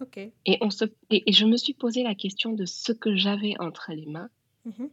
Ok. 0.02 0.18
Et, 0.18 0.58
on 0.62 0.70
se, 0.70 0.86
et, 1.10 1.30
et 1.30 1.34
je 1.34 1.46
me 1.46 1.58
suis 1.58 1.74
posé 1.74 2.04
la 2.04 2.16
question 2.16 2.54
de 2.54 2.66
ce 2.66 2.92
que 2.92 3.16
j'avais 3.16 3.56
entre 3.60 3.92
les 3.92 4.06
mains. 4.06 4.30
Mhm. 4.66 4.90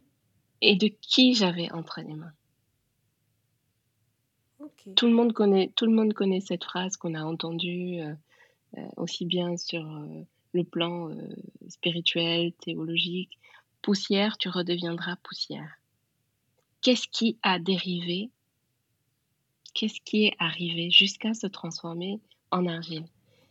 Et 0.61 0.75
de 0.75 0.87
qui 1.01 1.33
j'avais 1.35 1.71
entre 1.71 2.01
les 2.01 2.13
mains. 2.15 2.33
Tout 4.95 5.05
le 5.07 5.13
monde 5.13 5.33
connaît 5.33 5.71
tout 5.75 5.85
le 5.85 5.91
monde 5.93 6.13
connaît 6.13 6.39
cette 6.41 6.63
phrase 6.63 6.97
qu'on 6.97 7.13
a 7.13 7.23
entendue, 7.23 7.99
heu 8.01 8.17
heu, 8.77 8.87
aussi 8.97 9.25
bien 9.25 9.57
sur, 9.57 9.81
heu, 9.85 10.25
le 10.53 10.63
plan, 10.65 11.09
spirituel, 11.69 12.53
théologique: 12.53 13.39
«Poussière, 13.83 14.37
tu 14.37 14.49
redeviendras 14.49 15.17
poussière». 15.23 15.79
Qu'est-ce 16.81 17.07
qui 17.07 17.37
a 17.43 17.59
dérivé? 17.59 18.29
Qu'est-ce 19.73 19.99
qui 20.03 20.25
est 20.25 20.35
arrivé 20.39 20.89
jusqu'à 20.91 21.33
se 21.33 21.47
transformer 21.47 22.19
en 22.51 22.65
argile? 22.65 23.05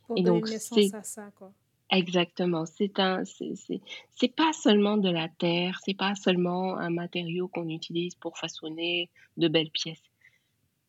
Pour 0.07 0.17
Et 0.17 0.23
donc 0.23 0.49
naissance 0.49 0.93
c'est 0.93 0.95
à 0.95 1.03
ça, 1.03 1.31
quoi. 1.33 1.53
Exactement, 1.91 2.67
c'est 2.67 2.99
un 3.01 3.25
c'est 3.25 3.55
c'est 3.57 3.81
c'est 4.15 4.35
pas 4.35 4.53
seulement 4.53 4.97
de 4.97 5.09
la 5.11 5.29
terre, 5.29 5.79
c'est 5.85 5.95
pas 5.97 6.15
seulement 6.15 6.77
un 6.79 6.91
matériau 6.91 7.49
qu'on 7.49 7.69
utilise 7.69 8.15
pour 8.17 8.39
façonner 8.39 9.11
de 9.37 9.49
belles 9.49 9.71
pièces, 9.71 10.03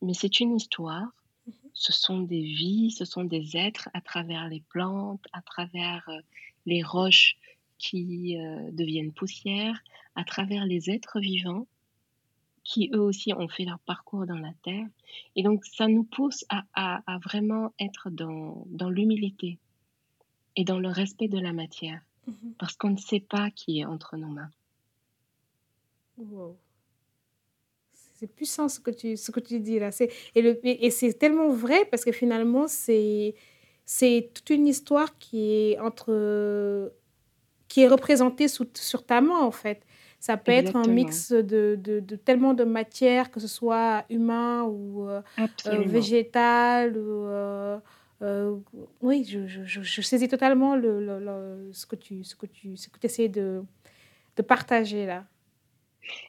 mais 0.01 0.13
c'est 0.13 0.39
une 0.41 0.55
histoire, 0.55 1.07
Mmh 1.47 1.53
ce 1.73 1.93
sont 1.93 2.21
des 2.21 2.41
vies, 2.41 2.91
ce 2.91 3.05
sont 3.05 3.23
des 3.25 3.57
êtres 3.57 3.89
à 3.93 4.01
travers 4.01 4.47
les 4.49 4.61
plantes, 4.69 5.25
à 5.33 5.41
travers, 5.41 6.03
heu, 6.09 6.21
les 6.65 6.83
roches 6.83 7.35
qui, 7.79 8.37
heu, 8.37 8.71
deviennent 8.73 9.13
poussière, 9.13 9.79
à 10.15 10.23
travers 10.25 10.65
les 10.65 10.89
êtres 10.91 11.19
vivants 11.21 11.67
qui 12.63 12.89
eux 12.93 13.01
aussi 13.01 13.33
ont 13.33 13.47
fait 13.47 13.65
leur 13.65 13.79
parcours 13.79 14.25
dans 14.27 14.37
la 14.37 14.53
terre. 14.63 14.85
Et 15.35 15.41
donc 15.43 15.65
ça 15.65 15.87
nous 15.87 16.03
pousse 16.03 16.45
à 16.49 16.63
à 16.73 17.01
à 17.11 17.17
vraiment 17.19 17.73
être 17.79 18.09
dans 18.11 18.63
dans 18.67 18.89
l'humilité 18.91 19.59
et 20.57 20.65
dans 20.65 20.79
le 20.79 20.89
respect 20.89 21.29
de 21.29 21.39
la 21.39 21.53
matière 21.53 22.01
Mmh 22.27 22.55
parce 22.59 22.75
qu'on 22.77 22.91
ne 22.91 22.97
sait 22.97 23.21
pas 23.21 23.51
qui 23.51 23.79
est 23.79 23.85
entre 23.85 24.17
nos 24.17 24.27
mains. 24.29 24.51
Wow. 26.17 26.59
C'est 28.19 28.27
puissant 28.27 28.67
ce 28.67 28.79
que 28.79 28.89
tu 28.91 29.15
ce 29.17 29.31
que 29.31 29.39
tu 29.39 29.59
dis 29.59 29.79
là. 29.79 29.91
C'est 29.91 30.09
et 30.35 30.41
le 30.41 30.59
et 30.65 30.89
c'est 30.91 31.13
tellement 31.13 31.49
vrai 31.49 31.85
parce 31.85 32.03
que 32.05 32.11
finalement 32.11 32.67
c'est 32.67 33.35
c'est 33.85 34.31
toute 34.33 34.49
une 34.49 34.67
histoire 34.67 35.17
qui 35.19 35.51
est 35.71 35.79
entre 35.79 36.93
qui 37.69 37.81
est 37.83 37.87
représentée 37.87 38.47
sous 38.49 38.67
sur 38.77 39.05
ta 39.05 39.21
main, 39.21 39.39
en 39.41 39.51
fait. 39.51 39.83
Ça 40.19 40.37
peut 40.37 40.51
être 40.53 40.75
un 40.77 40.87
mix 40.87 41.31
de 41.33 41.77
de 41.81 41.99
de 42.01 42.15
tellement 42.17 42.53
de 42.55 42.63
matières, 42.65 43.31
que 43.31 43.39
ce 43.41 43.47
soit 43.47 44.05
humain 44.09 44.63
ou, 44.65 45.07
heu, 45.09 45.21
absolument. 45.35 46.11
végétal 46.45 46.97
ou, 46.97 47.25
heu, 47.27 47.79
oui, 49.01 49.23
je 49.25 49.47
je 49.47 49.63
je 49.81 50.01
saisis 50.01 50.27
totalement 50.27 50.75
le 50.75 51.03
le 51.05 51.19
le 51.19 51.69
ce 51.73 51.85
que 51.85 51.95
tu 51.95 52.23
ce 52.23 52.35
que 52.35 52.45
tu 52.47 52.75
ce 52.77 52.89
que 52.89 52.99
tu 52.99 53.05
essaies 53.07 53.29
de 53.29 53.63
de 54.37 54.43
partager 54.43 55.05
là. 55.05 55.27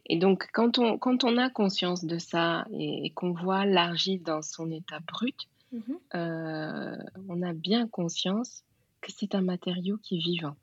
Et 0.07 0.19
donc 0.19 0.49
quand 0.53 0.79
on 0.79 0.99
quand 0.99 1.25
on 1.25 1.37
a 1.37 1.51
conscience 1.51 2.05
de 2.05 2.19
ça 2.19 2.67
et 2.73 3.07
et 3.07 3.11
qu'on 3.11 3.33
voit 3.33 3.65
l'argile 3.65 4.23
dans 4.23 4.43
son 4.43 4.71
état 4.71 5.01
brut, 5.01 5.37
Mmh 5.73 5.79
mh. 5.87 5.99
heu, 6.17 6.99
on 7.29 7.43
a 7.43 7.53
bien 7.55 7.89
conscience 7.89 8.65
que 9.03 9.13
c'est 9.13 9.35
un 9.35 9.43
matériau 9.43 9.99
qui 9.99 10.17
est 10.17 10.21
vivant 10.23 10.57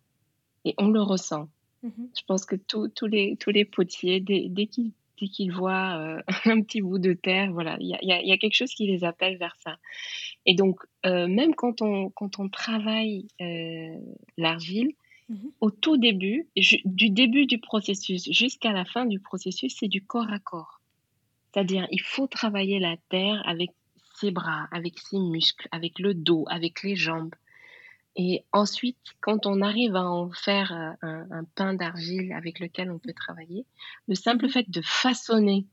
et 0.66 0.76
on 0.80 0.90
le 0.90 1.02
ressent. 1.02 1.50
Mmh 1.84 2.08
Je 2.18 2.24
pense 2.28 2.46
que 2.46 2.56
tous 2.58 2.90
tous 2.90 3.08
les 3.08 3.38
tous 3.38 3.52
les 3.52 3.66
potiers, 3.66 4.20
dès 4.22 4.50
dès 4.50 4.68
qu'ils 4.68 4.94
dès 5.20 5.28
qu'ils 5.28 5.52
voient, 5.54 5.98
heu, 6.00 6.24
un 6.46 6.62
petit 6.62 6.82
bout 6.82 7.00
de 7.00 7.14
terre, 7.14 7.52
voilà, 7.52 7.78
il 7.80 7.88
y 7.88 7.94
a 7.94 8.00
il 8.02 8.10
y 8.10 8.14
a 8.14 8.22
il 8.22 8.28
y 8.28 8.32
a 8.32 8.38
quelque 8.38 8.56
chose 8.56 8.74
qui 8.74 8.88
les 8.88 9.04
appelle 9.04 9.38
vers 9.38 9.56
ça. 9.64 9.78
Et 10.46 10.56
donc 10.56 10.80
heu, 11.06 11.28
même 11.28 11.56
quand 11.56 11.82
on 11.82 12.10
quand 12.10 12.40
on 12.40 12.50
travaille, 12.50 13.28
heu, 13.42 13.96
l'argile, 14.38 14.92
Mmh 15.30 15.48
au 15.60 15.72
tout 15.72 15.98
début, 15.98 16.48
du 16.86 17.10
début 17.10 17.48
du 17.48 17.58
processus 17.58 18.30
jusqu'à 18.32 18.72
la 18.72 18.86
fin 18.86 19.06
du 19.06 19.20
processus, 19.20 19.76
c'est 19.80 19.88
du 19.88 20.06
corps 20.06 20.32
à 20.32 20.38
corps. 20.38 20.82
C'est-à-dire, 21.52 21.88
il 21.90 22.02
faut 22.02 22.28
travailler 22.28 22.80
la 22.80 22.98
terre 23.10 23.42
avec 23.48 23.72
ses 24.20 24.30
bras, 24.30 24.68
avec 24.72 25.00
ses 25.00 25.18
muscles, 25.18 25.68
avec 25.72 25.98
le 26.00 26.14
dos, 26.14 26.46
avec 26.50 26.84
les 26.84 26.96
jambes 26.96 27.34
et 28.16 28.46
ensuite, 28.54 28.98
quand 29.22 29.46
on 29.46 29.62
arrive 29.62 29.96
à 29.96 30.06
en 30.10 30.32
faire, 30.32 30.72
heu, 30.74 31.08
un 31.08 31.28
un 31.32 31.44
pain 31.56 31.74
d'argile 31.74 32.34
avec 32.34 32.60
lequel 32.60 32.92
on 32.92 33.00
peut 33.00 33.14
travailler, 33.14 33.66
le 34.08 34.16
simple 34.16 34.50
fait 34.50 34.70
de 34.70 34.82
façonner, 34.84 35.68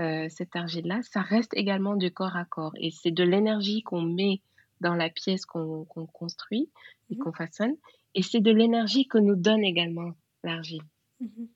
heu, 0.00 0.28
cette 0.30 0.56
argile-là, 0.56 1.02
ça 1.02 1.22
reste 1.22 1.54
également 1.54 1.96
du 1.96 2.10
corps 2.12 2.36
à 2.36 2.44
corps. 2.44 2.74
Et 2.78 2.90
c'est 2.90 3.10
de 3.12 3.24
l'énergie 3.24 3.82
qu'on 3.82 4.02
met 4.02 4.42
dans 4.80 4.94
la 4.94 5.10
pièce 5.10 5.46
qu'on 5.46 5.84
qu'on 5.86 6.06
construit 6.06 6.70
et 7.10 7.16
Mmh. 7.16 7.18
qu'on 7.18 7.32
façonne. 7.32 7.76
Et 8.14 8.22
c'est 8.22 8.40
de 8.40 8.50
l'énergie 8.52 9.06
que 9.08 9.18
nous 9.18 9.36
donne 9.36 9.64
également 9.64 10.12
l'argile. 10.44 10.82
Mmh 11.20 11.48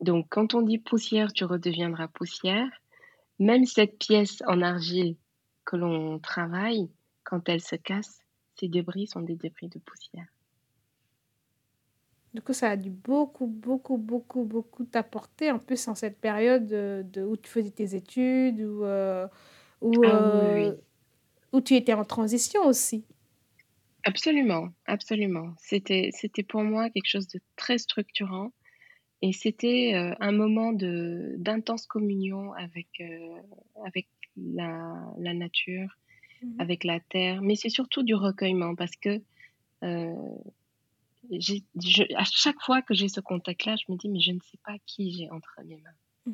Donc 0.00 0.26
quand 0.28 0.54
on 0.54 0.62
dit: 0.62 0.78
«Poussière, 0.78 1.32
tu 1.32 1.44
redeviendras 1.44 2.08
poussière», 2.08 2.68
même 3.38 3.64
cette 3.66 3.98
pièce 3.98 4.42
en 4.46 4.62
argile 4.62 5.16
que 5.64 5.76
l'on 5.76 6.18
travaille, 6.18 6.90
quand 7.24 7.48
elle 7.48 7.60
se 7.62 7.76
casse, 7.76 8.20
ces 8.60 8.68
débris 8.68 9.06
sont 9.08 9.22
des 9.22 9.36
débris 9.36 9.68
de 9.68 9.80
poussière. 9.80 10.28
Du 12.32 12.40
coup, 12.42 12.52
ça 12.52 12.70
a 12.70 12.76
dû 12.76 12.90
beaucoup, 12.90 13.46
beaucoup, 13.48 13.96
beaucoup, 13.98 14.44
beaucoup 14.44 14.84
t'apporter 14.84 15.50
en 15.50 15.58
plus 15.58 15.88
en 15.88 15.96
cette 15.96 16.20
période, 16.20 16.66
de 16.66 17.24
où 17.24 17.36
tu 17.36 17.50
faisais 17.50 17.70
tes 17.72 17.96
études, 17.96 18.60
où, 18.60 18.84
où, 19.80 20.04
Ah 20.04 20.20
oui, 20.22 20.52
oui. 20.54 20.80
où 21.52 21.60
tu 21.60 21.74
étais 21.76 21.94
en 21.94 22.04
transition 22.04 22.62
aussi. 22.66 23.06
Absolument, 24.04 24.68
absolument. 24.86 25.54
C'était 25.58 26.10
pour 26.48 26.62
moi 26.62 26.88
quelque 26.90 27.06
chose 27.08 27.28
de 27.28 27.40
très 27.56 27.78
structurant 27.78 28.52
et 29.22 29.32
c'était, 29.32 29.92
heu, 29.94 30.14
un 30.20 30.32
moment 30.32 30.72
d'intense 30.74 31.86
communion 31.86 32.52
avec, 32.54 32.88
avec 33.86 34.08
la 34.36 34.94
la 35.18 35.34
nature, 35.34 35.90
Mmh 36.42 36.60
avec 36.60 36.84
la 36.84 37.00
terre, 37.00 37.42
mais 37.42 37.54
c'est 37.56 37.70
surtout 37.70 38.02
du 38.02 38.14
recueillement 38.14 38.74
parce 38.74 38.96
que, 38.96 39.20
je 41.30 42.14
à 42.16 42.24
chaque 42.24 42.60
fois 42.60 42.82
que 42.82 42.94
j'ai 42.94 43.08
ce 43.08 43.20
contact-là, 43.20 43.76
je 43.76 43.90
me 43.92 43.96
dis: 43.96 44.08
«Mais 44.08 44.20
je 44.20 44.32
ne 44.32 44.40
sais 44.40 44.58
pas 44.64 44.76
qui 44.86 45.12
j'ai 45.12 45.30
entre 45.30 45.60
mes 45.64 45.76
mains» 45.76 45.90
Mmh 46.26 46.32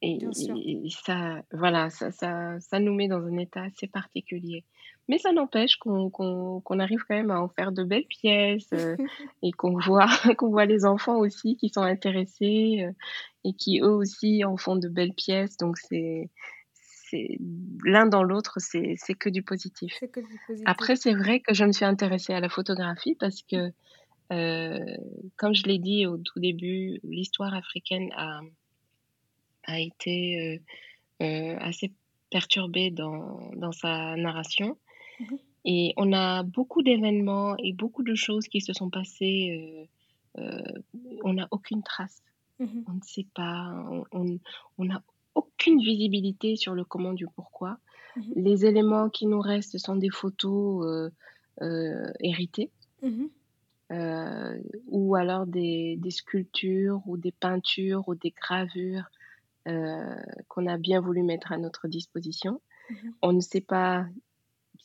et 0.00 0.18
ça 0.90 1.42
voilà, 1.52 1.90
ça 1.90 2.12
ça 2.12 2.60
ça 2.60 2.78
nous 2.78 2.94
met 2.94 3.08
dans 3.08 3.24
un 3.26 3.36
état 3.36 3.62
assez 3.64 3.88
particulier. 3.88 4.64
Mais 5.08 5.18
ça 5.18 5.32
n'empêche 5.32 5.76
qu'on 5.76 6.08
qu'on 6.10 6.60
qu'on 6.60 6.78
arrive 6.78 7.00
quand 7.08 7.16
même 7.16 7.30
à 7.32 7.40
en 7.40 7.48
faire 7.48 7.72
de 7.72 7.82
belles 7.82 8.06
pièces, 8.06 8.68
heu 8.72 8.96
et 9.42 9.50
qu'on 9.52 9.76
voit 9.78 10.06
qu'on 10.38 10.50
voit 10.50 10.66
les 10.66 10.84
enfants 10.84 11.16
aussi 11.18 11.56
qui 11.56 11.68
sont 11.68 11.82
intéressés, 11.82 12.84
heu 12.86 12.94
et 13.44 13.54
qui 13.54 13.80
eux 13.80 13.90
aussi 13.90 14.44
en 14.44 14.56
font 14.56 14.76
de 14.76 14.88
belles 14.88 15.14
pièces. 15.14 15.56
Donc 15.56 15.78
c'est 15.78 16.30
l'un 17.84 18.06
dans 18.06 18.22
l'autre, 18.22 18.58
c'est 18.60 18.96
que 19.18 19.28
du 19.28 19.42
positif. 19.42 19.94
Que 20.12 20.20
du 20.20 20.38
positif. 20.46 20.66
Après 20.66 20.96
c'est 20.96 21.14
vrai 21.14 21.40
que 21.40 21.54
je 21.54 21.64
me 21.64 21.72
suis 21.72 21.84
intéressée 21.84 22.32
à 22.34 22.40
la 22.40 22.48
photographie 22.48 23.16
parce 23.18 23.42
que, 23.42 23.72
heu, 24.32 24.80
comme 25.36 25.54
je 25.54 25.64
l'ai 25.64 25.78
dit 25.78 26.06
au 26.06 26.18
tout 26.18 26.40
début, 26.40 27.00
l'histoire 27.04 27.54
africaine 27.54 28.10
a 28.16 28.40
a 29.64 29.80
été, 29.80 30.58
heu 31.20 31.24
heu, 31.26 31.56
assez 31.60 31.94
perturbée 32.30 32.90
dans 32.90 33.50
dans 33.56 33.72
sa 33.72 34.16
narration 34.16 34.78
Mmh 35.20 35.38
et 35.64 35.94
on 35.96 36.12
a 36.12 36.42
beaucoup 36.44 36.82
d'événements 36.82 37.56
et 37.58 37.72
beaucoup 37.74 38.02
de 38.04 38.14
choses 38.14 38.46
qui 38.48 38.60
se 38.62 38.72
sont 38.72 38.90
passées, 38.90 39.88
on 41.24 41.32
n'a 41.34 41.48
aucune 41.50 41.82
trace. 41.82 42.22
Mmh 42.58 42.86
On 42.86 42.94
ne 42.94 43.00
sait 43.02 43.26
pas, 43.34 43.72
on 44.12 44.38
n'a 44.84 45.02
aucune 45.34 45.80
visibilité 45.80 46.56
sur 46.56 46.74
le 46.74 46.84
comment 46.84 47.12
du 47.14 47.26
pourquoi. 47.28 47.78
Mmh 48.16 48.34
Les 48.36 48.66
éléments 48.66 49.10
qui 49.10 49.26
nous 49.26 49.40
restent 49.40 49.78
sont 49.78 49.96
des 49.96 50.10
photos, 50.10 50.86
heu 50.86 51.12
heu, 51.62 52.12
héritées, 52.20 52.72
Mmh 53.02 53.28
heu, 53.92 54.62
ou 54.86 55.14
alors 55.14 55.46
des 55.46 55.96
des 55.98 56.10
sculptures 56.10 57.02
ou 57.06 57.16
des 57.18 57.32
peintures 57.32 58.08
ou 58.08 58.14
des 58.14 58.30
gravures, 58.30 59.10
qu'on 60.48 60.66
a 60.66 60.78
bien 60.78 61.00
voulu 61.00 61.22
mettre 61.22 61.52
à 61.52 61.58
notre 61.58 61.88
disposition. 61.88 62.60
Mmh 62.90 63.14
On 63.22 63.32
ne 63.34 63.40
sait 63.40 63.60
pas 63.62 64.06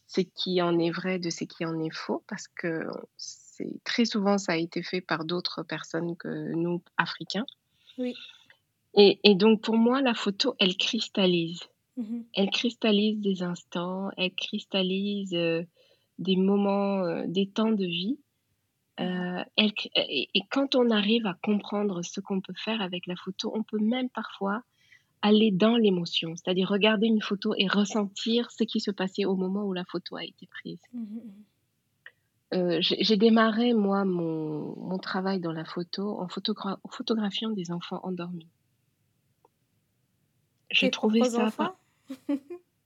ce 0.08 0.22
qui 0.22 0.62
en 0.62 0.80
est 0.80 0.91
vrai 0.91 1.20
de 1.20 1.30
ce 1.32 1.46
qui 1.46 1.66
en 1.66 1.80
est 1.84 1.94
faux 1.94 2.24
parce 2.28 2.48
que 2.48 2.88
c'est 3.18 3.82
très 3.86 4.06
souvent 4.06 4.38
ça 4.39 4.54
a 4.54 4.58
été 4.58 4.84
fait 4.84 5.02
par 5.02 5.26
d'autres 5.26 5.64
personnes 5.64 6.18
que 6.18 6.54
nous, 6.54 6.84
Africains 6.98 7.46
Oui. 7.98 8.14
Et 8.96 9.20
et 9.24 9.36
donc 9.36 9.62
pour 9.62 9.78
moi, 9.78 10.02
la 10.02 10.14
photo, 10.14 10.56
elle 10.60 10.78
cristallise. 10.78 11.62
Mmh 11.98 12.22
Elle 12.36 12.50
cristallise 12.52 13.20
des 13.22 13.44
instants, 13.44 14.10
elle 14.18 14.34
cristallise, 14.36 15.34
heu, 15.36 15.66
des 16.20 16.36
moments, 16.38 17.06
heu, 17.06 17.26
des 17.28 17.50
temps 17.50 17.72
de 17.72 17.86
vie, 17.86 18.20
heu, 19.02 19.44
elle 19.58 19.74
et 19.96 20.30
et 20.34 20.41
quand 20.52 20.76
on 20.76 20.89
arrive 20.91 21.28
à 21.28 21.36
comprendre 21.44 22.04
ce 22.04 22.20
qu'on 22.22 22.41
peut 22.41 22.56
faire 22.58 22.82
avec 22.82 23.08
la 23.08 23.16
photo, 23.16 23.52
on 23.56 23.64
peut 23.64 23.80
même 23.80 24.10
parfois 24.10 24.64
aller 25.24 25.52
dans 25.52 25.78
l'émotion, 25.78 26.36
c'est-à-dire 26.36 26.70
regarder 26.70 27.08
une 27.08 27.22
photo 27.22 27.54
et 27.58 27.68
ressentir 27.68 28.52
ce 28.52 28.64
qui 28.66 28.80
se 28.82 28.91
passait 28.91 29.26
au 29.26 29.36
moment 29.38 29.64
où 29.66 29.74
la 29.74 29.86
photo 29.86 30.18
a 30.18 30.26
été 30.26 30.48
prise. 30.48 30.82
Mmh 30.94 31.44
Heu, 32.54 32.80
j'ai 32.80 33.04
j'ai 33.04 33.18
démarré 33.18 33.74
moi 33.74 34.06
mon 34.06 34.76
mon 34.78 34.98
travail 34.98 35.41
dans 35.41 35.52
la 35.52 35.66
photo 35.66 36.20
en 36.22 36.30
photogra 36.30 36.80
en 36.84 36.89
photographiant 36.89 37.50
des 37.52 37.70
enfants 37.70 38.00
endormis. 38.04 38.48
Trouvais 40.91 41.19
propres 41.19 41.51
ça 41.55 41.76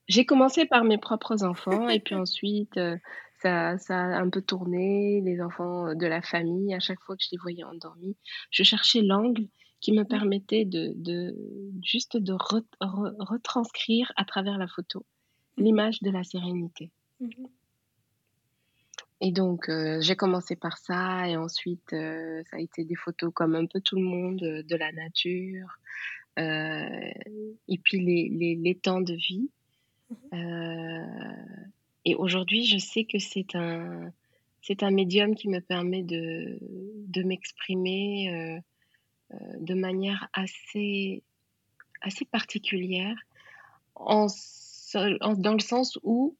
j'ai 0.08 0.26
commencé 0.26 0.66
par 0.66 0.84
mes 0.86 0.98
propres 0.98 1.44
enfants 1.44 1.90
et 1.90 2.00
puis 2.00 2.16
ensuite, 2.16 2.78
heu, 2.78 2.98
ça 3.42 3.78
ça 3.78 3.98
a 4.00 4.22
un 4.22 4.30
peu 4.30 4.42
tourné, 4.42 5.22
les 5.22 5.42
enfants, 5.42 5.90
heu, 5.90 5.96
de 5.96 6.08
la 6.08 6.22
famille. 6.22 6.74
À 6.74 6.80
chaque 6.80 7.00
fois 7.02 7.16
que 7.18 7.24
je 7.24 7.30
les 7.34 7.38
voyais 7.38 7.64
endormis, 7.64 8.16
je 8.52 8.64
cherchais 8.64 9.02
l'angle 9.02 9.48
qui 9.82 9.92
me 9.92 10.04
permettait 10.06 10.66
de 10.66 10.94
de 10.96 11.36
juste 11.84 12.18
de 12.18 12.34
ret 12.34 12.64
re 12.82 13.12
retranscrire 13.20 14.12
à 14.16 14.24
travers 14.26 14.58
la 14.58 14.68
photo, 14.68 15.06
Mmh 15.58 15.64
mh. 15.64 15.66
l'image 15.66 16.02
de 16.02 16.12
la 16.12 16.24
sérénité. 16.24 16.92
Mmh 17.20 17.28
mh. 17.28 17.48
Et 19.22 19.32
donc 19.32 19.68
heu, 19.70 20.00
j'ai 20.02 20.16
commencé 20.16 20.56
par 20.56 20.78
ça 20.78 21.28
et 21.28 21.38
ensuite, 21.38 21.90
ça 21.90 22.58
a 22.58 22.60
été 22.60 22.84
des 22.86 22.96
photos 22.96 23.32
comme 23.34 23.56
un 23.56 23.66
peu 23.66 23.82
tout 23.82 23.96
le 23.96 24.04
monde, 24.04 24.38
de 24.40 24.76
la 24.76 24.92
nature, 24.92 25.68
et 26.38 27.78
puis 27.84 28.00
les 28.00 28.30
les 28.30 28.56
les 28.56 28.76
temps 28.76 29.02
de 29.02 29.14
vie, 29.14 29.50
Mmh 30.10 30.16
mh. 30.16 30.38
heu 30.38 31.04
et 32.06 32.16
aujourd'hui, 32.16 32.66
je 32.66 32.78
sais 32.78 33.04
que 33.06 33.20
c'est 33.20 33.56
un 33.56 34.12
c'est 34.62 34.84
un 34.84 34.92
médium 34.92 35.36
qui 35.36 35.50
me 35.50 35.60
permet 35.62 36.04
de 36.04 36.60
de 36.62 37.24
m'exprimer, 37.24 38.30
heu, 38.32 38.60
de 39.60 39.74
manière 39.76 40.30
assez 40.34 41.24
assez 42.02 42.26
particulière 42.26 43.16
en 43.96 44.28
dans 45.38 45.54
le 45.54 45.60
sens 45.60 46.00
où, 46.04 46.38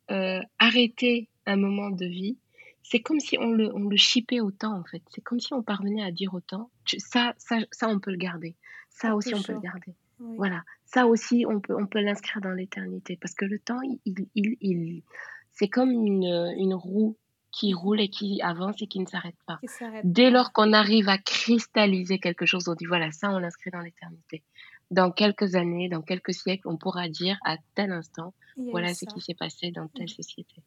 arrêter 0.60 1.30
un 1.46 1.58
moment 1.58 1.90
de 1.90 2.06
vie, 2.06 2.38
c'est 2.84 3.00
comme 3.02 3.20
si 3.20 3.38
on 3.38 3.52
le 3.52 3.74
on 3.76 3.86
le 3.90 3.98
chippait 3.98 4.40
au 4.40 4.52
temps, 4.52 4.78
en 4.80 4.84
fait. 4.86 5.02
C'est 5.14 5.22
comme 5.22 5.40
si 5.40 5.54
on 5.54 5.64
parvenait 5.64 6.04
à 6.04 6.12
dire 6.12 6.34
au 6.34 6.40
temps: 6.42 6.70
«Tu 6.86 7.00
ça 7.00 7.34
ça 7.38 7.58
ça 7.72 7.90
on 7.90 8.00
peut 8.00 8.12
le 8.12 8.18
garder, 8.18 8.56
ça 9.02 9.16
aussi 9.16 9.34
on 9.36 9.42
peut 9.42 9.54
le 9.54 9.60
garder. 9.60 9.94
Oui. 10.20 10.36
Voilà, 10.38 10.64
ça 10.86 11.06
aussi 11.06 11.46
on 11.48 11.60
peut 11.60 11.76
on 11.84 11.88
peut 11.88 12.02
l'inscrire 12.02 12.42
dans 12.42 12.56
l'éternité». 12.62 13.18
Parce 13.22 13.36
que 13.36 13.46
le 13.46 13.60
temps 13.60 13.82
il 13.84 14.00
il 14.36 14.58
il 14.62 15.04
c'est 15.52 15.70
comme 15.70 15.92
une, 15.92 16.54
une 16.58 16.74
roue 16.74 17.18
qui 17.52 17.74
roule 17.74 18.02
et 18.02 18.10
qui 18.10 18.42
avance 18.42 18.82
et 18.82 18.88
qui 18.88 19.00
ne 19.00 19.08
s'arrête 19.08 19.42
pas. 19.46 19.60
Dès 20.04 20.30
lors 20.30 20.52
qu'on 20.54 20.74
arrive 20.74 21.10
à 21.10 21.18
cristalliser 21.18 22.20
quelque 22.20 22.46
chose, 22.46 22.68
on 22.68 22.76
dit: 22.76 22.86
«Voilà, 22.86 23.12
ça 23.12 23.32
on 23.32 23.40
l'inscrit 23.40 23.72
dans 23.72 23.80
l'éternité». 23.80 24.44
Dans 24.92 25.12
quelques 25.12 25.56
années, 25.56 25.90
dans 25.90 26.02
quelques 26.02 26.34
siècles, 26.34 26.68
on 26.68 26.78
pourra 26.78 27.10
dire 27.10 27.38
à 27.44 27.58
tel 27.76 27.92
instant: 27.92 28.34
«Voilà 28.72 28.94
ce 28.94 29.06
qui 29.06 29.22
s'est 29.22 29.34
passé 29.34 29.72
dans 29.72 29.88
telle 29.88 30.10
société». 30.10 30.62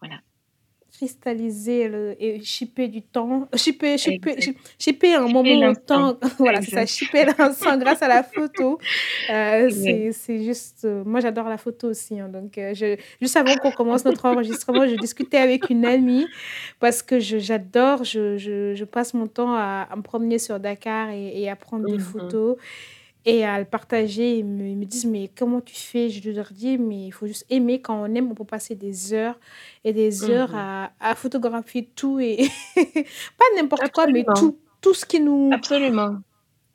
Voilà. 0.00 0.20
Cristalliser 0.92 1.88
le 1.88 2.14
et 2.22 2.42
chipper 2.42 2.86
du 2.86 3.00
temps, 3.00 3.48
chipper 3.56 3.96
chipper 3.96 4.36
chipper 4.78 5.14
un 5.14 5.26
moment 5.26 5.64
au 5.66 5.74
temps, 5.74 6.18
voilà, 6.38 6.60
c'est 6.60 6.70
ça, 6.72 6.84
chipper 6.84 7.24
l'instant 7.24 7.78
grâce 7.78 8.02
à 8.02 8.08
la 8.08 8.22
photo. 8.22 8.78
Ouais. 9.70 10.10
c'est 10.12 10.42
juste, 10.44 10.84
heu 10.84 11.02
moi 11.06 11.20
j'adore 11.20 11.48
la 11.48 11.56
photo 11.56 11.88
aussi, 11.88 12.20
hein, 12.20 12.28
donc 12.28 12.52
je 12.56 12.96
juste 13.22 13.36
avant 13.36 13.56
qu'on 13.56 13.72
commence 13.72 14.04
notre 14.04 14.26
enregistrement, 14.26 14.86
je 14.86 14.96
discutais 14.96 15.38
avec 15.38 15.70
une 15.70 15.86
amie 15.86 16.30
parce 16.78 17.02
que 17.02 17.20
je 17.20 17.38
j'adore, 17.38 18.04
je 18.04 18.36
je 18.36 18.74
je 18.74 18.84
passe 18.84 19.14
mon 19.14 19.26
temps 19.28 19.54
à 19.54 19.88
à 19.90 19.96
me 19.96 20.02
promener 20.02 20.38
sur 20.38 20.60
Dakar 20.60 21.08
et 21.10 21.40
et 21.42 21.48
à 21.48 21.56
prendre 21.56 21.86
des 21.86 21.98
Mmh 21.98 22.00
mh. 22.00 22.00
photos 22.00 22.56
et 23.24 23.44
à 23.44 23.58
le 23.58 23.64
partager. 23.66 24.38
Ils 24.38 24.44
me 24.46 24.66
ils 24.68 24.76
me 24.76 24.84
disent: 24.84 25.06
«Mais 25.06 25.28
comment 25.36 25.60
tu 25.60 25.74
fais?» 25.76 26.08
je 26.10 26.30
leur 26.30 26.48
dis: 26.52 26.78
«Mais 26.78 27.06
il 27.06 27.12
faut 27.12 27.26
juste 27.26 27.46
aimer, 27.50 27.80
quand 27.82 28.02
on 28.02 28.14
aime, 28.14 28.30
on 28.30 28.34
peut 28.34 28.44
passer 28.44 28.74
des 28.76 29.12
heures 29.14 29.38
et 29.84 29.92
des 29.92 30.12
Mmh 30.20 30.28
heures 30.30 30.54
à 30.54 30.92
à 31.00 31.14
photographier 31.14 31.86
tout 31.96 32.18
et 32.20 32.38
pas 33.38 33.44
n'importe 33.56 33.90
quoi, 33.92 34.06
mais 34.08 34.30
tout, 34.34 34.58
tout 34.80 34.94
ce 34.94 35.06
qui 35.06 35.20
nous 35.20 35.62
Absolument. 35.62 36.22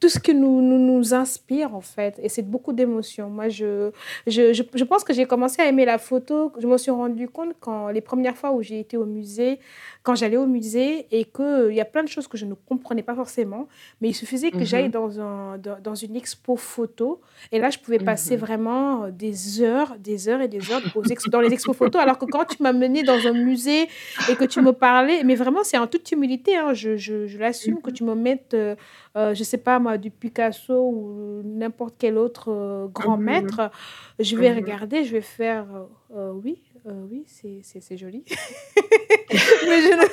tout 0.01 0.09
ce 0.09 0.19
qui 0.19 0.35
nous 0.35 0.61
nous 0.61 0.77
nous 0.77 1.15
inspire, 1.15 1.73
en 1.73 1.81
fait 1.81 2.19
et 2.21 2.29
c'est 2.29 2.43
beaucoup 2.43 2.71
d'émotions». 2.73 3.29
Moi, 3.31 3.49
je 3.49 3.91
je 4.27 4.53
je 4.53 4.61
je 4.75 4.83
pense 4.83 5.03
que 5.03 5.11
j'ai 5.13 5.25
commencé 5.25 5.59
à 5.61 5.67
aimer 5.67 5.85
la 5.85 5.97
photo, 5.97 6.51
je 6.59 6.67
me 6.67 6.77
suis 6.77 6.91
rendue 6.91 7.27
compte 7.29 7.53
quand 7.59 7.89
les 7.89 8.01
1res 8.01 8.35
fois 8.35 8.51
où 8.51 8.61
j'ai 8.61 8.79
été 8.79 8.95
au 8.97 9.05
musée, 9.05 9.59
quand 10.07 10.15
j'allais 10.15 10.37
au 10.37 10.47
musée 10.47 11.07
et 11.17 11.25
qu'il 11.25 11.73
y 11.73 11.81
a 11.81 11.85
plein 11.85 12.03
de 12.03 12.07
choses 12.15 12.27
que 12.31 12.37
je 12.37 12.45
ne 12.45 12.53
comprenais 12.55 13.03
pas 13.03 13.15
forcément, 13.15 13.67
mais 14.01 14.09
il 14.09 14.13
suffisait 14.15 14.53
que 14.53 14.65
j'aille 14.65 14.89
mh. 14.89 14.97
dans 14.99 15.19
un 15.19 15.57
dans 15.57 15.79
dans 15.81 15.95
une 15.95 16.15
expo 16.15 16.55
photo 16.55 17.21
et 17.51 17.59
là, 17.59 17.69
je 17.69 17.79
pouvais 17.79 17.99
passer 17.99 18.35
mh. 18.35 18.43
vraiment 18.45 19.09
des 19.09 19.61
heures, 19.61 19.97
des 19.99 20.29
heures 20.29 20.41
et 20.41 20.47
des 20.47 20.71
heures 20.71 20.83
aux 20.93 21.03
ex 21.03 21.27
dans 21.29 21.41
les 21.41 21.53
expos 21.53 21.75
photos. 21.75 22.01
Alors 22.01 22.17
que 22.19 22.25
quand 22.25 22.45
tu 22.45 22.63
m'as 22.63 22.73
menée 22.73 23.03
dans 23.03 23.27
un 23.27 23.33
musée 23.33 23.87
et 24.27 24.35
que 24.37 24.45
tu 24.45 24.61
me 24.61 24.71
parlais 24.73 25.23
mais 25.25 25.35
vraiment, 25.35 25.63
c'est 25.63 25.77
en 25.77 25.87
toute 25.87 26.11
humilité, 26.11 26.55
hein, 26.57 26.73
je 26.73 26.97
je 26.97 27.27
je 27.27 27.37
l'assume, 27.37 27.81
que 27.81 27.89
mh. 27.89 27.97
tu 27.97 28.03
me 28.05 28.15
mettes, 28.15 28.53
heu 28.53 28.75
heu, 29.17 29.33
je 29.33 29.43
sais 29.43 29.57
pas 29.57 29.79
moi, 29.79 29.97
du 29.97 30.11
Picasso 30.11 30.73
ou 30.89 31.41
n'importe 31.43 31.95
quel 31.99 32.17
autre, 32.17 32.49
heu, 32.51 32.87
Mmh 32.99 33.07
grand 33.07 33.17
maître, 33.17 33.71
je 34.19 34.35
vais 34.35 34.53
regarder, 34.53 35.03
je 35.03 35.11
vais 35.13 35.21
faire: 35.21 35.65
«Heu 35.75 35.87
heu, 36.17 36.31
oui, 36.33 36.61
heu, 36.87 37.07
oui, 37.09 37.23
c'est 37.27 37.97
joli». 37.97 38.23
Mais 39.67 39.81
je 39.81 39.87
ne 39.89 40.05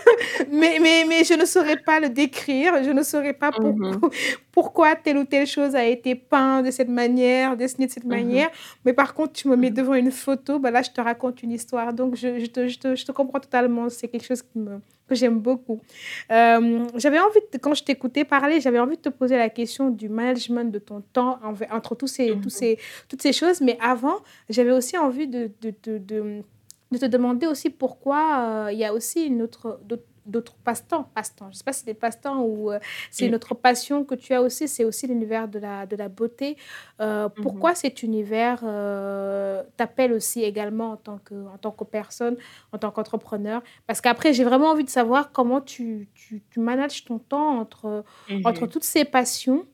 mais 0.61 0.79
mais 0.81 1.05
mais 1.09 1.25
je 1.25 1.35
ne 1.35 1.45
saurais 1.45 1.77
pas 1.77 2.01
le 2.01 2.09
décrire, 2.11 2.83
je 2.85 2.91
ne 2.91 3.03
saurais 3.03 3.33
pas 3.33 3.53
Mmh 3.53 3.72
mh. 3.79 4.01
pourquoi 4.01 4.11
pourquoi 4.53 4.97
telle 4.97 5.18
ou 5.18 5.25
telle 5.25 5.47
chose 5.47 5.75
a 5.77 5.85
été 5.85 6.14
peint 6.14 6.62
de 6.62 6.70
cette 6.70 6.89
manière, 6.89 7.57
dessiné 7.57 7.87
de 7.87 7.93
cette 7.93 8.05
Mmh 8.09 8.16
mh. 8.35 8.45
manière. 8.45 8.51
Mais 8.85 8.93
par 8.93 9.14
contre, 9.14 9.33
tu 9.35 9.49
me 9.49 9.57
mets 9.57 9.70
mh. 9.70 9.72
devant 9.72 9.95
une 9.95 10.11
photo, 10.12 10.59
bah 10.59 10.70
là, 10.70 10.83
je 10.83 10.91
te 10.91 11.01
raconte 11.01 11.43
une 11.43 11.53
histoire. 11.53 11.93
Donc 11.93 12.16
je 12.16 12.39
je 12.41 12.47
te 12.47 12.68
je 12.68 12.79
te 12.79 12.95
je 12.97 13.05
te 13.07 13.12
comprends 13.12 13.41
totalement, 13.41 13.89
c'est 13.89 14.09
quelque 14.09 14.27
chose 14.27 14.43
qui 14.43 14.59
me 14.59 14.81
que 15.09 15.14
j'aime 15.14 15.39
beaucoup. 15.41 15.81
Hem, 16.31 16.87
j'avais 16.97 17.18
envie 17.20 17.41
de 17.53 17.59
quand 17.59 17.75
je 17.75 17.85
t'écoutais 17.85 18.25
parler, 18.25 18.61
j'avais 18.61 18.79
envie 18.81 18.97
de 18.97 19.03
te 19.03 19.09
poser 19.11 19.37
la 19.37 19.51
question 19.51 19.91
du 19.91 20.09
management 20.09 20.70
de 20.72 20.79
ton 20.79 21.03
temps 21.03 21.39
entre 21.70 21.95
tous 21.95 22.07
ces 22.09 22.39
tous 22.39 22.51
mh. 22.51 22.51
ces 22.51 22.79
toutes 23.09 23.22
ces 23.22 23.33
choses, 23.33 23.61
mais 23.61 23.77
avant, 23.81 24.16
j'avais 24.49 24.72
aussi 24.72 24.97
envie 24.99 25.29
de 25.29 25.51
de 25.62 25.75
de 25.99 26.43
de, 26.95 26.99
te 26.99 27.07
demander 27.07 27.47
aussi 27.47 27.70
pourquoi, 27.70 28.68
heu, 28.68 28.72
il 28.72 28.78
y 28.78 28.84
a 28.84 28.92
aussi 28.95 29.24
une 29.26 29.42
autre 29.42 29.80
d'autres 29.84 30.05
d'autres 30.26 30.57
passe-temps 30.64 31.05
passe-temps, 31.14 31.51
je 31.53 31.59
sais 31.59 31.64
pas 31.64 31.74
si 31.74 31.80
c'est 31.80 31.86
des 31.86 31.95
passe-temps 31.95 32.40
ou 32.42 32.72
heu, 32.72 32.78
c'est 33.11 33.26
une 33.26 33.34
Mmh. 33.34 33.36
autre 33.36 33.55
passion 33.55 34.05
que 34.07 34.14
tu 34.14 34.32
as 34.32 34.40
aussi, 34.40 34.68
c'est 34.68 34.84
aussi 34.84 35.07
l'univers 35.07 35.49
de 35.49 35.59
la 35.59 35.84
de 35.86 35.97
la 35.97 36.09
beauté. 36.09 36.57
Heu, 37.01 37.28
Mmh 37.36 37.47
mh. 37.55 37.64
pourquoi 37.64 37.74
cet 37.74 38.03
univers, 38.03 38.64
t'appelle 39.76 40.12
aussi 40.12 40.42
également 40.42 40.92
en 40.92 40.97
tant 40.97 41.18
que 41.18 41.34
en 41.49 41.59
tant 41.59 41.70
que 41.72 41.84
personne, 41.84 42.36
en 42.72 42.78
tant 42.78 42.90
qu'entrepreneur? 42.90 43.62
Parce 43.86 44.01
qu'après, 44.01 44.32
j'ai 44.32 44.45
vraiment 44.45 44.68
envie 44.70 44.84
de 44.84 44.90
savoir 44.90 45.32
comment 45.32 45.61
tu 45.61 46.09
tu 46.14 46.42
tu 46.51 46.61
manages 46.61 47.05
ton 47.05 47.18
temps 47.18 47.59
entre 47.59 48.05
Mmh 48.28 48.45
entre 48.45 48.66
toutes 48.66 48.84
ces 48.84 49.05
passions, 49.05 49.66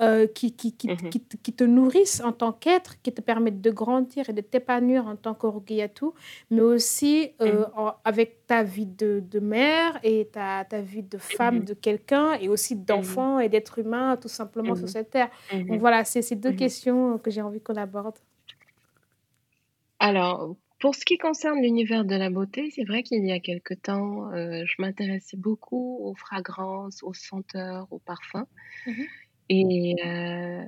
heu, 0.00 0.26
qui 0.26 0.54
qui 0.56 1.52
te 1.54 1.64
nourrissent 1.64 2.20
en 2.24 2.32
tant 2.32 2.52
qu'être, 2.52 3.00
qui 3.02 3.12
te 3.12 3.20
permettent 3.20 3.60
de 3.60 3.70
grandir 3.70 4.28
et 4.28 4.32
de 4.32 4.40
t'épanouir 4.40 5.06
en 5.06 5.16
tant 5.16 5.34
qu'Orgueilletou, 5.34 6.14
mais 6.50 6.60
aussi, 6.60 7.30
heu, 7.40 7.66
en 7.76 7.94
avec 8.04 8.46
ta 8.46 8.62
vie 8.62 8.86
de 8.86 9.20
de 9.20 9.40
mère 9.40 9.98
et 10.02 10.28
ta 10.32 10.64
ta 10.64 10.80
vie 10.80 11.02
de 11.02 11.18
femme 11.18 11.60
mh. 11.60 11.64
de 11.64 11.74
quelqu'un 11.74 12.34
et 12.34 12.48
aussi 12.48 12.76
d'enfant 12.76 13.38
et 13.40 13.48
d'être 13.48 13.78
humain 13.78 14.16
tout 14.16 14.28
simplement 14.28 14.74
sur 14.74 14.88
cette 14.88 15.10
terre. 15.10 15.30
Donc 15.68 15.80
voilà, 15.80 16.04
c'est 16.04 16.22
ces 16.22 16.36
2 16.36 16.52
mh. 16.52 16.52
questions 16.52 17.18
que 17.18 17.30
j'ai 17.30 17.42
envie 17.42 17.60
qu'on 17.60 17.76
aborde. 17.76 18.18
Alors, 20.00 20.56
pour 20.80 20.94
ce 20.96 21.04
qui 21.04 21.18
concerne 21.18 21.60
l'univers 21.62 22.04
de 22.04 22.14
la 22.16 22.30
beauté, 22.30 22.68
c'est 22.74 22.82
vrai 22.84 23.02
qu'il 23.04 23.24
y 23.24 23.30
a 23.32 23.38
quelque 23.40 23.74
temps, 23.74 24.32
heu, 24.34 24.64
je 24.66 24.74
m'intéressais 24.80 25.36
beaucoup 25.36 25.98
aux 26.02 26.14
fragrances, 26.16 27.02
aux 27.04 27.14
senteurs, 27.14 27.86
aux 27.92 27.98
parfums. 28.00 28.46
Et 29.48 29.94
heu, 30.04 30.64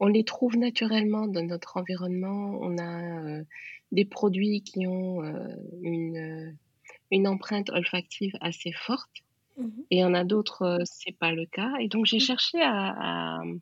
on 0.00 0.06
les 0.08 0.24
trouve 0.24 0.56
naturellement 0.56 1.26
dans 1.26 1.42
notre 1.44 1.76
environnement. 1.76 2.58
On 2.60 2.78
a, 2.78 3.22
heu, 3.40 3.46
des 3.92 4.04
produits 4.04 4.62
qui 4.62 4.86
ont, 4.86 5.22
heu, 5.24 5.48
une, 5.82 6.16
heu, 6.18 6.54
une 7.12 7.28
empreinte 7.28 7.70
olfactive 7.70 8.34
assez 8.42 8.72
forte 8.72 9.10
Mmh 9.56 9.66
mh. 9.66 9.84
et 9.90 9.96
il 9.98 10.00
y 10.00 10.04
en 10.04 10.14
a 10.14 10.24
d'autres, 10.24 10.64
heu, 10.80 10.82
c'est 10.84 11.16
pas 11.18 11.32
le 11.32 11.46
cas 11.46 11.72
et 11.80 11.88
donc 11.88 12.06
j'ai 12.06 12.18
Mmh. 12.18 12.26
cherché 12.30 12.60
à 12.62 13.38
à, 13.40 13.44
mmh, 13.44 13.60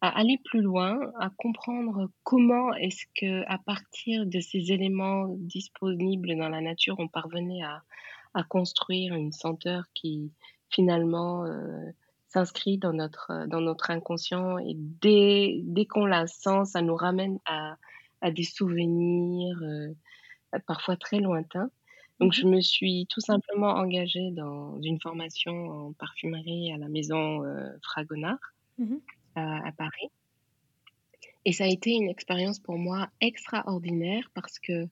à 0.00 0.08
aller 0.18 0.38
plus 0.44 0.60
loin, 0.62 0.98
à 1.20 1.30
comprendre 1.30 2.10
comment 2.24 2.74
est-ce 2.74 3.04
qu'à 3.14 3.58
partir 3.66 4.26
de 4.26 4.40
ces 4.40 4.72
éléments 4.72 5.28
disponibles 5.38 6.36
dans 6.36 6.48
la 6.48 6.60
nature, 6.60 6.96
on 6.98 7.08
parvenait 7.08 7.62
à 7.62 7.82
à 8.34 8.44
construire 8.44 9.14
une 9.14 9.32
senteur 9.32 9.84
qui 9.94 10.32
finalement, 10.70 11.46
heu, 11.46 11.92
s'inscrit 12.28 12.78
dans 12.78 12.92
notre, 12.94 13.30
heu, 13.32 13.48
dans 13.48 13.60
notre 13.60 13.90
inconscient 13.90 14.58
et 14.58 14.74
dès 14.76 15.60
dès 15.64 15.86
qu'on 15.86 16.06
la 16.06 16.26
sent, 16.26 16.64
ça 16.66 16.82
nous 16.82 16.96
ramène 16.96 17.38
à 17.46 17.76
à 18.22 18.30
des 18.32 18.44
souvenirs, 18.44 19.58
heu, 19.62 19.96
parfois 20.66 20.96
très 20.96 21.20
lointains. 21.20 21.70
Mmh 22.20 22.30
Donc 22.30 22.32
mh. 22.36 22.42
je 22.42 22.46
me 22.48 22.60
suis 22.62 23.06
tout 23.10 23.20
simplement 23.20 23.70
engagée 23.76 24.30
dans 24.32 24.80
une 24.82 25.00
formation 25.00 25.52
en 25.88 25.92
parfumerie 25.94 26.72
à 26.72 26.78
la 26.78 26.88
maison, 26.88 27.44
heu, 27.46 27.78
Fragonard 27.84 28.38
Mmh 28.78 28.90
mh. 28.94 29.08
à 29.36 29.68
à 29.68 29.72
Paris 29.72 30.10
et 31.44 31.52
ça 31.52 31.64
a 31.64 31.68
été 31.68 31.90
une 31.92 32.08
expérience 32.08 32.58
pour 32.60 32.78
moi 32.78 33.08
extraordinaire 33.20 34.30
parce 34.34 34.58
que, 34.58 34.88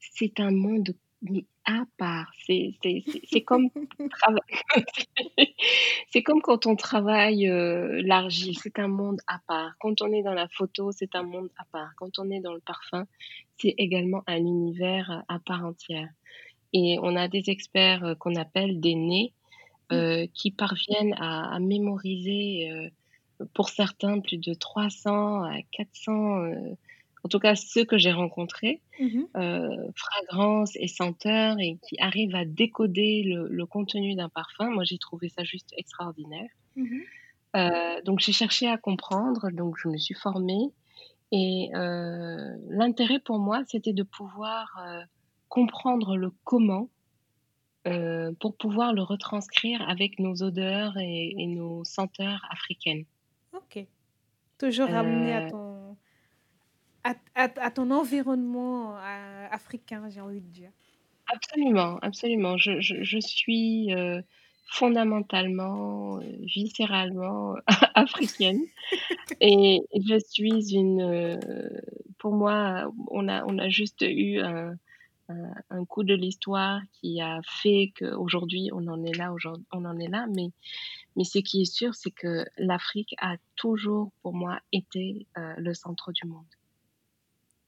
c'est 0.00 0.40
un 0.40 0.52
monde 0.52 0.94
mais 1.24 1.46
à 1.66 1.84
part. 1.98 2.32
C'est 2.46 3.42
comme 3.46 3.68
c'est 6.10 6.22
comme 6.22 6.40
quand 6.42 6.66
on 6.66 6.76
travaille, 6.76 7.48
heu, 7.48 8.00
l'argile, 8.02 8.56
c'est 8.58 8.78
un 8.78 8.88
monde 8.88 9.20
à 9.26 9.38
part. 9.46 9.72
Quand 9.80 10.02
on 10.02 10.12
est 10.12 10.22
dans 10.22 10.34
la 10.34 10.48
photo, 10.48 10.92
c'est 10.92 11.14
un 11.14 11.22
monde 11.22 11.48
à 11.58 11.64
part. 11.72 11.90
Quand 11.96 12.18
on 12.18 12.30
est 12.30 12.40
dans 12.40 12.54
le 12.54 12.60
parfum, 12.60 13.06
c'est 13.58 13.74
également 13.78 14.22
un 14.26 14.38
univers, 14.38 15.24
à 15.28 15.38
part 15.40 15.64
entière 15.64 16.08
et 16.74 16.98
on 17.02 17.16
a 17.16 17.28
des 17.28 17.50
experts, 17.50 18.04
heu, 18.06 18.14
qu'on 18.16 18.36
appelle 18.36 18.80
des 18.80 18.94
nés, 18.96 19.34
Mmh. 19.90 20.04
qui 20.34 20.50
parviennent 20.52 21.14
à 21.18 21.54
à 21.54 21.60
mémoriser, 21.60 22.70
pour 23.54 23.68
certains 23.70 24.20
plus 24.20 24.38
de 24.38 24.54
300 24.54 25.42
à 25.44 25.62
400, 25.72 26.42
heu, 26.44 26.76
en 27.24 27.28
tout 27.28 27.38
cas 27.40 27.56
ceux 27.56 27.84
que 27.84 27.98
j'ai 27.98 28.12
rencontrés, 28.12 28.82
Mmh 28.98 29.28
heu, 29.36 29.68
fragrances 29.96 30.72
et 30.76 30.88
senteurs 30.88 31.58
et 31.60 31.78
qui 31.82 31.96
arrivent 32.00 32.36
à 32.36 32.44
décoder 32.46 33.22
le 33.24 33.48
le 33.48 33.66
contenu 33.66 34.14
d'un 34.16 34.30
parfum. 34.30 34.70
Moi, 34.70 34.84
j'ai 34.84 34.98
trouvé 34.98 35.28
ça 35.30 35.44
juste 35.44 35.70
extraordinaire. 35.78 36.50
Mmh 36.76 37.06
Heu, 37.56 38.02
donc 38.04 38.20
j'ai 38.20 38.32
cherché 38.32 38.68
à 38.68 38.76
comprendre, 38.78 39.50
donc 39.52 39.76
je 39.78 39.88
me 39.88 39.96
suis 39.96 40.14
formée 40.14 40.72
et 41.32 41.70
heu, 41.74 42.56
l'intérêt 42.70 43.20
pour 43.20 43.38
moi, 43.40 43.64
c'était 43.68 43.92
de 43.94 44.04
pouvoir, 44.04 44.66
comprendre 45.48 46.16
le 46.16 46.30
comment, 46.44 46.90
pour 48.38 48.56
pouvoir 48.58 48.92
le 48.92 49.02
retranscrire 49.02 49.80
avec 49.88 50.18
nos 50.18 50.42
odeurs 50.42 50.96
et 50.98 51.34
et 51.38 51.46
nos 51.46 51.82
senteurs 51.84 52.42
africaines. 52.50 53.04
OK. 53.52 53.88
Toujours 54.58 54.90
ramené 54.90 55.32
à 55.34 55.42
ton 55.42 55.63
à 57.04 57.14
à 57.34 57.44
à 57.66 57.70
ton 57.70 57.90
environnement, 57.90 58.96
heu, 58.96 59.48
africain, 59.50 60.08
j'ai 60.10 60.20
envie 60.20 60.40
de 60.40 60.48
dire. 60.48 60.72
Absolument, 61.32 61.98
absolument. 62.02 62.56
Je 62.58 62.80
je 62.80 63.02
je 63.02 63.18
suis, 63.18 63.92
heu, 63.94 64.22
fondamentalement, 64.70 66.20
heu, 66.20 66.36
viscéralement 66.54 67.54
africaine 67.94 68.60
et 69.40 69.80
je 70.08 70.18
suis 70.30 70.74
une, 70.74 71.40
pour 72.18 72.34
moi, 72.34 72.90
on 73.10 73.28
a 73.28 73.44
on 73.46 73.58
a 73.58 73.68
juste 73.68 74.02
eu 74.02 74.40
un 74.40 74.74
un 75.30 75.52
un 75.70 75.84
coup 75.86 76.04
de 76.04 76.14
l'histoire 76.14 76.80
qui 77.00 77.20
a 77.22 77.40
fait 77.62 77.92
qu'aujourd'hui 77.98 78.70
on 78.74 78.86
en 78.88 79.04
est 79.04 79.16
là 79.16 79.34
on 79.72 79.84
en 79.86 79.98
est 80.00 80.08
là, 80.08 80.26
mais 80.36 80.48
mais 81.16 81.24
ce 81.24 81.38
qui 81.40 81.62
est 81.62 81.66
sûr, 81.80 81.94
c'est 81.94 82.12
que 82.12 82.44
l'Afrique 82.58 83.14
a 83.20 83.36
toujours 83.56 84.12
pour 84.22 84.34
moi 84.34 84.60
été, 84.72 85.28
le 85.36 85.74
centre 85.74 86.12
du 86.12 86.26
monde. 86.28 86.46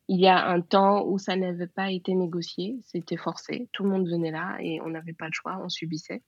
Il 0.08 0.20
y 0.20 0.28
a 0.28 0.48
un 0.48 0.60
temps 0.60 1.04
où 1.04 1.18
ça 1.18 1.34
n'avait 1.36 1.66
pas 1.66 1.90
été 1.90 2.14
négocié, 2.14 2.78
c'était 2.84 3.16
forcé. 3.16 3.68
Tout 3.72 3.82
le 3.82 3.90
monde 3.90 4.08
venait 4.08 4.30
là 4.30 4.56
et 4.60 4.80
on 4.80 4.88
n'avait 4.88 5.12
pas 5.12 5.26
le 5.26 5.32
choix, 5.32 5.58
on 5.62 5.68
subissait. 5.68 6.22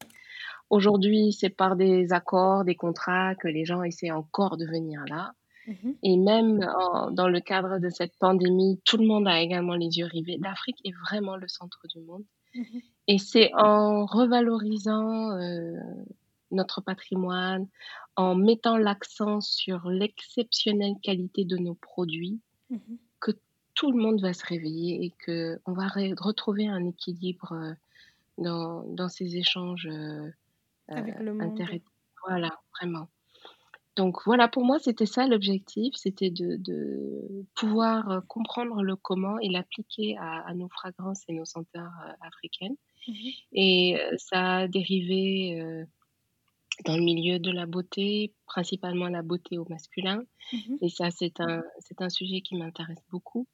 Aujourd'hui, 0.68 1.32
c'est 1.32 1.50
par 1.50 1.76
des 1.76 2.12
accords, 2.12 2.64
des 2.64 2.74
contrats 2.74 3.34
que 3.36 3.48
les 3.48 3.64
gens 3.64 3.82
essaient 3.82 4.10
encore 4.10 4.56
de 4.56 4.66
venir 4.66 5.04
là 5.08 5.32
Mmh 5.68 5.92
et 6.02 6.16
même 6.16 6.66
en 6.78 7.10
dans 7.10 7.28
le 7.28 7.40
cadre 7.40 7.78
de 7.78 7.90
cette 7.90 8.16
pandémie, 8.18 8.80
tout 8.84 8.96
le 8.96 9.06
monde 9.06 9.28
a 9.28 9.40
également 9.40 9.74
les 9.74 9.98
yeux 9.98 10.06
rivés. 10.06 10.38
L'Afrique 10.40 10.78
est 10.84 10.94
vraiment 11.08 11.36
le 11.36 11.48
centre 11.48 11.80
du 11.88 12.00
monde 12.00 12.24
Mmh 12.54 12.78
et 13.08 13.18
c'est 13.18 13.50
en 13.54 14.06
revalorisant, 14.06 15.38
heu, 15.38 15.76
notre 16.50 16.80
patrimoine, 16.80 17.68
en 18.16 18.34
mettant 18.34 18.78
l'accent 18.78 19.40
sur 19.40 19.88
l'exceptionnelle 19.88 20.96
qualité 21.02 21.44
de 21.44 21.58
nos 21.58 21.74
produits 21.74 22.40
Mmh 22.70 22.76
que 22.76 23.07
tout 23.78 23.92
le 23.92 23.98
monde 24.02 24.20
va 24.22 24.34
se 24.34 24.46
réveiller 24.46 25.06
et 25.06 25.14
qu'on 25.24 25.74
va 25.74 25.88
ré 25.88 26.14
retrouver 26.18 26.68
un 26.68 26.86
équilibre, 26.86 27.52
heu, 27.54 27.76
dans 28.38 28.84
dans 28.84 29.08
ces 29.10 29.36
échanges, 29.36 29.88
heu, 29.88 30.32
Avec 30.92 31.18
le 31.18 31.32
monde. 31.32 31.66
inter 31.66 31.82
voilà, 32.26 32.50
vraiment. 32.80 33.08
Donc 33.96 34.18
voilà, 34.26 34.48
pour 34.48 34.64
moi, 34.64 34.78
c'était 34.78 35.06
ça 35.06 35.26
l'objectif, 35.28 35.94
c'était 35.96 36.30
de 36.30 36.56
de 36.58 37.46
pouvoir, 37.56 38.22
comprendre 38.28 38.82
le 38.82 38.96
comment 38.96 39.38
et 39.40 39.48
l'appliquer 39.50 40.16
à 40.18 40.42
à 40.46 40.54
nos 40.54 40.68
fragrances 40.70 41.22
et 41.28 41.34
nos 41.34 41.46
senteurs, 41.46 41.92
africaines 42.22 42.76
Mmh 43.06 43.48
et 43.52 43.98
ça 44.18 44.58
a 44.58 44.68
dérivé, 44.68 45.84
dans 46.84 46.96
le 46.96 47.02
milieu 47.04 47.38
de 47.38 47.50
la 47.52 47.66
beauté, 47.66 48.34
principalement 48.46 49.08
la 49.08 49.22
beauté 49.22 49.58
au 49.58 49.64
masculin 49.68 50.22
Mmh 50.52 50.78
et 50.82 50.88
ça, 50.90 51.10
c'est 51.12 51.40
un 51.40 51.62
c'est 51.80 52.00
un 52.02 52.10
sujet 52.10 52.40
qui 52.42 52.56
m'intéresse 52.56 53.04
beaucoup. 53.10 53.48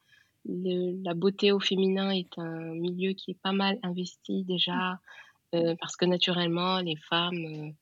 Le 0.47 1.03
la 1.03 1.15
beauté 1.15 1.53
au 1.53 1.61
féminin 1.61 2.11
est 2.11 2.39
un 2.39 2.75
milieu 2.75 3.13
qui 3.13 3.33
est 3.33 3.41
pas 3.43 3.53
mal 3.53 3.79
investi 3.83 4.45
déjà, 4.45 5.01
heu, 5.55 5.77
parce 5.81 5.97
que 5.97 6.07
naturellement 6.07 6.81
les 6.81 6.97
femmes, 6.97 7.75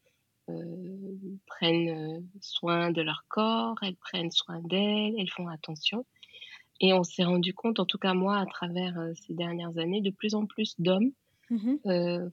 heu 0.51 0.55
heu, 0.55 1.19
prennent, 1.47 2.29
soin 2.41 2.93
de 2.93 3.03
leur 3.03 3.25
corps, 3.29 3.77
elles 3.83 3.97
prennent 3.97 4.31
soin 4.33 4.61
d'elles, 4.65 5.15
elles 5.19 5.31
font 5.31 5.49
attention. 5.49 6.07
Et 6.81 6.93
on 6.95 7.05
s'est 7.05 7.25
rendu 7.25 7.55
compte, 7.55 7.81
en 7.81 7.87
tout 7.87 7.99
cas 7.99 8.15
moi 8.15 8.39
à 8.39 8.47
travers, 8.47 8.97
ces 9.17 9.35
dernières 9.35 9.79
années, 9.79 10.03
de 10.03 10.11
plus 10.11 10.35
en 10.37 10.47
plus 10.47 10.75
d'hommes, 10.81 11.13
Mmh 11.51 11.79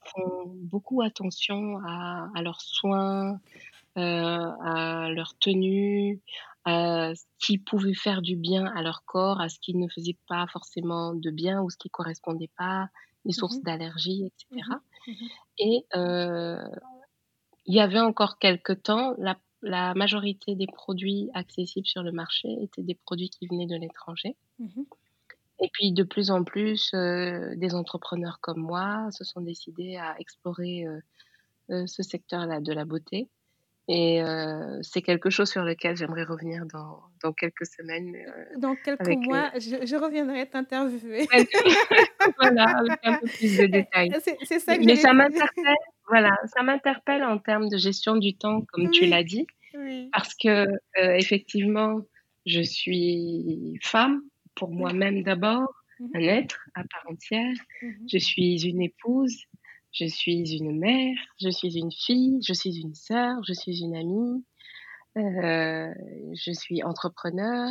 font 0.06 0.46
beaucoup 0.56 1.02
attention 1.02 1.78
à 1.86 2.30
à 2.36 2.42
leurs 2.42 2.62
soins, 2.62 3.40
à 3.96 5.10
leur 5.12 5.38
tenue, 5.40 6.22
à 6.66 7.14
ce 7.16 7.26
qui 7.40 7.58
pouvait 7.58 7.94
faire 7.96 8.22
du 8.22 8.36
bien 8.38 8.66
à 8.68 8.82
leur 8.84 9.04
corps, 9.06 9.42
à 9.42 9.50
ce 9.50 9.60
qui 9.60 9.76
ne 9.76 9.88
faisait 9.90 10.18
pas 10.28 10.48
forcément 10.48 11.14
de 11.16 11.32
bien 11.32 11.62
ou 11.64 11.70
ce 11.70 11.78
qui 11.78 11.90
correspondait 11.90 12.52
pas, 12.58 12.90
les 13.26 13.34
sources 13.34 13.62
Mmh 13.62 13.64
d'allergies 13.64 14.26
et 14.26 14.34
Mmh 14.52 14.76
Mmh 15.08 15.30
et 15.60 15.86
heu, 15.96 16.58
il 17.66 17.74
y 17.74 17.80
avait 17.80 18.02
encore 18.02 18.38
quelque 18.38 18.74
temps, 18.74 19.14
la 19.18 19.38
la 19.62 19.94
majorité 19.94 20.56
des 20.56 20.68
produits 20.68 21.30
accessibles 21.34 21.88
sur 21.88 22.04
le 22.04 22.12
marché 22.12 22.50
étaient 22.62 22.84
des 22.84 22.96
produits 22.96 23.30
qui 23.30 23.48
venaient 23.48 23.66
de 23.66 23.78
l'étranger. 23.78 24.36
Mmh 24.60 24.86
et 25.60 25.70
puis 25.74 25.92
de 25.92 26.04
plus 26.04 26.32
en 26.32 26.44
plus, 26.44 26.92
heu, 26.94 27.54
des 27.58 27.76
entrepreneurs 27.76 28.40
comme 28.42 28.62
moi 28.62 29.10
se 29.12 29.24
sont 29.24 29.42
décidés 29.42 29.98
à 29.98 30.16
explorer, 30.20 30.86
heu, 31.70 31.88
ce 31.88 32.04
secteur-là 32.04 32.62
de 32.62 32.74
la 32.74 32.86
beauté 32.86 33.30
et 33.90 34.22
heu, 34.24 34.80
c'est 34.84 35.04
quelque 35.04 35.32
chose 35.32 35.50
sur 35.52 35.64
lequel 35.64 35.98
j'aimerais 35.98 36.26
revenir 36.26 36.66
dans 36.68 37.02
dans 37.24 37.34
quelques 37.34 37.68
semaines, 37.68 38.16
heu, 38.16 38.46
Dans 38.56 38.76
quelques 38.76 39.08
heu, 39.08 39.08
mois, 39.10 39.52
je 39.60 39.86
je 39.86 39.96
reviendrai 39.96 40.50
t'interviewer. 40.50 41.30
voilà, 42.38 42.66
avec 42.80 42.98
un 43.04 43.16
peu 43.16 43.28
plus 43.30 43.56
de 43.56 43.66
détails. 43.68 44.16
c'est 44.22 44.40
c'est 44.44 44.60
ça 44.60 44.76
Mais 44.76 44.78
que 44.78 44.84
mais 44.84 44.96
j'allais 44.96 44.98
ça 44.98 45.14
te 45.14 45.16
m'interpelle, 45.16 45.76
voilà, 46.08 46.32
ça 46.56 46.64
m'interpelle 46.64 47.24
en 47.24 47.40
termes 47.40 47.70
de 47.70 47.78
gestion 47.78 48.18
du 48.18 48.38
temps, 48.38 48.62
comme 48.74 48.90
tu 48.92 49.06
l'as 49.08 49.24
dit, 49.24 49.46
oui. 49.74 50.14
parce 50.14 50.36
que, 50.36 50.68
effectivement, 50.98 52.02
je 52.46 52.62
suis 52.62 53.80
femme, 53.84 54.22
pour 54.56 54.72
Mmh 54.78 54.94
moi-même 54.94 55.24
d'abord, 55.24 55.70
mh. 56.00 56.10
un 56.16 56.22
être 56.22 56.60
à 56.76 56.84
part 56.84 57.06
entière. 57.12 57.54
Mmh 57.82 58.12
Je 58.12 58.18
suis 58.20 58.64
une 58.68 58.82
épouse, 58.82 59.38
je 59.92 60.06
suis 60.06 60.56
une 60.58 60.78
mère, 60.80 61.16
je 61.42 61.50
suis 61.50 61.78
une 61.78 61.92
fille, 61.92 62.40
je 62.48 62.54
suis 62.54 62.80
une 62.82 62.96
sœur, 62.96 63.44
je 63.48 63.54
suis 63.54 63.82
une 63.82 63.96
amie, 63.96 64.46
heu, 65.18 65.94
je 66.36 66.52
suis 66.54 66.84
entrepreneur 66.84 67.70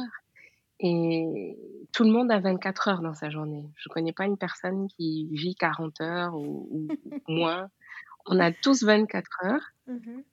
et 0.81 1.57
tout 1.93 2.05
le 2.05 2.11
monde 2.12 2.31
a 2.33 2.41
24 2.41 2.89
heures 2.89 3.03
dans 3.03 3.14
sa 3.14 3.31
journée. 3.31 3.66
Je 3.77 3.89
connais 3.91 4.12
pas 4.12 4.27
une 4.27 4.39
personne 4.39 4.89
qui 4.89 5.29
vit 5.33 5.55
40 5.57 6.01
heures 6.03 6.35
ou 6.37 6.69
moins. 7.29 7.69
On 8.27 8.41
a 8.41 8.53
tous 8.53 8.85
24 8.85 9.31
heures, 9.45 9.64
Mmh 9.87 10.25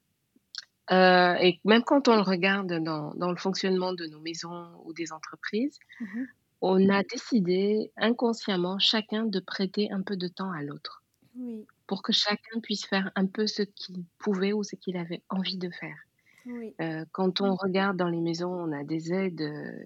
heu 0.92 1.36
et 1.42 1.60
même 1.64 1.84
quand 1.84 2.08
on 2.08 2.16
le 2.16 2.22
regarde 2.24 2.74
dans 2.84 3.14
dans 3.16 3.30
le 3.32 3.38
fonctionnement 3.38 3.94
de 3.94 4.06
nos 4.08 4.20
maisons 4.20 4.72
ou 4.84 4.94
des 4.94 5.12
entreprises, 5.14 5.78
Mmh 6.00 6.28
on 6.62 6.90
a 6.90 7.04
décidé 7.04 7.94
inconsciemment 7.98 8.80
chacun 8.80 9.26
de 9.26 9.40
prêter 9.42 9.92
un 9.92 10.04
peu 10.04 10.18
de 10.18 10.28
temps 10.30 10.52
à 10.52 10.64
l'autre, 10.64 11.04
Oui, 11.36 11.68
pour 11.88 12.04
que 12.04 12.14
chacun 12.14 12.60
puisse 12.62 12.86
faire 12.86 13.12
un 13.16 13.28
peu 13.28 13.48
ce 13.48 13.62
qu'il 13.64 14.06
pouvait 14.20 14.54
ou 14.54 14.64
ce 14.64 14.76
qu'il 14.76 14.98
avait 14.98 15.24
envie 15.30 15.58
de 15.58 15.70
faire. 15.70 15.98
oui, 16.46 16.78
Heu, 16.82 17.06
quand 17.14 17.42
on 17.42 17.56
regarde 17.56 17.98
dans 17.98 18.10
les 18.10 18.22
maisons, 18.22 18.52
on 18.54 18.72
a 18.74 18.84
des 18.86 19.14
aides, 19.14 19.42
heu, 19.42 19.86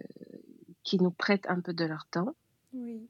qui 0.83 0.99
nous 0.99 1.11
prêtent 1.11 1.47
un 1.49 1.61
peu 1.61 1.73
de 1.73 1.85
leur 1.85 2.07
temps 2.11 2.35
oui. 2.71 3.09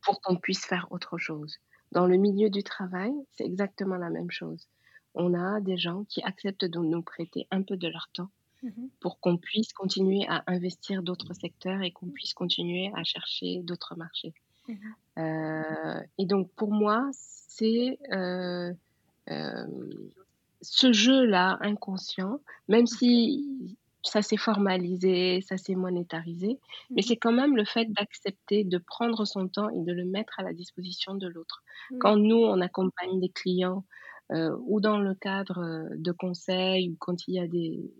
pour 0.00 0.22
qu'on 0.22 0.36
puisse 0.38 0.64
faire 0.64 0.86
autre 0.90 1.18
chose. 1.18 1.56
Dans 1.92 2.06
le 2.06 2.16
milieu 2.16 2.48
du 2.48 2.62
travail, 2.62 3.12
c'est 3.32 3.44
exactement 3.44 3.96
la 3.96 4.08
même 4.10 4.30
chose. 4.30 4.68
On 5.14 5.34
a 5.34 5.60
des 5.60 5.76
gens 5.76 6.04
qui 6.04 6.22
acceptent 6.22 6.64
de 6.64 6.78
nous 6.78 7.02
prêter 7.02 7.46
un 7.50 7.62
peu 7.62 7.76
de 7.76 7.88
leur 7.88 8.08
temps 8.14 8.30
Mmh 8.62 8.90
pour 9.00 9.20
qu'on 9.20 9.38
puisse 9.38 9.72
continuer 9.74 10.26
à 10.28 10.44
investir 10.48 11.02
d'autres 11.02 11.34
secteurs 11.34 11.82
et 11.82 11.92
qu'on 11.92 12.10
puisse 12.10 12.34
continuer 12.34 12.90
à 12.94 13.04
chercher 13.04 13.62
d'autres 13.64 13.96
marchés. 13.96 14.34
Mmh 14.68 14.96
Heu 15.18 16.02
et 16.18 16.26
donc 16.26 16.50
pour 16.56 16.72
moi, 16.72 17.08
c'est, 17.12 17.98
heu, 18.12 18.72
hem, 19.26 19.90
ce 20.62 20.92
jeu-là 20.92 21.58
inconscient, 21.62 22.40
même 22.68 22.86
si 22.86 23.78
ça 24.04 24.22
s'est 24.22 24.36
formalisé, 24.36 25.40
ça 25.42 25.56
s'est 25.58 25.74
monétarisé, 25.74 26.60
mais 26.96 27.02
Mmh 27.02 27.02
c'est 27.02 27.16
quand 27.16 27.32
même 27.32 27.56
le 27.56 27.64
fait 27.64 27.86
d'accepter 27.92 28.64
de 28.64 28.78
prendre 28.78 29.24
son 29.24 29.48
temps 29.48 29.68
et 29.70 29.82
de 29.82 29.92
le 29.92 30.04
mettre 30.04 30.38
à 30.40 30.42
la 30.44 30.52
disposition 30.54 31.14
de 31.14 31.26
l'autre. 31.28 31.62
Quand 31.98 32.16
nous, 32.16 32.36
on 32.36 32.60
accompagne 32.60 33.20
des 33.20 33.30
clients, 33.30 33.84
ou 34.32 34.80
dans 34.80 34.98
le 34.98 35.14
cadre, 35.14 35.88
de 35.96 36.12
conseils 36.12 36.90
ou 36.90 36.96
quand 36.98 37.26
il 37.28 37.34
y 37.34 37.40
a 37.40 37.46
des 37.48 37.92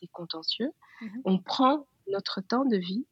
des 0.00 0.08
contentieux, 0.08 0.70
Mmh 1.00 1.24
on 1.24 1.38
prend 1.38 1.86
notre 2.08 2.40
temps 2.42 2.64
de 2.66 2.76
vie 2.76 3.06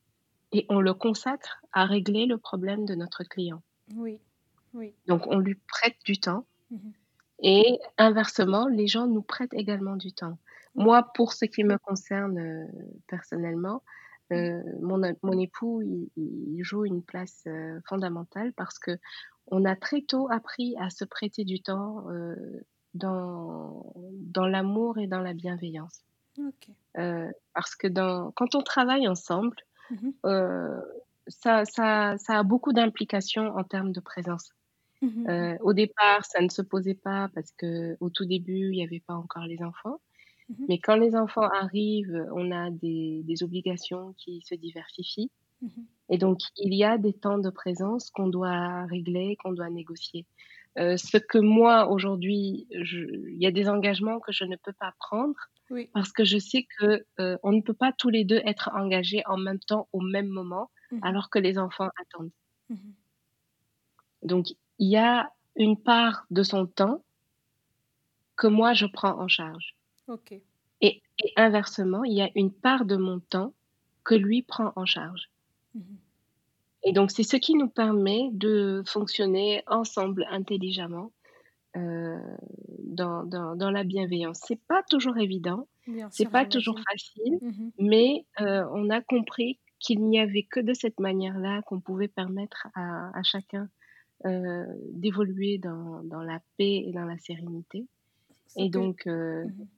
et 0.53 0.67
on 0.69 0.81
le 0.81 0.95
consacre 0.95 1.61
à 1.73 1.85
régler 1.87 2.27
le 2.27 2.39
problème 2.39 2.85
de 2.87 2.95
notre 2.95 3.25
client. 3.25 3.63
Oui. 3.95 4.21
Oui. 4.73 4.97
Donc 5.07 5.27
on 5.27 5.39
lui 5.39 5.55
prête 5.69 5.97
du 6.05 6.19
temps 6.19 6.47
Mmh 6.71 6.93
et 7.43 7.81
inversement, 7.99 8.69
les 8.69 8.87
gens 8.87 9.07
nous 9.09 9.23
prêtent 9.23 9.55
également 9.55 9.97
du 9.97 10.13
temps. 10.13 10.39
Moi, 10.77 11.05
pour 11.15 11.33
ce 11.35 11.45
qui 11.45 11.65
me 11.65 11.79
concerne, 11.79 12.39
heu, 12.39 12.67
personnellement, 13.09 13.83
Mmh. 14.35 14.49
heu, 14.51 14.63
mon 14.83 15.01
mon 15.23 15.39
époux, 15.39 15.83
il 15.83 16.11
il 16.17 16.63
joue 16.65 16.85
une 16.87 17.03
place, 17.05 17.43
heu, 17.49 17.81
fondamentale 17.89 18.53
parce 18.55 18.79
qu'on 18.79 19.65
a 19.67 19.77
très 19.77 20.03
tôt 20.03 20.31
appris 20.33 20.77
à 20.81 20.91
se 20.91 21.05
prêter 21.05 21.45
du 21.45 21.63
temps, 21.63 22.07
dans 22.95 23.93
dans 24.13 24.47
l'amour 24.47 24.99
et 24.99 25.07
dans 25.07 25.21
la 25.21 25.35
bienveillance. 25.35 26.05
OK. 26.39 26.77
Heu, 26.99 27.33
parce 27.55 27.77
que 27.77 27.87
dans 27.89 28.33
quand 28.33 28.55
on 28.55 28.63
travaille 28.63 29.09
ensemble, 29.09 29.57
Mmh 29.91 30.13
heu, 30.27 30.83
ça 31.29 31.65
ça 31.65 32.17
ça 32.19 32.39
a 32.39 32.43
beaucoup 32.43 32.73
d'implications 32.73 33.49
en 33.57 33.65
termes 33.65 33.93
de 33.93 34.01
présence. 34.01 34.51
Mmh 35.03 35.29
Heu, 35.29 35.57
au 35.63 35.73
départ, 35.75 36.25
ça 36.27 36.41
ne 36.43 36.49
se 36.51 36.63
posait 36.63 36.95
pas 36.97 37.31
parce 37.35 37.53
qu'au 37.53 38.11
tout 38.11 38.27
début, 38.27 38.71
il 38.73 38.77
y 38.79 38.85
avait 38.85 39.01
pas 39.07 39.15
encore 39.15 39.45
les 39.47 39.63
enfants. 39.63 40.01
Mmh 40.49 40.69
Mais 40.69 40.79
quand 40.81 40.97
les 40.97 41.17
enfants 41.17 41.49
arrivent, 41.49 42.27
on 42.35 42.51
a 42.53 42.71
des 42.71 43.23
des 43.25 43.43
obligations 43.45 44.15
qui 44.19 44.43
se 44.43 44.55
diversifient 44.57 45.31
Mmh 45.61 45.87
et 46.09 46.19
donc 46.19 46.39
il 46.57 46.75
y 46.75 46.85
a 46.85 46.99
des 46.99 47.13
temps 47.15 47.39
de 47.39 47.51
présence 47.51 48.11
qu'on 48.11 48.29
doit 48.29 48.85
régler, 48.87 49.37
qu'on 49.43 49.53
doit 49.53 49.71
négocier. 49.71 50.27
Heu, 50.79 50.97
ce 50.97 51.19
que 51.19 51.39
moi, 51.39 51.89
aujourd'hui, 51.91 52.67
il 52.71 53.37
y 53.39 53.47
a 53.47 53.51
des 53.51 53.69
engagements 53.69 54.21
que 54.21 54.33
je 54.33 54.45
ne 54.45 54.57
peux 54.57 54.73
pas 54.73 54.93
prendre 54.99 55.35
Oui. 55.71 55.91
parce 55.93 56.13
que 56.13 56.25
je 56.25 56.39
sais 56.39 56.67
que, 56.79 57.05
heu, 57.21 57.39
on 57.43 57.53
ne 57.53 57.61
peut 57.63 57.75
pas 57.75 57.93
tous 57.93 58.09
les 58.11 58.25
2 58.25 58.41
être 58.47 58.71
engagés 58.75 59.23
en 59.27 59.37
même 59.39 59.61
temps, 59.61 59.89
au 59.93 60.01
même 60.01 60.29
moment, 60.29 60.71
Mmh 60.91 60.99
alors 61.03 61.31
que 61.31 61.39
les 61.39 61.59
enfants 61.59 61.91
attendent. 62.01 62.33
Mmh 62.69 62.95
Donc 64.25 64.49
il 64.81 64.89
y 64.89 64.97
a 64.97 65.31
une 65.55 65.81
part 65.81 66.27
de 66.31 66.43
son 66.43 66.67
temps 66.67 67.05
que 68.37 68.47
moi 68.47 68.75
je 68.75 68.85
prends 68.85 69.19
en 69.19 69.27
charge. 69.27 69.75
Et 70.83 71.01
et 71.25 71.33
inversement, 71.37 72.05
il 72.05 72.13
y 72.13 72.21
a 72.21 72.29
une 72.35 72.53
part 72.53 72.85
de 72.85 72.97
mon 72.97 73.21
temps 73.21 73.55
que 74.05 74.15
lui 74.15 74.43
prend 74.43 74.75
en 74.77 74.85
charge. 74.85 75.31
Mmh 75.75 76.02
et 76.85 76.93
donc 76.93 77.11
c'est 77.11 77.23
ce 77.23 77.37
qui 77.37 77.55
nous 77.55 77.69
permet 77.69 78.31
de 78.33 78.83
fonctionner 78.87 79.63
ensemble 79.67 80.27
intelligemment, 80.31 81.13
heu, 81.77 82.19
dans 82.81 83.25
dans 83.25 83.57
dans 83.57 83.71
la 83.71 83.85
bienveillance. 83.85 84.41
C'est 84.47 84.61
pas 84.69 84.83
toujours 84.91 85.19
évident, 85.19 85.69
c'est 86.11 86.31
pas 86.31 86.47
toujours 86.47 86.79
facile, 86.91 87.41
Mmh 87.41 87.73
mais 87.79 88.27
heu, 88.41 88.65
on 88.73 88.91
a 88.91 89.03
compris 89.03 89.61
qu'il 89.81 90.05
n'y 90.05 90.21
avait 90.21 90.45
que 90.51 90.61
de 90.61 90.75
cette 90.75 91.01
manière-là 91.01 91.63
qu'on 91.63 91.81
pouvait 91.81 92.09
permettre 92.09 92.69
à 92.75 93.11
à 93.19 93.23
chacun, 93.25 93.69
heu, 94.27 94.67
d'évoluer 94.95 95.59
dans 95.59 96.03
dans 96.05 96.23
la 96.23 96.41
paix 96.59 96.85
et 96.87 96.93
dans 96.95 97.07
la 97.07 97.19
sérénité 97.19 97.89
et 98.57 98.71
donc 98.71 99.07
mmh 99.45 99.69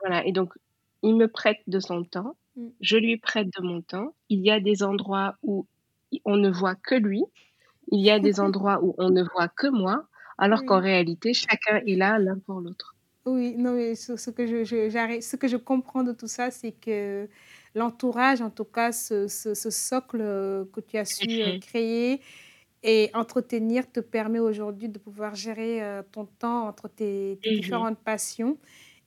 Voilà 0.00 0.26
et 0.26 0.32
donc 0.32 0.54
il 1.02 1.16
me 1.16 1.28
prête 1.28 1.58
de 1.66 1.78
son 1.80 2.04
temps, 2.04 2.36
Mmh. 2.56 2.72
je 2.80 2.96
lui 2.96 3.16
prête 3.18 3.48
de 3.56 3.62
mon 3.62 3.82
temps. 3.82 4.14
Il 4.28 4.40
y 4.40 4.50
a 4.50 4.60
des 4.60 4.82
endroits 4.82 5.36
où 5.42 5.66
on 6.24 6.36
ne 6.36 6.50
voit 6.50 6.76
que 6.76 6.94
lui, 6.94 7.24
il 7.92 8.00
y 8.00 8.10
a 8.10 8.20
des 8.20 8.40
endroits 8.40 8.80
où 8.84 8.94
on 8.98 9.10
ne 9.10 9.24
voit 9.24 9.48
que 9.48 9.68
moi, 9.68 10.06
alors 10.38 10.64
qu'en 10.66 10.80
réalité 10.80 11.34
chacun 11.34 11.78
est 11.86 11.96
là 11.96 12.18
l'un 12.18 12.38
pour 12.40 12.60
l'autre. 12.60 12.96
Oui, 13.26 13.56
non, 13.58 13.72
mais 13.74 13.94
ce 13.94 14.16
ce 14.16 14.30
que 14.30 14.46
je 14.46 14.64
ce 14.64 15.36
que 15.36 15.48
je 15.48 15.56
comprends 15.58 16.02
de 16.02 16.12
tout 16.12 16.28
ça, 16.28 16.50
c'est 16.50 16.72
que 16.72 17.28
l'entourage, 17.74 18.40
en 18.40 18.48
tout 18.50 18.64
cas, 18.64 18.90
ce 18.92 19.28
ce 19.28 19.52
ce 19.54 19.68
socle, 19.70 20.20
heu, 20.22 20.70
que 20.72 20.80
tu 20.80 20.96
as 20.96 21.04
su, 21.04 21.42
heu, 21.42 21.52
Mmh 21.52 21.60
créer 21.60 22.22
et 22.84 23.10
entretenir 23.14 23.90
te 23.92 24.00
permet 24.00 24.38
aujourd'hui 24.38 24.88
de 24.88 24.98
pouvoir 24.98 25.34
gérer, 25.34 25.82
heu, 25.82 26.02
ton 26.12 26.26
temps 26.26 26.66
entre 26.68 26.88
tes 26.88 27.38
tes 27.42 27.50
Mmh 27.50 27.52
différentes 27.52 27.98
passions 28.02 28.58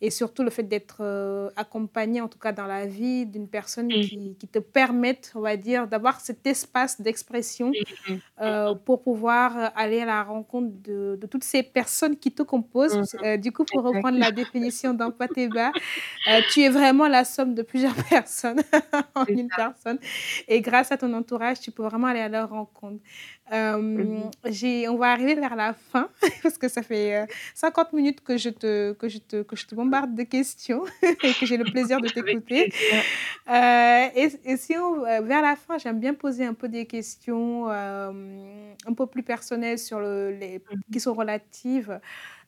et 0.01 0.09
surtout 0.11 0.43
le 0.43 0.49
fait 0.49 0.63
d'être, 0.63 1.01
heu, 1.03 1.51
accompagné, 1.55 2.21
en 2.21 2.27
tout 2.27 2.39
cas 2.39 2.51
dans 2.51 2.67
la 2.67 2.85
vie, 2.87 3.25
d'une 3.27 3.49
personne 3.49 3.95
Mmh 3.95 3.99
qui 3.99 4.35
qui 4.37 4.47
te 4.47 4.59
permette, 4.59 5.31
on 5.35 5.41
va 5.41 5.57
dire, 5.57 5.87
d'avoir 5.87 6.21
cet 6.21 6.45
espace 6.47 7.01
d'expression 7.01 7.77
Mmh 8.07 8.13
mh. 8.15 8.21
heu, 8.41 8.75
pour 8.85 9.03
pouvoir, 9.03 9.57
heu, 9.57 9.67
aller 9.75 10.01
à 10.01 10.05
la 10.05 10.23
rencontre 10.23 10.69
de 10.81 11.17
de 11.21 11.27
toutes 11.27 11.43
ces 11.43 11.63
personnes 11.63 12.17
qui 12.17 12.33
te 12.33 12.43
composent. 12.43 12.99
Mmh 12.99 13.23
heu, 13.23 13.37
du 13.37 13.51
coup, 13.51 13.65
pour 13.65 13.83
reprendre 13.83 14.17
la 14.19 14.31
définition 14.31 14.93
d'Empathéba, 14.93 15.73
heu, 16.29 16.41
tu 16.47 16.61
es 16.61 16.69
vraiment 16.69 17.07
la 17.07 17.25
somme 17.25 17.55
de 17.55 17.61
plusieurs 17.63 17.95
personnes 18.09 18.61
en 19.15 19.25
une 19.35 19.51
personne 19.51 19.99
et 20.47 20.61
grâce 20.61 20.91
à 20.91 20.97
ton 20.97 21.13
entourage, 21.13 21.59
tu 21.61 21.71
peux 21.71 21.83
vraiment 21.83 22.07
aller 22.07 22.21
à 22.21 22.29
leur 22.29 22.49
rencontre. 22.49 23.01
Mmh 23.95 24.31
j'ai 24.45 24.87
on 24.87 24.95
va 24.97 25.11
arriver 25.11 25.35
vers 25.35 25.55
la 25.57 25.73
fin 25.73 26.09
parce 26.43 26.57
que 26.57 26.69
ça 26.69 26.81
fait, 26.83 27.23
heu, 27.23 27.27
50 27.53 27.91
minutes 27.93 28.21
que 28.23 28.37
je 28.37 28.49
te 28.49 28.93
que 28.93 29.09
je 29.09 29.17
te 29.19 29.41
que 29.43 29.55
je 29.57 29.67
te 29.67 29.75
bombarde 29.75 30.15
de 30.15 30.23
questions 30.23 30.83
et 31.23 31.35
que 31.35 31.45
j'ai 31.45 31.57
le 31.57 31.65
plaisir 31.65 31.99
de 31.99 32.07
t'écouter. 32.09 32.69
Heu 33.49 33.53
et 34.15 34.29
et 34.45 34.57
si 34.57 34.77
on 34.77 35.05
heu, 35.05 35.21
vers 35.23 35.41
la 35.41 35.55
fin, 35.57 35.77
j'aime 35.77 35.99
bien 35.99 36.13
poser 36.13 36.45
un 36.45 36.53
peu 36.53 36.69
des 36.69 36.85
questions, 36.87 37.67
un 37.69 38.93
peu 38.95 39.07
plus 39.07 39.23
personnelles 39.23 39.79
sur 39.79 39.99
le 39.99 40.31
les 40.31 40.63
Mmh 40.69 40.81
qui 40.91 40.99
sont 40.99 41.13
relatives 41.13 41.99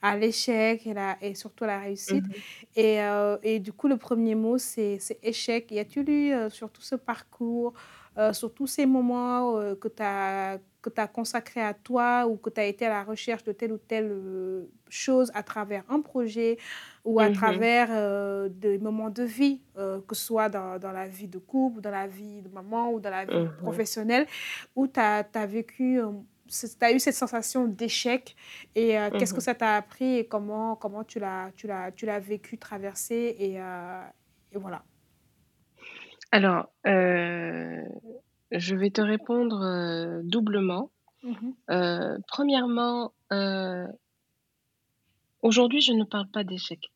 à 0.02 0.18
l'échec 0.18 0.86
et 0.88 0.94
la 0.94 1.18
et 1.22 1.36
surtout 1.36 1.64
à 1.66 1.68
la 1.68 1.80
réussite. 1.80 2.26
Mmh 2.26 2.44
et 2.76 3.00
et 3.44 3.60
du 3.60 3.74
coup, 3.74 3.88
le 3.88 3.98
premier 3.98 4.36
mot, 4.36 4.58
c'est 4.58 5.00
échec. 5.24 5.72
Y 5.72 5.80
a-t-il 5.80 6.10
eu, 6.10 6.50
sur 6.50 6.72
tout 6.72 6.82
ce 6.82 6.96
parcours, 6.96 7.74
heu, 8.18 8.34
sur 8.34 8.54
tous 8.54 8.68
ces 8.68 8.86
moments, 8.86 9.56
que 9.76 9.88
tu 9.88 10.02
as 10.04 10.60
que 10.84 10.90
tu 10.92 11.02
as 11.02 11.08
consacrés 11.08 11.62
à 11.64 11.74
toi 11.74 12.28
ou 12.28 12.38
que 12.38 12.50
tu 12.52 12.62
as 12.62 12.66
été 12.66 12.86
à 12.86 12.90
la 12.90 13.04
recherche 13.04 13.44
de 13.44 13.54
telle 13.54 13.72
ou 13.74 13.80
telle, 13.80 14.12
heu, 14.12 14.72
chose 14.90 15.32
à 15.34 15.44
travers 15.44 15.84
un 15.90 16.02
projet 16.02 16.58
ou 17.06 17.20
à 17.20 17.30
Mmh 17.30 17.32
travers, 17.32 17.90
heu, 17.92 18.50
des 18.50 18.78
moments 18.80 19.10
de 19.10 19.24
vie, 19.24 19.64
heu, 19.78 20.02
que 20.08 20.16
ce 20.16 20.26
soit 20.26 20.50
dans 20.50 20.80
dans 20.80 20.92
la 20.92 21.08
vie 21.08 21.28
de 21.28 21.40
couple, 21.40 21.82
dans 21.82 21.92
la 21.92 22.08
vie 22.08 22.42
de 22.44 22.50
maman 22.50 22.92
ou 22.92 23.00
dans 23.00 23.10
la 23.12 23.26
vie 23.26 23.48
Mmh 23.48 23.54
professionnelle, 23.58 24.28
où 24.76 24.88
tu 24.88 25.00
as 25.00 25.24
vécu, 25.48 26.00
tu 26.50 26.86
as 26.86 26.92
eu 26.94 27.00
cette 27.00 27.16
sensation 27.16 27.66
d'échec 27.68 28.36
et 28.76 28.98
qu'est-ce 29.18 29.34
que 29.34 29.42
Mmh 29.42 29.42
ça 29.42 29.56
t'a 29.56 29.76
appris 29.76 30.18
et 30.20 30.28
comment 30.28 30.76
comment 30.76 31.04
tu 31.04 31.20
l'as 31.20 32.20
vécu, 32.20 32.58
traversé 32.58 33.36
et 33.40 33.60
voilà? 34.60 34.86
Alors, 36.32 36.70
je 38.54 38.76
vais 38.76 38.92
te 38.92 39.02
répondre, 39.02 39.62
heu, 39.64 40.22
doublement. 40.24 40.92
Mmh 41.24 41.32
mh. 41.32 41.54
Heu, 41.72 42.18
premièrement, 42.28 43.14
heu, 43.34 43.88
aujourd'hui 45.42 45.82
je 45.82 45.94
ne 45.94 46.04
parle 46.04 46.28
pas 46.28 46.44
d'échec. 46.44 46.92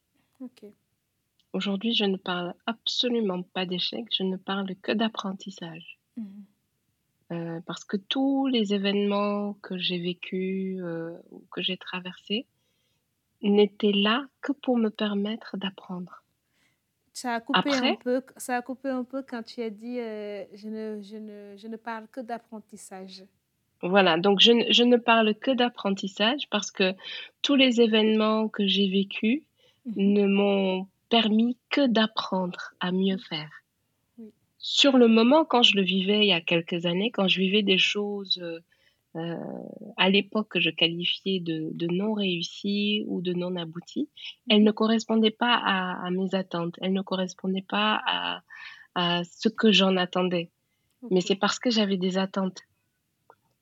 Aujourd'hui, 1.53 1.93
je 1.93 2.05
ne 2.05 2.17
parle 2.17 2.53
absolument 2.65 3.41
pas 3.41 3.65
d'échec, 3.65 4.05
je 4.15 4.23
ne 4.23 4.37
parle 4.37 4.75
que 4.75 4.91
d'apprentissage. 4.91 5.99
Mmh 6.17 6.23
mh. 6.23 6.43
Heu, 7.33 7.61
parce 7.65 7.83
que 7.83 7.97
tous 7.97 8.47
les 8.47 8.73
événements 8.73 9.53
que 9.61 9.77
j'ai 9.77 9.99
vécus, 9.99 10.81
ou 11.31 11.43
que 11.51 11.61
j'ai 11.61 11.77
traversés 11.77 12.47
n'étaient 13.41 13.91
là 13.93 14.25
que 14.41 14.51
pour 14.53 14.77
me 14.77 14.89
permettre 14.89 15.57
d'apprendre. 15.57 16.23
Ça 17.19 17.33
a 17.33 17.41
coupé 17.41 17.71
un 17.73 17.95
peu 17.95 18.23
ça 18.37 18.57
a 18.57 18.61
coupé 18.61 18.89
un 18.89 19.03
peu 19.03 19.23
quand 19.23 19.41
tu 19.43 19.61
as 19.63 19.71
dit, 19.71 19.97
heu: 19.99 20.47
«Je 20.53 20.69
ne 20.69 21.01
je 21.01 21.17
ne 21.17 21.57
je 21.57 21.67
ne 21.67 21.75
parle 21.75 22.07
que 22.09 22.21
d'apprentissage». 22.21 23.25
voilà, 23.81 24.17
donc 24.19 24.39
je 24.39 24.51
ne 24.51 24.71
je 24.71 24.83
ne 24.83 24.97
parle 24.97 25.33
que 25.35 25.49
d'apprentissage 25.51 26.47
parce 26.51 26.69
que 26.71 26.93
tous 27.41 27.55
les 27.55 27.81
événements 27.81 28.49
que 28.49 28.67
j'ai 28.67 28.87
vécus 28.89 29.41
Mmh 29.85 29.93
mh. 30.03 30.07
ne 30.13 30.25
m'ont 30.27 30.87
permis 31.09 31.57
que 31.71 31.87
d'apprendre 31.87 32.73
à 32.79 32.91
mieux 32.91 33.17
faire. 33.17 33.49
Oui. 34.17 34.33
Sur 34.59 34.97
le 34.97 35.07
moment, 35.07 35.45
quand 35.45 35.63
je 35.63 35.75
le 35.75 35.81
vivais 35.81 36.19
il 36.19 36.27
y 36.27 36.33
a 36.33 36.41
quelques 36.41 36.85
années, 36.85 37.09
quand 37.11 37.27
je 37.27 37.39
vivais 37.39 37.63
des 37.63 37.77
choses, 37.79 38.39
heu, 39.17 39.37
à 39.97 40.09
l'époque 40.09 40.49
que 40.51 40.59
je 40.59 40.69
qualifiais 40.69 41.39
de 41.39 41.71
de 41.73 41.87
non 41.87 42.13
réussies 42.13 43.03
ou 43.07 43.21
de 43.21 43.33
non 43.33 43.55
abouties, 43.55 44.09
Mmh 44.45 44.51
elles 44.51 44.63
mh. 44.63 44.67
ne 44.69 44.71
correspondaient 44.71 45.31
pas 45.45 45.55
à 45.55 46.05
à 46.05 46.11
mes 46.11 46.33
attentes, 46.35 46.75
elles 46.81 46.93
ne 46.93 47.01
correspondaient 47.01 47.65
pas 47.67 48.01
à 48.05 48.41
à 48.95 49.23
ce 49.25 49.49
que 49.49 49.71
j'en 49.71 49.97
attendais. 49.97 50.51
Mais 51.11 51.21
c'est 51.21 51.35
parce 51.37 51.59
que 51.59 51.71
j'avais 51.71 51.97
des 51.97 52.17
attentes. 52.19 52.61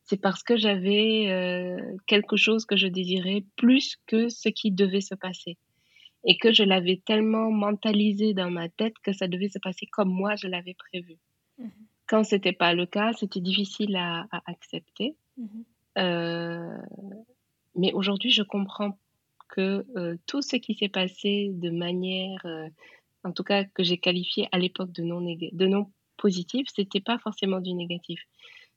C'est 0.03 0.21
parce 0.21 0.41
que 0.43 0.55
j'avais, 0.55 1.27
heu, 1.29 1.97
quelque 2.07 2.37
chose 2.37 2.65
que 2.65 2.77
je 2.77 2.87
désirais 2.87 3.43
plus 3.57 3.97
que 4.07 4.29
ce 4.29 4.47
qui 4.49 4.71
devait 4.71 5.01
se 5.01 5.15
passer 5.15 5.57
et 6.25 6.37
que 6.37 6.53
je 6.53 6.63
l'avais 6.63 7.01
tellement 7.05 7.51
mentalisé 7.51 8.33
dans 8.33 8.51
ma 8.51 8.69
tête 8.69 8.95
que 9.03 9.13
ça 9.13 9.27
devait 9.27 9.49
se 9.49 9.59
passer 9.59 9.87
comme 9.87 10.09
moi 10.13 10.35
je 10.37 10.47
l'avais 10.47 10.75
prévu. 10.75 11.17
Mhm. 11.57 11.87
Quand 12.07 12.23
c'était 12.23 12.53
pas 12.53 12.73
le 12.73 12.85
cas, 12.87 13.13
c'était 13.13 13.41
difficile 13.41 13.95
à, 13.97 14.27
à 14.31 14.41
accepter. 14.47 15.17
Mhm. 15.37 15.63
Euh, 15.97 16.77
mais 17.75 17.93
aujourd'hui, 17.93 18.31
je 18.31 18.43
comprends 18.43 18.97
que 19.49 19.85
euh, 19.95 20.17
tout 20.27 20.41
ce 20.41 20.55
qui 20.57 20.73
s'est 20.75 20.89
passé 20.89 21.51
de 21.53 21.69
manière, 21.69 22.39
euh, 22.45 22.67
en 23.23 23.31
tout 23.31 23.43
cas 23.43 23.63
que 23.63 23.83
j'ai 23.83 23.97
qualifié 23.97 24.47
à 24.51 24.57
l'époque 24.59 24.91
de 24.91 25.03
non, 25.03 25.21
de 25.21 25.65
non 25.67 25.91
positif, 26.17 26.67
c'était 26.73 27.01
pas 27.01 27.17
forcément 27.19 27.59
du 27.59 27.73
négatif. 27.73 28.21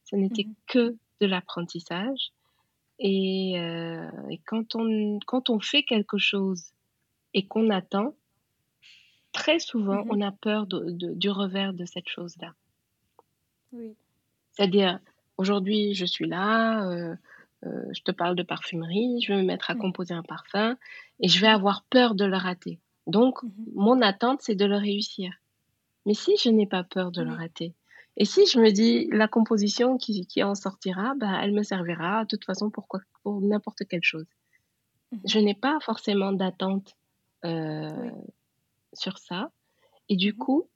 Ce 0.05 0.17
n'était 0.17 0.45
Mhm. 0.45 0.55
que 0.67 0.97
de 1.21 1.27
l'apprentissage. 1.27 2.31
Et, 3.01 3.53
et 3.53 4.39
quand, 4.47 4.75
on, 4.75 5.21
quand 5.27 5.51
on 5.51 5.61
fait 5.61 5.85
quelque 5.85 6.19
chose 6.19 6.73
et 7.33 7.47
qu'on 7.47 7.71
attend, 7.71 8.17
très 9.33 9.61
souvent, 9.61 10.05
Mhm. 10.05 10.11
on 10.11 10.21
a 10.23 10.33
peur 10.33 10.67
de- 10.67 10.91
de- 10.91 11.15
du 11.15 11.31
revers 11.31 11.73
de 11.75 11.85
cette 11.85 12.09
chose-là. 12.09 12.55
Oui. 13.73 13.95
C'est-à-dire, 14.53 14.99
aujourd'hui, 15.39 15.95
je 15.95 16.05
suis 16.05 16.27
là, 16.27 16.87
euh, 16.91 17.15
euh, 17.65 17.85
je 17.97 18.03
te 18.03 18.11
parle 18.13 18.37
de 18.37 18.43
parfumerie, 18.43 19.21
je 19.23 19.33
vais 19.33 19.39
me 19.41 19.47
mettre 19.47 19.71
à 19.71 19.75
composer 19.75 20.15
un 20.15 20.23
parfum 20.23 20.77
et 21.21 21.29
je 21.29 21.41
vais 21.41 21.47
avoir 21.49 21.85
peur 21.85 22.15
de 22.15 22.25
le 22.25 22.37
rater. 22.37 22.79
Donc, 23.07 23.43
Mhm. 23.43 23.51
mon 23.75 24.03
attente, 24.03 24.43
c'est 24.43 24.55
de 24.55 24.65
le 24.67 24.77
réussir. 24.77 25.33
Mais 26.07 26.15
si 26.15 26.37
je 26.37 26.51
n'ai 26.51 26.67
pas 26.67 26.85
peur 26.85 27.11
de 27.11 27.23
le 27.23 27.33
rater, 27.33 27.75
et 28.17 28.25
si 28.25 28.47
je 28.47 28.59
me 28.59 28.71
dis, 28.71 29.07
la 29.13 29.29
composition 29.29 29.97
qui, 29.97 30.27
qui 30.27 30.43
en 30.43 30.55
sortira, 30.55 31.15
bah, 31.17 31.39
elle 31.43 31.53
me 31.53 31.63
servira 31.63 32.25
de 32.25 32.29
toute 32.29 32.45
façon 32.45 32.69
pour, 32.71 32.89
quoi- 32.89 33.01
pour 33.23 33.41
n'importe 33.41 33.85
quelle 33.89 34.03
chose. 34.03 34.27
Mhm. 35.13 35.21
Je 35.25 35.39
n'ai 35.39 35.55
pas 35.55 35.79
forcément 35.81 36.33
d'attente 36.33 36.95
euh, 37.45 37.89
Oui. 37.91 38.11
sur 38.95 39.19
ça. 39.19 39.51
Et 40.09 40.17
du 40.17 40.33
Mhm. 40.33 40.39
coup, 40.39 40.69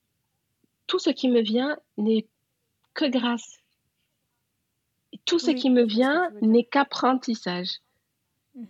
tout 0.87 0.99
ce 1.01 1.11
qui 1.11 1.29
me 1.29 1.41
vient 1.41 1.77
n'est 1.97 2.27
que 2.95 3.07
grâce. 3.07 3.59
Tout 5.25 5.39
ce 5.39 5.51
Oui, 5.51 5.55
qui 5.55 5.71
me 5.71 5.85
vient 5.85 6.31
n'est 6.43 6.65
qu'apprentissage. 6.65 7.81
Mhm. 8.55 8.67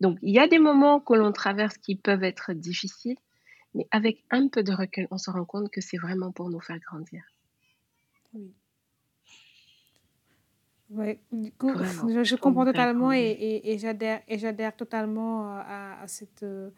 Donc, 0.00 0.18
il 0.22 0.34
y 0.34 0.38
a 0.38 0.48
des 0.48 0.58
moments 0.58 1.00
que 1.00 1.14
l'on 1.14 1.32
traverse 1.32 1.76
qui 1.78 1.94
peuvent 1.96 2.24
être 2.24 2.52
difficiles, 2.52 3.18
mais 3.74 3.86
avec 3.90 4.24
un 4.30 4.48
peu 4.48 4.62
de 4.62 4.72
recul, 4.72 5.06
on 5.10 5.18
se 5.18 5.30
rend 5.30 5.44
compte 5.44 5.70
que 5.70 5.80
c'est 5.80 5.98
vraiment 5.98 6.32
pour 6.32 6.50
nous 6.50 6.60
faire 6.60 6.78
grandir. 6.80 7.22
Oui. 8.34 8.52
Ouais, 10.90 11.20
du 11.32 11.50
coup, 11.52 11.72
je, 11.74 12.36
comprends 12.36 12.66
totalement 12.66 13.12
et, 13.12 13.34
grandir. 13.34 13.60
et, 13.64 14.34
et 14.34 14.38
j'adhère 14.38 14.76
totalement 14.76 15.56
euh, 15.56 15.60
à, 15.64 16.02
à 16.02 16.06
cette 16.06 16.42
euh, 16.42 16.70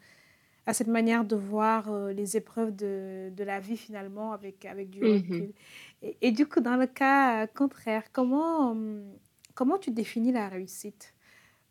à 0.67 0.73
cette 0.73 0.87
manière 0.87 1.25
de 1.25 1.35
voir 1.37 1.91
euh, 1.91 2.13
les 2.13 2.37
épreuves 2.37 2.75
de, 2.77 3.31
de 3.37 3.45
la 3.45 3.59
vie 3.59 3.77
finalement 3.77 4.33
avec 4.33 4.65
avec 4.67 4.89
du 4.91 5.03
Mhm. 5.03 5.15
recul. 5.15 5.53
Et, 6.05 6.17
et 6.23 6.33
du 6.33 6.47
coup, 6.47 6.61
dans 6.61 6.77
le 6.77 6.87
cas 6.87 7.47
contraire, 7.49 8.05
comment 8.13 8.71
hum, 8.73 9.03
comment 9.55 9.79
tu 9.79 9.91
définis 9.91 10.33
la 10.33 10.49
réussite? 10.49 11.15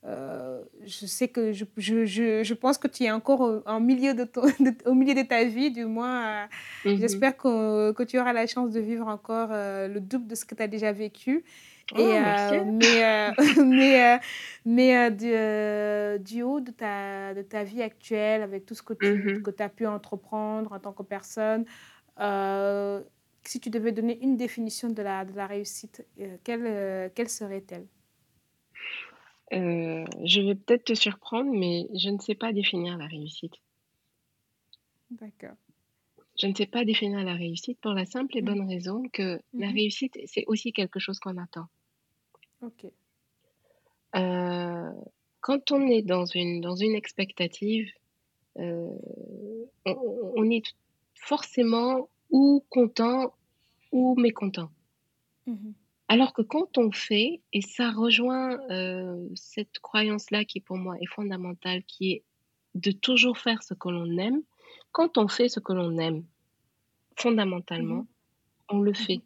Euh, 0.06 0.62
je 0.84 1.06
sais 1.06 1.30
que 1.30 1.54
je, 1.54 1.64
je, 1.78 2.06
je, 2.06 2.44
je 2.44 2.54
pense 2.54 2.78
que 2.78 2.90
tu 2.90 3.04
es 3.04 3.12
encore 3.12 3.40
au, 3.40 3.62
en 3.66 3.80
milieu 3.80 4.14
de 4.14 4.26
ton, 4.26 4.42
de- 4.60 4.76
au 4.90 4.94
milieu 4.94 5.14
de 5.14 5.22
ta 5.26 5.46
vie, 5.46 5.72
du 5.72 5.86
moins. 5.86 6.44
euh, 6.44 6.48
Mhm. 6.86 6.98
J'espère 7.00 7.38
que, 7.38 7.94
que 7.94 8.04
tu 8.04 8.20
auras 8.20 8.34
la 8.34 8.46
chance 8.46 8.72
de 8.72 8.82
vivre 8.82 9.08
encore 9.08 9.50
euh, 9.52 9.88
le 9.88 10.02
double 10.02 10.28
de 10.28 10.36
ce 10.36 10.44
que 10.44 10.56
tu 10.56 10.64
as 10.64 10.68
déjà 10.68 10.92
vécu. 10.92 11.46
Oh, 11.92 11.98
Et, 12.00 12.20
merci. 12.20 12.56
mais 12.66 13.32
mais, 13.64 14.20
mais 14.66 15.12
du, 15.12 16.24
du 16.24 16.42
haut 16.44 16.60
de 16.60 16.72
ta, 16.72 17.34
de 17.34 17.42
ta 17.42 17.64
vie 17.64 17.82
actuelle, 17.82 18.42
avec 18.42 18.66
tout 18.66 18.76
ce 18.76 18.82
que 18.84 18.94
tu 18.94 19.42
que 19.42 19.52
as 19.64 19.70
pu 19.70 19.86
entreprendre 19.88 20.74
en 20.74 20.80
tant 20.80 20.92
que 20.92 21.04
personne, 21.04 21.66
si 23.46 23.60
tu 23.60 23.70
devais 23.70 23.91
donner 23.91 24.20
une 24.22 24.38
définition 24.38 24.89
de 24.89 25.02
la, 25.02 25.26
de 25.26 25.34
la 25.34 25.48
réussite, 25.48 26.06
euh, 26.20 26.38
quelle, 26.44 26.66
euh, 26.66 27.10
quelle 27.14 27.30
serait-elle? 27.30 27.88
Euh, 29.54 30.06
je 30.26 30.41
vais 30.41 30.56
peut-être 30.56 30.86
te 30.86 30.94
surprendre, 30.96 31.52
mais 31.52 31.88
je 31.96 32.10
ne 32.10 32.20
sais 32.20 32.36
pas 32.36 32.52
définir 32.54 32.98
la 32.98 33.08
réussite. 33.08 33.54
D'accord. 35.10 35.58
Je 36.39 36.46
ne 36.46 36.54
sais 36.54 36.68
pas 36.68 36.86
définir 36.86 37.24
la 37.24 37.34
réussite 37.34 37.80
pour 37.82 37.94
la 37.94 38.06
simple 38.06 38.38
et 38.38 38.41
Mhm. 38.41 38.48
bonne 38.48 38.68
raison 38.70 39.02
que 39.12 39.41
la 39.58 39.70
Mhm. 39.70 39.74
réussite, 39.74 40.16
c'est 40.26 40.44
aussi 40.46 40.72
quelque 40.72 41.00
chose 41.00 41.20
qu'on 41.20 41.38
attend. 41.38 41.66
Ok. 42.62 42.84
Quand 45.41 45.72
on 45.72 45.88
est 45.88 46.02
dans 46.02 46.26
une, 46.26 46.62
dans 46.62 46.76
une 46.76 46.96
expectative, 46.96 47.91
on, 48.56 49.00
on 49.86 50.50
est 50.50 50.64
forcément 51.16 52.10
ou 52.34 52.66
content 52.70 53.34
ou 53.94 54.16
mécontent. 54.20 54.72
Mhm. 55.48 55.74
Alors 56.10 56.34
que 56.34 56.42
quand 56.44 56.78
on 56.78 56.92
fait, 56.92 57.42
et 57.54 57.62
ça 57.62 57.92
rejoint 57.92 58.60
euh, 58.72 59.28
cette 59.36 59.80
croyance-là 59.80 60.46
qui 60.46 60.60
pour 60.62 60.78
moi 60.78 60.96
est 61.02 61.08
fondamentale, 61.08 61.84
qui 61.86 62.12
est 62.14 62.24
de 62.76 62.92
toujours 62.92 63.38
faire 63.38 63.64
ce 63.64 63.74
que 63.76 63.90
l'on 63.90 64.18
aime, 64.18 64.42
quand 64.92 65.18
on 65.18 65.28
fait 65.30 65.50
ce 65.50 65.60
que 65.62 65.74
l'on 65.74 65.98
aime, 66.00 66.26
fondamentalement, 67.18 68.02
Mhm. 68.02 68.08
on 68.70 68.80
le 68.82 68.92
Mhm. 68.92 68.96
fait. 68.96 69.22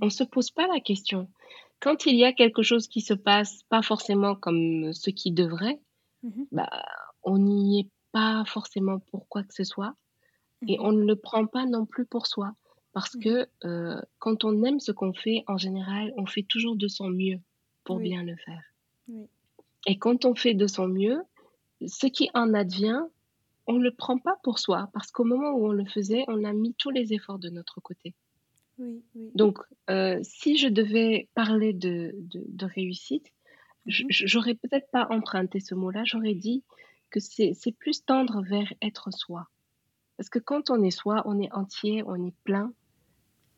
On 0.00 0.06
ne 0.06 0.10
se 0.10 0.24
pose 0.24 0.50
pas 0.50 0.66
la 0.66 0.80
question. 0.80 1.28
Quand 1.80 2.06
il 2.06 2.16
y 2.16 2.24
a 2.24 2.32
quelque 2.32 2.62
chose 2.62 2.88
qui 2.88 3.00
se 3.00 3.14
passe 3.14 3.62
pas 3.68 3.82
forcément 3.82 4.34
comme 4.34 4.92
ce 4.92 5.10
qui 5.10 5.32
devrait, 5.32 5.80
bah, 6.52 6.70
on 7.22 7.38
n'y 7.38 7.80
est 7.80 7.90
pas 8.12 8.44
forcément 8.46 9.00
pour 9.00 9.28
quoi 9.28 9.42
que 9.42 9.54
ce 9.54 9.64
soit 9.64 9.94
et 10.68 10.78
on 10.80 10.92
ne 10.92 11.04
le 11.04 11.16
prend 11.16 11.46
pas 11.46 11.66
non 11.66 11.86
plus 11.86 12.06
pour 12.06 12.26
soi. 12.26 12.52
Parce 12.92 13.16
Mhm. 13.16 13.22
que 13.22 13.48
euh, 13.64 14.00
quand 14.18 14.44
on 14.44 14.62
aime 14.64 14.80
ce 14.80 14.92
qu'on 14.92 15.12
fait, 15.12 15.44
en 15.48 15.58
général, 15.58 16.12
on 16.16 16.26
fait 16.26 16.44
toujours 16.44 16.76
de 16.76 16.88
son 16.88 17.08
mieux 17.10 17.40
pour 17.84 17.98
Oui, 17.98 18.04
bien 18.10 18.22
le 18.24 18.36
faire. 18.36 18.62
oui. 19.08 19.28
Et 19.86 19.98
quand 19.98 20.24
on 20.24 20.34
fait 20.34 20.54
de 20.54 20.66
son 20.66 20.88
mieux, 20.88 21.22
ce 21.86 22.06
qui 22.06 22.30
en 22.34 22.54
advient, 22.54 23.02
on 23.66 23.74
ne 23.74 23.84
le 23.84 23.94
prend 23.94 24.18
pas 24.18 24.38
pour 24.42 24.58
soi. 24.58 24.90
Parce 24.94 25.10
qu'au 25.12 25.24
moment 25.24 25.52
où 25.52 25.66
on 25.68 25.72
le 25.72 25.86
faisait, 25.86 26.24
on 26.28 26.44
a 26.44 26.52
mis 26.52 26.74
tous 26.74 26.90
les 26.90 27.12
efforts 27.14 27.38
de 27.38 27.50
notre 27.50 27.80
côté. 27.80 28.14
Oui, 28.78 29.02
oui. 29.14 29.30
Donc, 29.34 29.58
euh, 29.90 30.18
si 30.22 30.56
je 30.56 30.68
devais 30.68 31.28
parler 31.34 31.72
de, 31.72 32.12
de, 32.16 32.44
de 32.46 32.66
réussite, 32.66 33.26
j- 33.86 34.06
j'aurais 34.10 34.54
peut-être 34.54 34.90
pas 34.90 35.06
emprunté 35.10 35.60
ce 35.60 35.74
mot-là, 35.74 36.02
j'aurais 36.04 36.34
dit 36.34 36.64
que 37.10 37.20
c'est 37.20 37.52
c'est 37.54 37.72
plus 37.72 38.04
tendre 38.04 38.42
vers 38.42 38.72
être 38.82 39.10
soi. 39.12 39.48
Parce 40.16 40.28
que 40.28 40.38
quand 40.38 40.70
on 40.70 40.82
est 40.82 40.90
soi, 40.90 41.22
on 41.26 41.40
est 41.40 41.52
entier, 41.52 42.02
on 42.06 42.14
est 42.26 42.34
plein. 42.44 42.72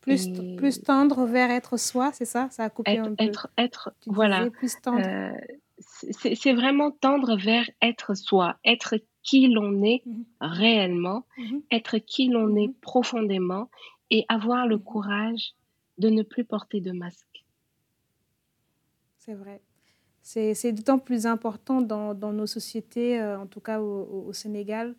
Plus, 0.01 0.33
t- 0.33 0.53
Et 0.53 0.57
plus 0.57 0.83
tendre 0.83 1.27
vers 1.27 1.51
être 1.51 1.77
soi, 1.77 2.13
c'est 2.13 2.25
ça? 2.25 2.49
Ça 2.51 2.65
a 2.65 2.71
coupé 2.71 2.93
être, 2.93 3.07
un 3.09 3.15
peu. 3.15 3.25
être, 3.25 3.49
être, 3.59 3.93
Tu 4.01 4.11
voilà. 4.13 4.49
plus 4.51 4.77
tendre. 4.81 5.07
Euh, 5.07 5.33
c'est 5.79 6.53
vraiment 6.55 6.91
tendre 6.91 7.37
vers 7.37 7.69
être 7.83 8.15
soi, 8.17 8.57
être 8.65 8.95
qui 9.23 9.49
l'on 9.49 9.83
est 9.83 10.03
Mhm. 10.07 10.25
réellement, 10.41 11.27
Mhm. 11.37 11.63
être 11.73 11.99
qui 11.99 12.29
l'on 12.29 12.55
est 12.57 12.69
Mhm. 12.69 12.75
profondément 12.75 13.69
et 14.11 14.25
avoir 14.29 14.67
le 14.67 14.79
courage 14.79 15.55
de 15.99 16.09
ne 16.09 16.23
plus 16.23 16.45
porter 16.45 16.81
de 16.81 16.93
masque. 16.93 17.45
C'est 19.19 19.35
vrai. 19.35 19.61
C'est, 20.23 20.55
c'est 20.55 20.73
d'autant 20.73 20.99
plus 20.99 21.27
important 21.27 21.81
dans, 21.83 22.15
dans 22.15 22.33
nos 22.33 22.47
sociétés, 22.47 23.21
euh, 23.21 23.39
en 23.41 23.47
tout 23.47 23.61
cas 23.61 23.81
au- 23.81 24.25
au 24.29 24.33
Sénégal, 24.33 24.95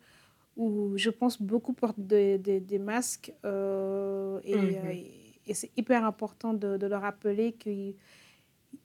où 0.58 0.98
je 0.98 1.10
pense 1.10 1.40
beaucoup 1.42 1.74
portent 1.74 2.00
des 2.00 2.38
des- 2.38 2.60
des 2.60 2.80
masques 2.80 3.32
euh, 3.46 4.40
et, 4.44 4.78
euh, 4.78 4.92
Mhm. 4.92 5.04
et 5.46 5.54
c'est 5.54 5.70
hyper 5.78 6.04
important 6.04 6.54
de, 6.54 6.76
de 6.78 6.86
leur 6.88 7.02
rappeler 7.02 7.54
qu'il 7.54 7.96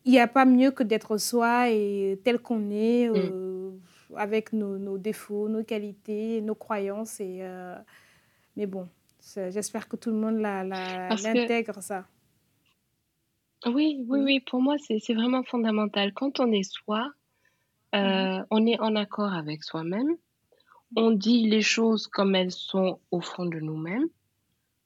n'y 0.06 0.20
a 0.20 0.28
pas 0.28 0.46
mieux 0.46 0.72
que 0.72 0.84
d'être 0.84 1.18
soi 1.18 1.70
et 1.72 2.20
tel 2.24 2.40
qu'on 2.40 2.70
est, 2.72 3.10
Mm. 3.14 3.14
euh, 3.18 3.72
avec 4.16 4.54
nos, 4.54 4.78
nos 4.78 4.98
défauts, 4.98 5.50
nos 5.50 5.64
qualités, 5.64 6.42
nos 6.42 6.56
croyances. 6.56 7.20
Et, 7.20 7.40
euh, 7.42 7.76
mais 8.58 8.68
bon, 8.68 8.90
j'espère 9.36 9.88
que 9.90 9.98
tout 9.98 10.12
le 10.12 10.18
monde 10.18 10.40
que, 10.40 11.16
l'intègre, 11.24 11.82
ça. 11.84 12.08
oui, 13.66 14.04
oui, 14.10 14.20
Oui. 14.20 14.20
oui, 14.20 14.40
pour 14.42 14.62
moi, 14.62 14.76
c'est 14.80 15.14
vraiment 15.14 15.44
fondamental. 15.44 16.14
Quand 16.14 16.40
on 16.40 16.52
est 16.52 16.64
soi, 16.64 17.10
Mhm. 18.02 18.30
euh, 18.38 18.44
on 18.52 18.66
est 18.68 18.80
en 18.82 18.96
accord 18.96 19.34
avec 19.34 19.64
soi-même, 19.64 20.18
on 20.96 21.12
dit 21.12 21.48
les 21.50 21.62
choses 21.62 22.08
comme 22.08 22.36
elles 22.36 22.52
sont 22.52 23.00
au 23.12 23.22
fond 23.22 23.46
de 23.46 23.60
nous-mêmes, 23.60 24.08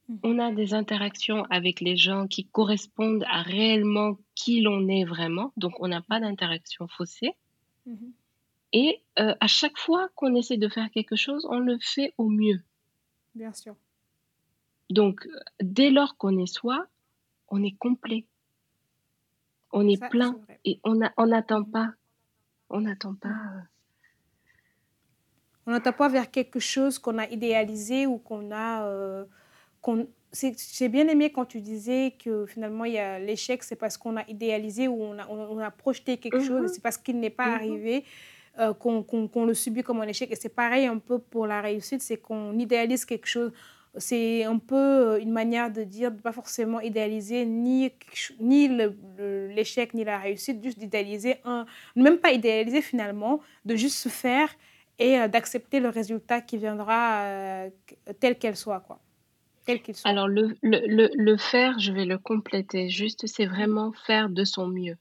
Mhm. 0.10 0.20
on 0.24 0.40
a 0.40 0.52
des 0.54 0.74
interactions 0.74 1.44
avec 1.50 1.82
les 1.82 1.98
gens 1.98 2.28
qui 2.28 2.46
correspondent 2.46 3.26
à 3.28 3.42
réellement 3.42 4.18
qui 4.36 4.62
l'on 4.62 4.88
est 4.88 5.04
vraiment, 5.04 5.52
donc 5.58 5.74
on 5.82 5.90
n'a 5.90 6.02
pas 6.02 6.20
d'interaction 6.22 6.88
faussée. 6.88 7.34
Mhm. 7.86 8.14
Et 8.74 9.02
euh, 9.20 9.36
à 9.42 9.48
chaque 9.48 9.78
fois 9.78 10.10
qu'on 10.16 10.34
essaie 10.36 10.58
de 10.58 10.70
faire 10.70 10.90
quelque 10.92 11.16
chose, 11.18 11.46
on 11.50 11.60
le 11.60 11.78
fait 11.82 12.14
au 12.18 12.30
mieux. 12.30 12.62
Bien 13.36 13.52
sûr. 13.54 13.76
Donc, 14.90 15.26
euh, 15.28 15.40
dès 15.62 15.90
lors 15.90 16.16
qu'on 16.18 16.38
est 16.38 16.46
soi, 16.54 16.88
on 17.50 17.62
est 17.64 17.76
complet, 17.78 18.26
on 19.74 19.88
est 19.88 19.98
Ça, 19.98 20.08
plein 20.08 20.38
et 20.64 20.80
on 20.86 20.96
n'attend 21.28 21.62
Mhm. 21.62 21.72
pas, 21.72 21.90
on 22.70 22.82
n'attend 22.82 23.16
pas. 23.16 23.36
Mhm. 25.68 25.74
on 25.74 25.76
n'entend 25.78 25.94
pas 25.94 26.10
vers 26.10 26.32
quelque 26.32 26.60
chose 26.60 26.98
qu'on 27.00 27.18
a 27.18 27.28
idéalisé 27.28 28.06
ou 28.08 28.18
qu'on 28.18 28.52
a... 28.52 28.86
Euh, 28.88 29.26
qu'on 29.82 30.08
j'ai 30.74 30.90
bien 30.90 31.08
aimé 31.08 31.32
quand 31.32 31.46
tu 31.46 31.62
disais 31.62 32.14
que 32.24 32.46
finalement, 32.46 32.84
il 32.84 32.94
y 32.94 32.98
a 33.00 33.18
l'échec, 33.18 33.64
c'est 33.64 33.78
parce 33.78 33.98
qu'on 33.98 34.18
a 34.18 34.26
idéalisé 34.28 34.88
ou 34.90 35.02
on 35.02 35.18
a, 35.18 35.26
on 35.30 35.58
a 35.60 35.72
projeté 35.72 36.18
quelque 36.18 36.42
chose, 36.44 36.64
Mmh 36.64 36.74
c'est 36.74 36.84
parce 36.84 36.98
qu'il 36.98 37.18
n'est 37.20 37.30
pas 37.30 37.48
Mmh 37.48 37.54
arrivé 37.54 38.04
euh, 38.60 38.74
qu'on 38.74 39.04
qu'on- 39.04 39.28
qu'on 39.30 39.46
le 39.46 39.54
subit 39.54 39.84
comme 39.84 40.02
un 40.02 40.08
échec. 40.08 40.30
Et 40.32 40.36
c'est 40.36 40.50
pareil 40.54 40.86
un 40.86 40.98
peu 40.98 41.18
pour 41.20 41.48
la 41.48 41.62
réussite, 41.62 42.02
c'est 42.02 42.18
qu'on 42.18 42.58
idéalise 42.60 43.06
quelque 43.06 43.26
chose. 43.28 43.52
C'est 43.96 44.44
un 44.44 44.58
peu 44.60 44.76
euh, 44.76 45.20
une 45.22 45.32
manière 45.32 45.72
de 45.72 45.84
dire, 45.84 46.12
de 46.12 46.20
pas 46.22 46.34
forcément 46.34 46.82
idéaliser 46.82 47.46
ni, 47.46 47.92
ni 48.42 48.68
le- 48.68 48.96
le- 49.18 49.48
l'échec 49.48 49.94
ni 49.94 50.04
la 50.04 50.18
réussite, 50.20 50.62
juste 50.64 50.78
d'idéaliser 50.78 51.36
un, 51.46 51.66
même 51.96 52.18
pas 52.18 52.32
idéaliser 52.32 52.82
finalement, 52.82 53.40
de 53.66 53.76
juste 53.78 53.98
se 53.98 54.10
faire 54.10 54.50
et 55.00 55.20
euh, 55.20 55.28
d'accepter 55.28 55.80
le 55.80 55.90
résultat 55.90 56.42
qui 56.42 56.58
viendra 56.58 57.24
euh, 57.24 57.70
tel 58.20 58.38
qu'elle 58.38 58.56
soit, 58.58 58.80
quoi. 58.82 59.00
Tel 59.66 59.82
qu'il 59.82 59.96
soit. 59.96 60.10
Alors 60.10 60.28
le 60.28 60.56
le 60.62 60.80
le 60.88 61.10
le 61.14 61.38
faire, 61.38 61.78
je 61.80 61.92
vais 61.92 62.06
le 62.06 62.18
compléter. 62.18 62.90
Juste, 62.90 63.28
c'est 63.28 63.46
vraiment 63.46 63.92
faire 63.92 64.30
de 64.30 64.44
son 64.44 64.68
mieux. 64.68 64.98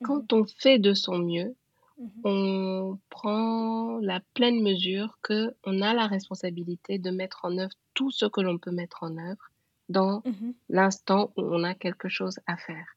mhm, 0.00 0.06
Quand 0.06 0.32
on 0.32 0.44
fait 0.44 0.78
de 0.78 0.94
son 0.94 1.18
mieux, 1.18 1.54
mhm, 1.98 2.10
on 2.24 2.98
prend 3.08 3.98
la 4.00 4.20
pleine 4.34 4.62
mesure 4.62 5.18
que 5.22 5.54
on 5.64 5.80
a 5.80 5.94
la 5.94 6.06
responsabilité 6.06 6.98
de 6.98 7.10
mettre 7.10 7.44
en 7.44 7.56
œuvre 7.58 7.74
tout 7.94 8.10
ce 8.10 8.26
que 8.26 8.40
l'on 8.40 8.58
peut 8.58 8.72
mettre 8.72 9.02
en 9.04 9.16
œuvre 9.18 9.50
dans 9.88 10.22
mhm. 10.24 10.54
l'instant 10.68 11.32
où 11.36 11.42
on 11.42 11.64
a 11.64 11.74
quelque 11.74 12.08
chose 12.08 12.38
à 12.46 12.56
faire. 12.56 12.96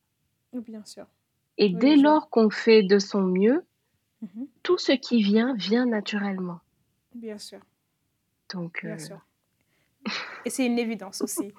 Bien 0.54 0.84
sûr. 0.86 1.06
Et 1.58 1.68
Oui, 1.68 1.76
dès 1.76 1.96
lors 1.96 2.30
qu'on 2.30 2.50
fait 2.50 2.84
de 2.84 3.00
son 3.00 3.22
mieux, 3.22 3.64
Mhm. 4.24 4.48
tout 4.64 4.78
ce 4.78 4.94
qui 4.94 5.22
vient, 5.22 5.54
vient 5.56 5.86
naturellement. 5.86 6.60
Bien 7.14 7.38
sûr. 7.38 7.60
Donc, 8.54 8.82
Bien 8.84 8.96
heu, 8.96 9.00
sûr. 9.00 9.20
Et 10.46 10.50
c'est 10.50 10.66
une 10.66 10.80
évidence 10.80 11.22
aussi. 11.22 11.54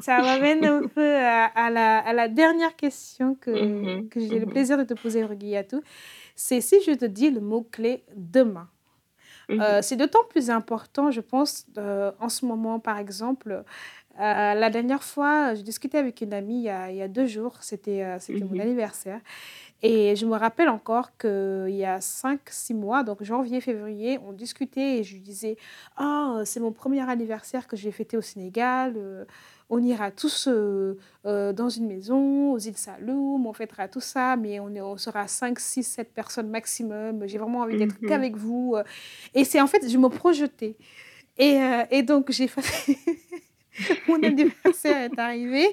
Ça 0.00 0.20
m'amène 0.22 0.64
un 0.64 0.86
peu 0.88 1.16
à, 1.16 1.44
à 1.44 1.70
la, 1.70 1.98
à 1.98 2.12
la 2.12 2.28
dernière 2.28 2.74
question 2.76 3.34
que, 3.34 3.50
mmh 3.50 4.08
que 4.10 4.18
mh, 4.20 4.28
j'ai 4.28 4.38
le 4.38 4.46
mmh 4.46 4.50
plaisir 4.50 4.78
de 4.78 4.84
te 4.84 4.94
poser, 4.94 5.24
Rugiatou. 5.24 5.82
C'est 6.34 6.60
si 6.60 6.82
je 6.82 6.92
te 6.92 7.04
dis 7.06 7.30
le 7.30 7.40
mot-clé 7.40 8.04
demain. 8.14 8.68
Mmh 9.48 9.60
Euh, 9.60 9.80
c'est 9.82 9.96
d'autant 9.96 10.24
plus 10.28 10.50
important, 10.50 11.10
je 11.10 11.20
pense, 11.20 11.66
euh, 11.78 12.12
en 12.20 12.28
ce 12.28 12.44
moment, 12.46 12.80
par 12.80 12.98
exemple. 12.98 13.64
Euh, 14.18 14.54
la 14.54 14.70
dernière 14.70 15.02
fois, 15.02 15.54
je 15.54 15.60
discutais 15.62 15.98
avec 15.98 16.20
une 16.22 16.32
amie 16.32 16.60
il 16.60 16.64
y 16.64 16.68
a, 16.70 16.90
il 16.90 16.96
y 16.96 17.02
a 17.02 17.08
deux 17.08 17.26
jours, 17.26 17.58
c'était 17.62 18.02
euh, 18.02 18.18
mon 18.40 18.58
anniversaire. 18.58 19.20
Et 19.82 20.16
je 20.16 20.24
me 20.24 20.34
rappelle 20.36 20.68
encore 20.70 21.16
qu'il 21.18 21.66
y 21.74 21.84
a 21.84 22.00
cinq, 22.00 22.40
six 22.50 22.72
mois, 22.74 23.02
donc 23.04 23.22
janvier, 23.22 23.60
février, 23.60 24.18
on 24.26 24.32
discutait 24.32 24.98
et 24.98 25.04
je 25.04 25.12
lui 25.14 25.20
disais 25.20 25.56
Ah, 25.96 26.40
c'est 26.46 26.60
mon 26.60 26.72
premier 26.72 27.00
anniversaire 27.08 27.68
que 27.68 27.76
je 27.76 27.84
vais 27.84 27.92
fêter 27.92 28.16
au 28.16 28.22
Sénégal. 28.22 28.94
euh, 28.96 29.24
on 29.68 29.82
ira 29.82 30.10
tous 30.12 30.46
euh, 30.48 30.96
euh, 31.26 31.52
dans 31.52 31.68
une 31.68 31.88
maison, 31.88 32.52
aux 32.52 32.58
îles 32.58 32.76
Saloum, 32.76 33.46
on 33.46 33.52
fêtera 33.52 33.88
tout 33.88 34.00
ça, 34.00 34.36
mais 34.36 34.60
on, 34.60 34.72
est- 34.74 34.80
on 34.80 34.96
sera 34.96 35.26
5, 35.28 35.58
6, 35.58 35.82
7 35.82 36.14
personnes 36.14 36.48
maximum. 36.48 37.26
J'ai 37.26 37.36
vraiment 37.38 37.60
envie 37.60 37.76
d'être 37.76 38.00
Mmh 38.00 38.06
qu'avec 38.08 38.36
vous. 38.36 38.76
Et 39.34 39.44
c'est 39.44 39.60
en 39.60 39.66
fait, 39.66 39.88
je 39.88 39.98
me 39.98 40.08
projetais. 40.08 40.76
Et, 41.36 41.60
et 41.90 42.02
donc, 42.02 42.30
j'ai 42.30 42.48
fait. 42.48 42.96
Mon 44.08 44.22
anniversaire 44.22 45.02
est 45.12 45.18
arrivé 45.18 45.66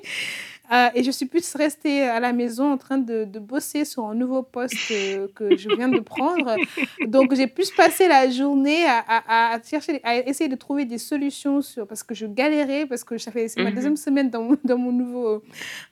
euh, 0.74 0.89
et 0.95 1.03
je 1.03 1.11
suis 1.11 1.28
plus 1.28 1.53
restée 1.55 2.01
à 2.03 2.19
la 2.19 2.34
maison 2.34 2.71
en 2.74 2.78
train 2.78 2.97
de, 2.97 3.26
de 3.26 3.39
bosser 3.39 3.86
sur 3.86 4.05
un 4.05 4.15
nouveau 4.15 4.43
poste 4.43 4.91
euh, 4.91 5.28
que 5.36 5.55
je 5.55 5.69
viens 5.69 5.89
de 5.89 5.99
prendre. 6.01 6.59
Donc, 7.03 7.36
j'ai 7.36 7.47
plus 7.47 7.71
passé 7.71 8.07
la 8.07 8.30
journée 8.30 8.86
à, 8.86 8.99
à- 9.07 9.53
à 9.55 9.61
chercher, 9.63 10.01
à 10.03 10.17
essayer 10.17 10.49
de 10.49 10.55
trouver 10.55 10.86
des 10.86 10.97
solutions 10.97 11.61
sur, 11.61 11.86
parce 11.88 12.03
que 12.03 12.15
je 12.15 12.26
galérais, 12.26 12.86
parce 12.88 13.03
que 13.03 13.17
ça 13.17 13.32
fait, 13.32 13.47
ma 13.57 13.71
Mmh 13.71 13.76
deuxième 13.76 13.97
semaine 13.97 14.30
dans 14.30 14.41
mon, 14.43 14.57
dans 14.63 14.78
mon 14.78 14.91
nouveau, 14.91 15.43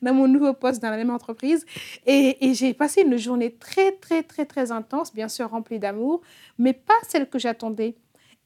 dans 0.01 0.13
mon 0.13 0.27
nouveau 0.27 0.53
poste 0.53 0.81
dans 0.81 0.89
la 0.89 0.97
même 0.97 1.09
entreprise. 1.11 1.65
Et, 2.05 2.49
et 2.49 2.53
j'ai 2.53 2.73
passé 2.73 3.01
une 3.01 3.17
journée 3.17 3.51
très, 3.53 3.91
très, 3.93 4.23
très, 4.23 4.45
très 4.45 4.71
intense, 4.71 5.13
bien 5.13 5.27
sûr 5.27 5.49
remplie 5.49 5.79
d'amour, 5.79 6.21
mais 6.57 6.73
pas 6.73 6.93
celle 7.07 7.29
que 7.29 7.39
j'attendais. 7.39 7.95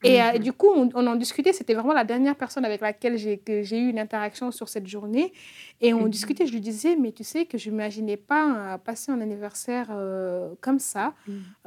Et 0.05 0.21
euh, 0.21 0.37
du 0.37 0.53
coup, 0.53 0.67
on, 0.75 0.89
on 0.93 1.07
en 1.07 1.15
discutait. 1.15 1.53
C'était 1.53 1.73
vraiment 1.73 1.93
la 1.93 2.03
dernière 2.03 2.35
personne 2.35 2.63
avec 2.65 2.81
laquelle 2.81 3.17
j'ai 3.17 3.77
eu 3.77 3.89
une 3.89 3.99
interaction 3.99 4.51
sur 4.51 4.69
cette 4.69 4.87
journée. 4.87 5.33
Et 5.81 5.93
on 5.93 6.03
Mmh 6.05 6.09
discutait. 6.09 6.45
Je 6.45 6.53
lui 6.53 6.61
disais, 6.61 6.95
mais 6.95 7.11
tu 7.11 7.23
sais 7.23 7.45
que 7.45 7.57
je 7.57 7.69
n'imaginais 7.69 8.17
pas 8.17 8.45
euh, 8.73 8.77
passer 8.77 9.11
un 9.11 9.19
anniversaire 9.21 9.87
euh, 9.91 10.53
comme 10.61 10.79
ça. 10.79 11.13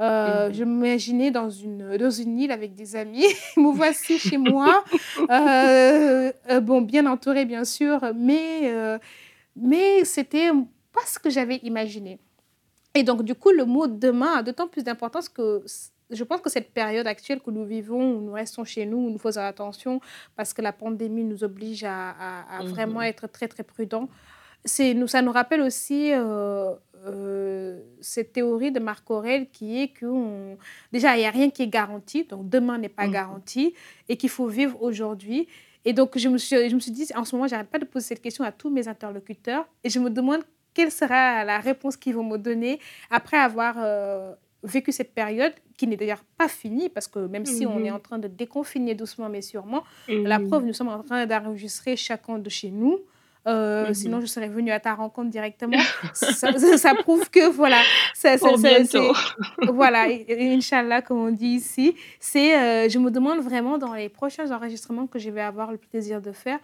Euh, 0.01 0.49
Mmh 0.49 0.55
je 0.55 0.65
m'imaginais 0.65 1.31
dans 1.31 1.51
une, 1.51 1.97
dans 1.97 2.11
une 2.11 2.39
île 2.39 2.53
avec 2.53 2.75
des 2.75 2.97
amis. 2.97 3.27
Me 3.57 3.73
voici 3.73 4.19
chez 4.19 4.39
moi. 4.39 4.85
Bon, 6.63 6.81
bien 6.83 7.07
entourée, 7.07 7.45
bien 7.45 7.65
sûr. 7.65 8.01
Mais, 8.15 8.73
mais 9.57 10.05
c'était 10.05 10.51
pas 10.93 11.01
ce 11.07 11.19
que 11.19 11.31
j'avais 11.31 11.57
imaginé. 11.63 12.19
Et 12.95 13.03
donc, 13.03 13.23
du 13.23 13.35
coup, 13.35 13.51
le 13.51 13.65
mot 13.65 13.87
demain 13.87 14.33
a 14.39 14.43
d'autant 14.43 14.67
plus 14.67 14.83
d'importance 14.83 15.29
que 15.29 15.63
je 16.11 16.25
pense 16.25 16.41
que 16.41 16.51
cette 16.51 16.71
période 16.73 17.07
actuelle 17.07 17.41
que 17.41 17.51
nous 17.51 17.65
vivons, 17.65 18.17
où 18.17 18.21
nous 18.21 18.33
restons 18.33 18.65
chez 18.65 18.87
nous, 18.87 18.97
où 18.99 19.11
nous 19.11 19.19
faisons 19.19 19.43
attention 19.43 20.01
parce 20.37 20.53
que 20.55 20.63
la 20.63 20.73
pandémie 20.73 21.25
nous 21.25 21.45
oblige 21.45 21.85
à, 21.85 22.11
à- 22.11 22.59
à 22.59 22.63
vraiment 22.65 23.03
être 23.03 23.27
très, 23.27 23.49
très 23.49 23.63
prudents, 23.63 24.09
c'est, 24.65 24.93
nous, 24.95 25.07
ça 25.07 25.23
nous 25.23 25.31
rappelle 25.33 25.61
aussi 25.61 26.13
euh, 26.13 26.75
euh, 27.07 27.81
cette 28.01 28.33
théorie 28.33 28.73
de 28.73 28.81
Marc 28.81 29.09
Aurèle 29.11 29.49
qui 29.51 29.81
est 29.83 29.89
que 29.89 30.07
on- 30.07 30.57
déjà, 30.93 31.17
il 31.17 31.21
n'y 31.21 31.27
a 31.27 31.31
rien 31.31 31.51
qui 31.51 31.63
est 31.63 31.69
garanti, 31.69 32.25
donc 32.25 32.49
demain 32.49 32.79
n'est 32.79 32.89
pas 32.89 33.07
Mmh 33.07 33.13
garanti 33.13 33.75
et 34.09 34.17
qu'il 34.17 34.31
faut 34.31 34.47
vivre 34.49 34.83
aujourd'hui. 34.83 35.47
Et 35.85 35.93
donc, 35.93 36.19
je 36.19 36.29
me 36.29 36.39
suis, 36.39 36.69
je 36.69 36.75
me 36.75 36.81
suis 36.81 36.91
dit, 36.91 37.07
en 37.15 37.25
ce 37.25 37.35
moment, 37.37 37.47
j'arrête 37.49 37.69
pas 37.71 37.79
de 37.79 37.85
poser 37.85 38.07
cette 38.07 38.21
question 38.21 38.45
à 38.45 38.53
tous 38.53 38.69
mes 38.71 38.89
interlocuteurs 38.89 39.67
et 39.85 39.89
je 39.91 39.99
me 40.01 40.11
demande 40.11 40.43
quelle 40.75 40.91
sera 40.91 41.45
la 41.45 41.59
réponse 41.61 41.97
qu'ils 41.97 42.15
vont 42.15 42.25
me 42.25 42.37
donner 42.37 42.79
après 43.11 43.37
avoir 43.39 43.77
euh, 43.79 44.35
vécu 44.63 44.91
cette 44.93 45.15
période 45.15 45.53
qui 45.77 45.87
n'est 45.87 45.97
d'ailleurs 45.97 46.25
pas 46.37 46.49
finie 46.49 46.89
parce 46.89 47.07
que 47.07 47.21
même 47.21 47.47
si 47.47 47.65
on 47.67 47.85
est 47.85 47.91
en 47.91 47.99
Mmh 47.99 48.01
train 48.01 48.19
de 48.19 48.29
déconfiner 48.29 48.95
doucement 48.95 49.29
mais 49.29 49.43
sûrement, 49.43 49.85
la 50.09 50.39
Mmh 50.39 50.49
preuve, 50.49 50.65
nous 50.65 50.73
sommes 50.73 50.89
en 50.89 51.03
train 51.03 51.27
d'enregistrer 51.27 51.97
chacun 51.97 52.39
de 52.39 52.49
chez 52.51 52.71
nous. 52.71 52.99
Euh, 53.47 53.95
sinon, 53.95 54.19
Mmh 54.19 54.23
je 54.23 54.27
serais 54.27 54.49
venue 54.49 54.73
à 54.73 54.81
ta 54.81 54.95
rencontre 54.95 55.31
directement. 55.31 55.79
Ça, 56.13 56.53
ça- 56.59 56.77
ça 56.77 56.95
prouve 56.97 57.31
que, 57.31 57.49
voilà, 57.49 57.81
ça, 58.13 58.37
ça- 58.37 58.57
bientôt. 58.59 59.13
Voilà, 59.73 60.07
Inch'Allah, 60.29 61.01
comme 61.01 61.19
on 61.19 61.31
dit 61.31 61.47
ici. 61.63 61.95
C'est, 62.21 62.59
euh, 62.59 62.89
je 62.91 62.99
me 62.99 63.11
demande 63.11 63.39
vraiment 63.41 63.79
dans 63.79 63.95
les 63.95 64.11
prochains 64.11 64.51
enregistrements 64.51 65.07
que 65.07 65.19
je 65.19 65.31
vais 65.31 65.41
avoir 65.41 65.71
le 65.71 65.79
plaisir 65.79 66.21
de 66.21 66.33
faire, 66.33 66.59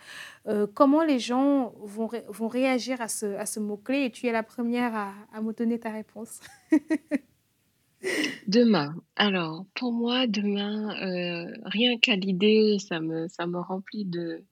euh, 0.48 0.66
comment 0.74 1.02
les 1.04 1.20
gens 1.20 1.72
vont, 1.80 2.08
ré- 2.08 2.24
vont 2.28 2.48
réagir 2.48 3.00
à 3.00 3.08
ce, 3.08 3.34
à 3.36 3.46
ce 3.46 3.60
mot-clé. 3.60 4.04
Et 4.06 4.10
tu 4.10 4.26
es 4.26 4.32
la 4.32 4.42
première 4.42 4.94
à, 4.94 5.12
à 5.34 5.40
me 5.40 5.52
donner 5.54 5.78
ta 5.78 5.90
réponse. 5.90 6.40
Demain, 8.46 8.94
alors 9.16 9.66
pour 9.74 9.92
moi 9.92 10.26
demain, 10.26 10.94
heu, 11.02 11.54
rien 11.64 11.98
qu'à 11.98 12.16
l'idée, 12.16 12.78
ça 12.78 13.00
me 13.00 13.28
ça 13.28 13.46
me 13.46 13.58
remplit 13.60 14.04
de 14.06 14.44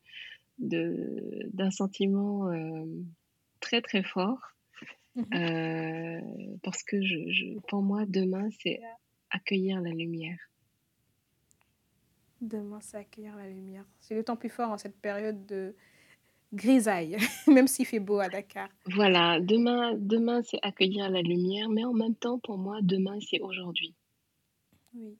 de 0.58 1.48
d'un 1.52 1.70
sentiment, 1.70 2.52
hem, 2.52 3.06
très, 3.60 3.82
très 3.82 4.02
fort, 4.04 4.40
Mhm. 5.14 5.36
heu, 5.36 6.20
parce 6.62 6.82
que 6.84 7.02
je 7.02 7.30
je 7.32 7.60
pour 7.68 7.82
moi 7.82 8.04
demain, 8.08 8.48
c'est 8.62 8.80
accueillir 9.30 9.80
la 9.82 9.90
lumière. 9.92 10.38
Demain, 12.40 12.80
c'est 12.80 12.96
accueillir 12.98 13.36
la 13.36 13.48
lumière. 13.48 13.86
C'est 14.00 14.16
d'autant 14.16 14.36
plus 14.36 14.48
fort 14.50 14.70
en 14.70 14.78
cette 14.78 15.00
période 15.00 15.46
de 15.46 15.76
grisaille, 16.52 17.16
même 17.46 17.66
s'il 17.68 17.86
fait 17.86 18.00
beau 18.00 18.18
à 18.20 18.28
Dakar. 18.28 18.68
Voilà, 18.86 19.40
demain 19.40 19.94
demain, 19.96 20.40
c'est 20.44 20.60
accueillir 20.62 21.10
la 21.10 21.20
lumière, 21.20 21.68
mais 21.68 21.84
en 21.84 21.92
même 21.94 22.14
temps, 22.14 22.38
pour 22.38 22.58
moi, 22.58 22.78
demain, 22.80 23.18
c'est 23.20 23.40
aujourd'hui. 23.40 23.96
Oui. 24.94 25.18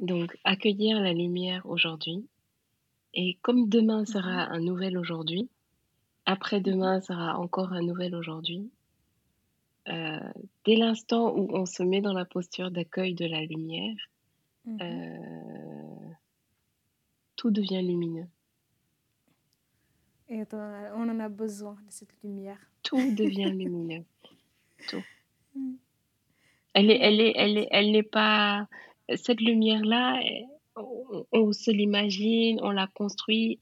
Donc 0.00 0.38
accueillir 0.44 1.00
la 1.00 1.12
lumière 1.12 1.66
aujourd'hui 1.66 2.28
et 3.14 3.38
comme 3.42 3.68
demain 3.68 4.04
Mhm. 4.06 4.06
sera 4.06 4.52
un 4.52 4.60
nouvel 4.60 4.98
aujourd'hui, 4.98 5.50
après-demain 6.26 7.00
sera 7.00 7.38
encore 7.38 7.72
un 7.72 7.82
nouvel 7.82 8.14
aujourd'hui, 8.14 8.70
heu, 9.88 10.20
dès 10.66 10.76
l'instant 10.76 11.34
où 11.34 11.48
on 11.56 11.64
se 11.64 11.82
met 11.82 12.02
dans 12.02 12.12
la 12.12 12.26
posture 12.26 12.70
d'accueil 12.70 13.14
de 13.14 13.24
la 13.26 13.40
lumière, 13.46 13.96
Mhm. 14.64 14.80
heu 14.82 16.14
tout 17.36 17.52
devient 17.52 17.80
lumineux. 17.80 18.26
Et 20.28 20.42
on 20.94 21.08
en 21.10 21.20
a- 21.20 21.28
besoin 21.28 21.74
de 21.86 21.90
cette 21.92 22.14
lumière. 22.22 22.58
Tout 22.84 23.10
devient 23.12 23.50
lumineux, 23.50 24.04
tout. 24.86 25.04
Mm. 25.54 25.76
Elle 26.74 26.90
est 26.90 26.98
elle 27.00 27.20
est 27.20 27.32
elle 27.36 27.58
est 27.58 27.68
elle 27.70 27.92
n'est 27.92 28.02
pas 28.02 28.66
cette 29.14 29.40
lumière-là, 29.40 30.20
eh, 30.24 30.44
on 30.76 31.24
on 31.32 31.52
se 31.52 31.70
l'imagine, 31.70 32.58
on 32.62 32.70
la 32.72 32.88
construit, 32.88 33.60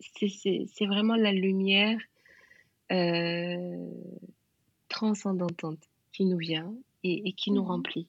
c'est 0.00 0.86
vraiment 0.86 1.16
la 1.16 1.32
lumière, 1.32 1.98
heu, 2.92 3.92
transcendantante 4.88 5.84
qui 6.12 6.26
nous 6.26 6.38
vient 6.38 6.74
et 7.04 7.28
et 7.28 7.32
qui 7.34 7.52
nous 7.52 7.62
Mhm. 7.62 7.64
remplit 7.64 8.08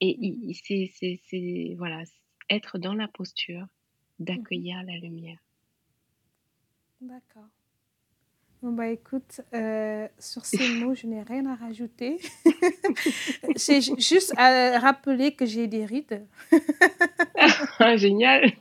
et 0.00 0.16
Mhm. 0.20 0.44
i 0.50 0.54
c'est 0.54 1.74
voilà, 1.78 2.04
être 2.50 2.78
dans 2.78 2.94
la 2.94 3.08
posture 3.08 3.66
d'accueillir 4.20 4.82
la 4.84 4.98
lumière. 4.98 5.43
D'accord. 7.04 7.48
Bon, 8.62 8.72
bah 8.72 8.88
écoute, 8.88 9.42
euh, 9.52 10.08
sur 10.18 10.46
ces 10.46 10.66
mots, 10.80 10.94
je 10.94 11.06
n'ai 11.06 11.22
rien 11.22 11.44
à 11.44 11.54
rajouter. 11.54 12.16
C'est 13.56 13.82
juste 14.00 14.32
à 14.38 14.78
rappeler 14.78 15.32
que 15.32 15.44
j'ai 15.44 15.66
des 15.66 15.84
rides. 15.84 16.24
Ah, 17.78 17.96
génial. 17.98 18.52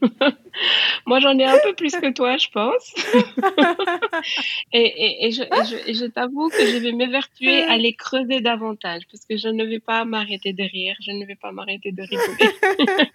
Moi, 1.05 1.21
j'en 1.21 1.37
ai 1.39 1.45
un 1.45 1.57
peu 1.63 1.73
plus 1.73 1.93
que 1.93 2.11
toi, 2.11 2.35
je 2.35 2.49
pense. 2.49 2.93
et, 4.73 5.25
et, 5.25 5.31
je, 5.31 5.43
je, 5.43 6.05
t'avoue 6.07 6.49
que 6.49 6.65
je 6.65 6.77
vais 6.79 6.91
m'évertuer 6.91 7.63
à 7.63 7.77
les 7.77 7.93
creuser 7.93 8.41
davantage 8.41 9.03
parce 9.09 9.23
que 9.23 9.37
je 9.37 9.47
ne 9.47 9.63
vais 9.63 9.79
pas 9.79 10.03
m'arrêter 10.03 10.51
de 10.51 10.63
rire, 10.63 10.97
je 10.99 11.11
ne 11.11 11.25
vais 11.25 11.35
pas 11.35 11.53
m'arrêter 11.53 11.93
de 11.93 12.01
rigoler. 12.01 13.09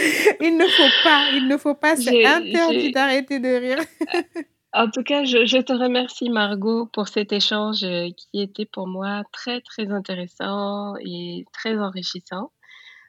il 0.40 0.56
ne 0.56 0.66
faut 0.66 1.02
pas, 1.04 1.30
il 1.32 1.48
ne 1.48 1.56
faut 1.56 1.74
pas, 1.74 1.96
c'est 1.96 2.24
interdit 2.24 2.92
d'arrêter 2.92 3.38
de 3.38 3.48
rire. 3.48 3.78
En 4.72 4.88
tout 4.88 5.02
cas, 5.02 5.24
je, 5.24 5.60
te 5.60 5.72
remercie 5.72 6.30
Margot 6.30 6.86
pour 6.86 7.08
cet 7.08 7.32
échange 7.32 7.82
euh, 7.82 8.08
qui 8.16 8.40
était 8.40 8.66
pour 8.66 8.86
moi 8.86 9.24
très 9.32 9.60
très 9.62 9.90
intéressant 9.90 10.94
et 11.00 11.44
très 11.52 11.76
enrichissant. 11.76 12.52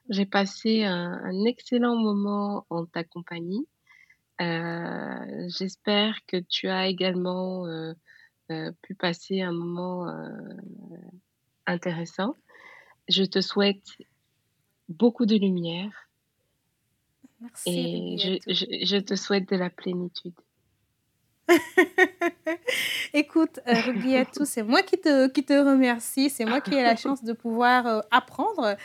J'ai 0.10 0.26
passé 0.26 0.84
un, 0.84 1.46
excellent 1.46 1.96
moment 1.96 2.66
en 2.72 2.86
ta 2.86 3.04
compagnie. 3.04 3.68
Euh, 4.42 5.48
j'espère 5.50 6.18
que 6.26 6.38
tu 6.38 6.68
as 6.68 6.88
également 6.88 7.68
euh, 7.68 7.94
pu 8.82 8.96
passer 8.96 9.42
un 9.42 9.52
moment 9.52 10.12
intéressant. 11.68 12.36
Je 13.08 13.24
te 13.24 13.40
souhaite 13.40 13.86
beaucoup 14.90 15.28
de 15.28 15.36
lumière. 15.36 16.10
Merci. 17.42 18.18
Et 18.26 18.86
je 18.86 18.98
te 18.98 19.16
souhaite 19.16 19.50
de 19.50 19.56
la 19.56 19.70
plénitude. 19.70 20.34
Écoute, 23.14 23.60
euh, 23.68 24.24
tous, 24.34 24.46
c'est 24.46 24.64
moi 24.64 24.82
qui 24.84 24.98
te, 24.98 25.28
qui 25.28 25.44
te 25.44 25.54
remercie. 25.54 26.30
C'est 26.30 26.46
moi 26.46 26.62
qui 26.62 26.76
ai 26.76 26.84
la 26.84 26.96
chance 26.96 27.24
de 27.24 27.34
pouvoir 27.34 27.88
euh, 27.88 28.00
apprendre 28.12 28.76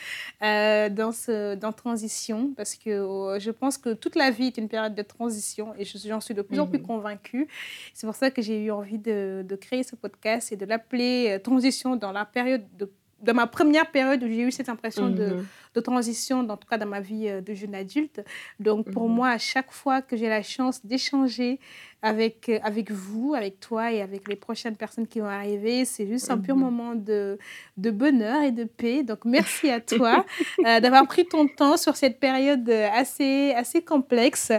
euh, 0.42 0.88
dans, 0.88 1.12
ce, 1.12 1.54
dans 1.54 1.72
Transition 1.72 2.52
parce 2.56 2.74
que 2.74 2.90
euh, 2.90 3.38
je 3.38 3.50
pense 3.50 3.78
que 3.78 3.92
toute 3.92 4.16
la 4.16 4.30
vie 4.30 4.46
est 4.46 4.58
une 4.58 4.68
période 4.68 4.94
de 4.94 5.02
transition 5.02 5.74
et 5.78 5.84
j'en 5.84 6.20
suis 6.20 6.34
de 6.34 6.42
plus 6.42 6.60
en 6.60 6.66
plus 6.66 6.78
mhm. 6.78 6.86
convaincue. 6.86 7.48
C'est 7.94 8.06
pour 8.06 8.16
ça 8.16 8.30
que 8.30 8.42
j'ai 8.42 8.64
eu 8.64 8.70
envie 8.70 8.98
de, 8.98 9.44
de, 9.46 9.56
créer 9.56 9.82
ce 9.82 9.96
podcast 9.96 10.52
et 10.52 10.56
de 10.56 10.64
l'appeler 10.64 11.38
Transition 11.42 11.96
dans 11.96 12.12
la 12.12 12.24
période 12.24 12.64
de 12.76 12.90
de 13.22 13.32
ma 13.32 13.46
première 13.46 13.90
période 13.90 14.22
où 14.22 14.26
j'ai 14.26 14.42
eu 14.42 14.50
cette 14.50 14.68
impression 14.68 15.08
de, 15.08 15.26
mhm. 15.26 15.46
de, 15.74 15.80
transition, 15.80 16.40
en 16.40 16.56
tout 16.56 16.68
cas 16.68 16.78
dans 16.78 16.86
ma 16.86 17.00
vie 17.00 17.30
de 17.42 17.54
jeune 17.54 17.74
adulte. 17.74 18.22
Donc, 18.60 18.90
pour 18.90 19.08
mhm. 19.08 19.14
moi, 19.14 19.28
à 19.30 19.38
chaque 19.38 19.72
fois 19.72 20.02
que 20.02 20.16
j'ai 20.16 20.28
la 20.28 20.42
chance 20.42 20.84
d'échanger 20.84 21.58
avec, 22.06 22.48
euh, 22.48 22.58
avec 22.62 22.90
vous, 22.90 23.34
avec 23.34 23.58
toi 23.58 23.92
et 23.92 24.00
avec 24.00 24.28
les 24.28 24.36
prochaines 24.36 24.76
personnes 24.76 25.06
qui 25.06 25.20
vont 25.20 25.26
arriver. 25.26 25.84
C'est 25.84 26.06
juste 26.06 26.30
un 26.30 26.38
pur 26.38 26.54
mhm. 26.54 26.62
moment 26.62 26.94
de, 26.94 27.38
de 27.76 27.90
bonheur 27.90 28.42
et 28.42 28.52
de 28.52 28.64
paix. 28.64 29.02
Donc, 29.02 29.24
merci 29.24 29.70
à 29.70 29.80
toi 29.80 30.24
euh, 30.64 30.80
d'avoir 30.80 31.06
pris 31.06 31.26
ton 31.26 31.48
temps 31.48 31.76
sur 31.76 31.96
cette 31.96 32.20
période 32.20 32.68
assez, 32.70 33.52
assez 33.56 33.82
complexe. 33.82 34.52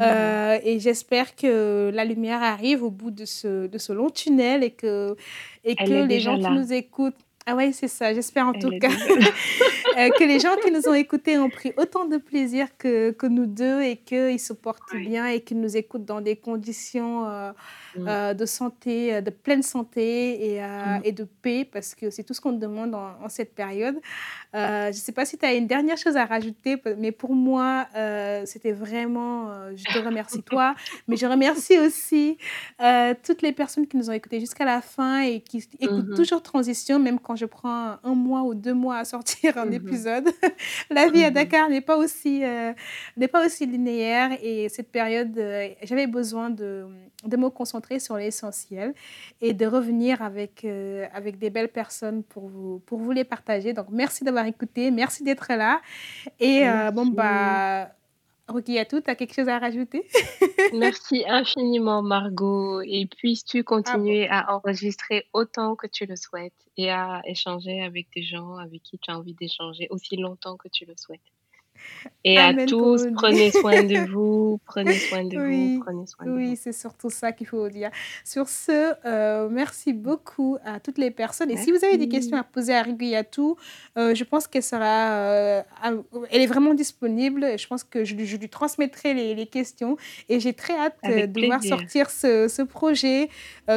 Euh, 0.00 0.58
et 0.62 0.78
j'espère 0.78 1.34
que 1.36 1.90
la 1.92 2.04
lumière 2.04 2.42
arrive 2.42 2.82
au 2.82 2.90
bout 2.90 3.10
de 3.10 3.24
ce, 3.24 3.66
de 3.66 3.78
ce 3.78 3.92
long 3.92 4.10
tunnel 4.10 4.62
et 4.62 4.70
que, 4.70 5.16
et 5.64 5.76
que 5.76 6.06
les 6.06 6.20
gens 6.20 6.38
qui 6.38 6.50
nous 6.50 6.72
écoutent 6.72 7.14
ah 7.46 7.56
oui, 7.56 7.72
c'est 7.72 7.88
ça. 7.88 8.12
J'espère 8.12 8.46
en 8.46 8.52
tout 8.52 8.70
cas 8.78 8.88
que 10.10 10.24
les 10.24 10.38
gens 10.38 10.54
qui 10.62 10.70
nous 10.70 10.88
ont 10.88 10.94
écoutés 10.94 11.38
ont 11.38 11.48
pris 11.48 11.72
autant 11.78 12.04
de 12.04 12.18
plaisir 12.18 12.68
que, 12.76 13.10
que 13.12 13.26
nous 13.26 13.46
deux 13.46 13.82
et 13.82 13.96
qu'ils 13.96 14.38
se 14.38 14.52
portent 14.52 14.94
bien 14.94 15.26
et 15.26 15.40
qu'ils 15.40 15.60
nous 15.60 15.76
écoutent 15.76 16.04
dans 16.04 16.20
des 16.20 16.36
conditions 16.36 17.26
euh, 17.26 17.52
euh, 17.98 18.34
de 18.34 18.46
santé, 18.46 19.14
euh, 19.14 19.20
de 19.20 19.30
pleine 19.30 19.62
santé 19.62 20.54
et, 20.54 20.60
mm. 20.60 21.00
et, 21.04 21.12
de 21.12 21.24
paix 21.24 21.64
parce 21.70 21.94
que 21.94 22.10
c'est 22.10 22.24
tout 22.24 22.34
ce 22.34 22.40
qu'on 22.40 22.52
demande 22.52 22.94
en, 22.94 23.28
cette 23.28 23.54
période. 23.54 23.96
je 24.52 24.88
ne 24.88 24.92
sais 24.92 25.12
pas 25.12 25.24
si 25.24 25.38
tu 25.38 25.46
as 25.46 25.54
une 25.54 25.66
dernière 25.66 25.96
chose 25.96 26.16
à 26.16 26.26
rajouter, 26.26 26.76
mais 26.98 27.12
pour 27.12 27.34
moi, 27.34 27.86
c'était 28.44 28.72
vraiment, 28.72 29.48
je 29.74 29.84
te 29.84 29.98
remercie 29.98 30.42
toi, 30.42 30.74
mais 31.08 31.16
je 31.16 31.26
remercie 31.26 31.78
aussi 31.78 32.36
toutes 33.24 33.42
les 33.42 33.52
personnes 33.52 33.86
qui 33.86 33.96
nous 33.96 34.10
ont 34.10 34.12
écoutés 34.12 34.40
jusqu'à 34.40 34.64
la 34.64 34.80
fin 34.80 35.22
et 35.22 35.40
qui 35.40 35.66
écoutent 35.80 36.10
mm-hmm. 36.10 36.16
toujours 36.16 36.42
Transition, 36.42 36.98
même 36.98 37.18
quand 37.20 37.29
je 37.36 37.46
prends 37.46 37.96
un 38.02 38.14
mois 38.14 38.42
ou 38.42 38.54
deux 38.54 38.74
mois 38.74 38.98
à 38.98 39.04
sortir 39.04 39.58
un 39.58 39.66
mhm. 39.66 39.72
épisode. 39.74 40.28
la 40.90 41.08
vie 41.08 41.24
à 41.24 41.28
mhm. 41.28 41.34
Dakar 41.34 41.68
n'est 41.68 41.80
pas 41.80 41.96
aussi 41.96 42.44
euh, 42.44 42.72
n'est 43.16 43.28
pas 43.28 43.44
aussi 43.44 43.66
linéaire 43.66 44.36
et 44.42 44.68
cette 44.68 44.90
période, 44.90 45.36
euh, 45.38 45.68
j'avais 45.82 46.06
besoin 46.06 46.50
de, 46.50 46.86
de, 47.24 47.36
me 47.36 47.48
concentrer 47.50 47.98
sur 47.98 48.16
l'essentiel 48.16 48.94
et 49.40 49.52
de 49.52 49.66
revenir 49.66 50.22
avec 50.22 50.64
euh, 50.64 51.06
avec 51.12 51.38
des 51.38 51.50
belles 51.50 51.68
personnes 51.68 52.22
pour 52.22 52.48
vous 52.48 52.80
pour 52.86 52.98
vous 52.98 53.12
les 53.12 53.24
partager. 53.24 53.72
Donc 53.72 53.86
merci 53.90 54.24
d'avoir 54.24 54.46
écouté, 54.46 54.90
merci 54.90 55.22
d'être 55.22 55.48
là 55.50 55.80
et 56.38 56.64
bon 56.92 57.06
bah 57.06 57.90
tout, 58.88 59.00
tu 59.00 59.10
as 59.10 59.14
quelque 59.14 59.34
chose 59.34 59.48
à 59.48 59.58
rajouter? 59.58 60.06
Merci 60.74 61.24
infiniment, 61.26 62.02
Margot. 62.02 62.80
Et 62.82 63.06
puisses-tu 63.06 63.64
continuer 63.64 64.28
à 64.28 64.54
enregistrer 64.54 65.26
autant 65.32 65.76
que 65.76 65.86
tu 65.86 66.06
le 66.06 66.16
souhaites 66.16 66.52
et 66.76 66.90
à 66.90 67.22
échanger 67.24 67.82
avec 67.82 68.08
des 68.14 68.22
gens 68.22 68.56
avec 68.56 68.82
qui 68.82 68.98
tu 68.98 69.10
as 69.10 69.18
envie 69.18 69.34
d'échanger 69.34 69.86
aussi 69.90 70.16
longtemps 70.16 70.56
que 70.56 70.68
tu 70.68 70.84
le 70.84 70.94
souhaites. 70.96 71.20
Et 72.22 72.36
à 72.36 72.52
tous, 72.66 73.06
prenez 73.14 73.50
soin 73.50 73.82
de 73.82 73.98
vous, 74.12 74.60
prenez 74.66 74.94
soin 74.94 75.24
de 75.24 75.38
vous, 75.38 75.80
prenez 75.82 76.06
soin 76.06 76.24
de 76.24 76.28
oui, 76.28 76.30
vous. 76.30 76.50
Oui, 76.50 76.56
c'est 76.56 76.72
surtout 76.72 77.08
ça 77.08 77.32
qu'il 77.32 77.46
faut 77.46 77.66
dire. 77.70 77.90
Sur 78.24 78.46
ce, 78.48 78.92
euh, 79.06 79.48
merci 79.50 79.94
beaucoup 79.94 80.58
à 80.64 80.80
toutes 80.80 80.98
les 80.98 81.10
personnes. 81.10 81.50
Et 81.50 81.56
si 81.56 81.72
vous 81.72 81.82
avez 81.82 81.96
des 81.96 82.08
questions 82.08 82.36
à 82.36 82.42
poser 82.42 82.74
à 82.74 82.82
Riguyatou, 82.82 83.56
euh, 83.96 84.14
je 84.14 84.24
pense 84.24 84.46
qu'elle 84.46 84.62
sera, 84.62 85.12
euh, 85.12 85.62
elle 86.30 86.42
est 86.42 86.46
vraiment 86.46 86.74
disponible. 86.74 87.58
Je 87.58 87.66
pense 87.66 87.84
que 87.84 88.04
je, 88.04 88.14
lui 88.14 88.48
transmettrai 88.50 89.14
les, 89.14 89.34
les, 89.34 89.46
questions. 89.46 89.96
Et 90.28 90.40
j'ai 90.40 90.52
très 90.52 90.74
hâte 90.76 90.96
de 91.02 91.46
voir 91.46 91.62
sortir 91.62 92.10
ce, 92.10 92.48
ce 92.48 92.62
projet 92.62 93.30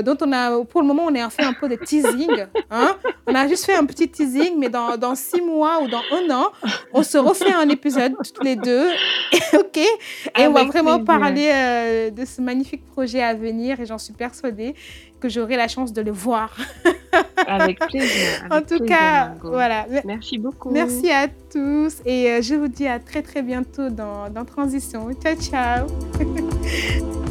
dont 0.03 0.17
on 0.21 0.31
a, 0.33 0.63
pour 0.65 0.81
le 0.81 0.87
moment, 0.87 1.05
on 1.05 1.15
est 1.15 1.23
en 1.23 1.29
fait 1.29 1.43
un 1.43 1.53
peu 1.53 1.69
de 1.69 1.75
teasing. 1.75 2.45
Hein? 2.75 2.95
On 3.27 3.35
a 3.35 3.47
juste 3.47 3.65
fait 3.65 3.75
un 3.75 3.85
petit 3.85 4.09
teasing, 4.09 4.57
mais 4.57 4.69
dans, 4.69 4.97
dans 4.97 5.13
six 5.13 5.41
mois 5.41 5.83
ou 5.83 5.87
dans 5.87 6.01
un 6.11 6.29
an, 6.35 6.51
on 6.91 7.03
se 7.03 7.17
refait 7.19 7.53
un 7.53 7.69
épisode 7.69 7.92
toutes 7.93 8.43
les 8.43 8.55
deux. 8.55 8.87
ok 9.53 9.77
Et 9.77 10.47
on 10.47 10.53
va 10.53 10.65
vraiment 10.65 11.03
parler 11.03 11.49
euh, 11.53 12.09
de 12.09 12.25
ce 12.25 12.41
magnifique 12.41 12.85
projet 12.85 13.21
à 13.21 13.33
venir 13.33 13.79
et 13.79 13.85
j'en 13.85 13.97
suis 13.97 14.13
persuadée 14.13 14.75
que 15.19 15.29
j'aurai 15.29 15.55
la 15.55 15.67
chance 15.67 15.93
de 15.93 16.01
le 16.01 16.11
voir. 16.11 16.55
avec 17.47 17.79
plaisir. 17.79 18.47
en 18.51 18.61
tout 18.61 18.83
cas, 18.83 19.33
voilà. 19.41 19.85
Merci 20.05 20.37
beaucoup. 20.37 20.71
Merci 20.71 21.11
à 21.11 21.27
tous 21.27 22.01
et 22.05 22.29
euh, 22.29 22.41
je 22.41 22.55
vous 22.55 22.67
dis 22.67 22.87
à 22.87 22.99
très 22.99 23.21
très 23.21 23.41
bientôt 23.41 23.89
dans, 23.89 24.29
dans 24.29 24.45
Transition. 24.45 25.09
Ciao, 25.13 25.35
ciao. 25.35 25.87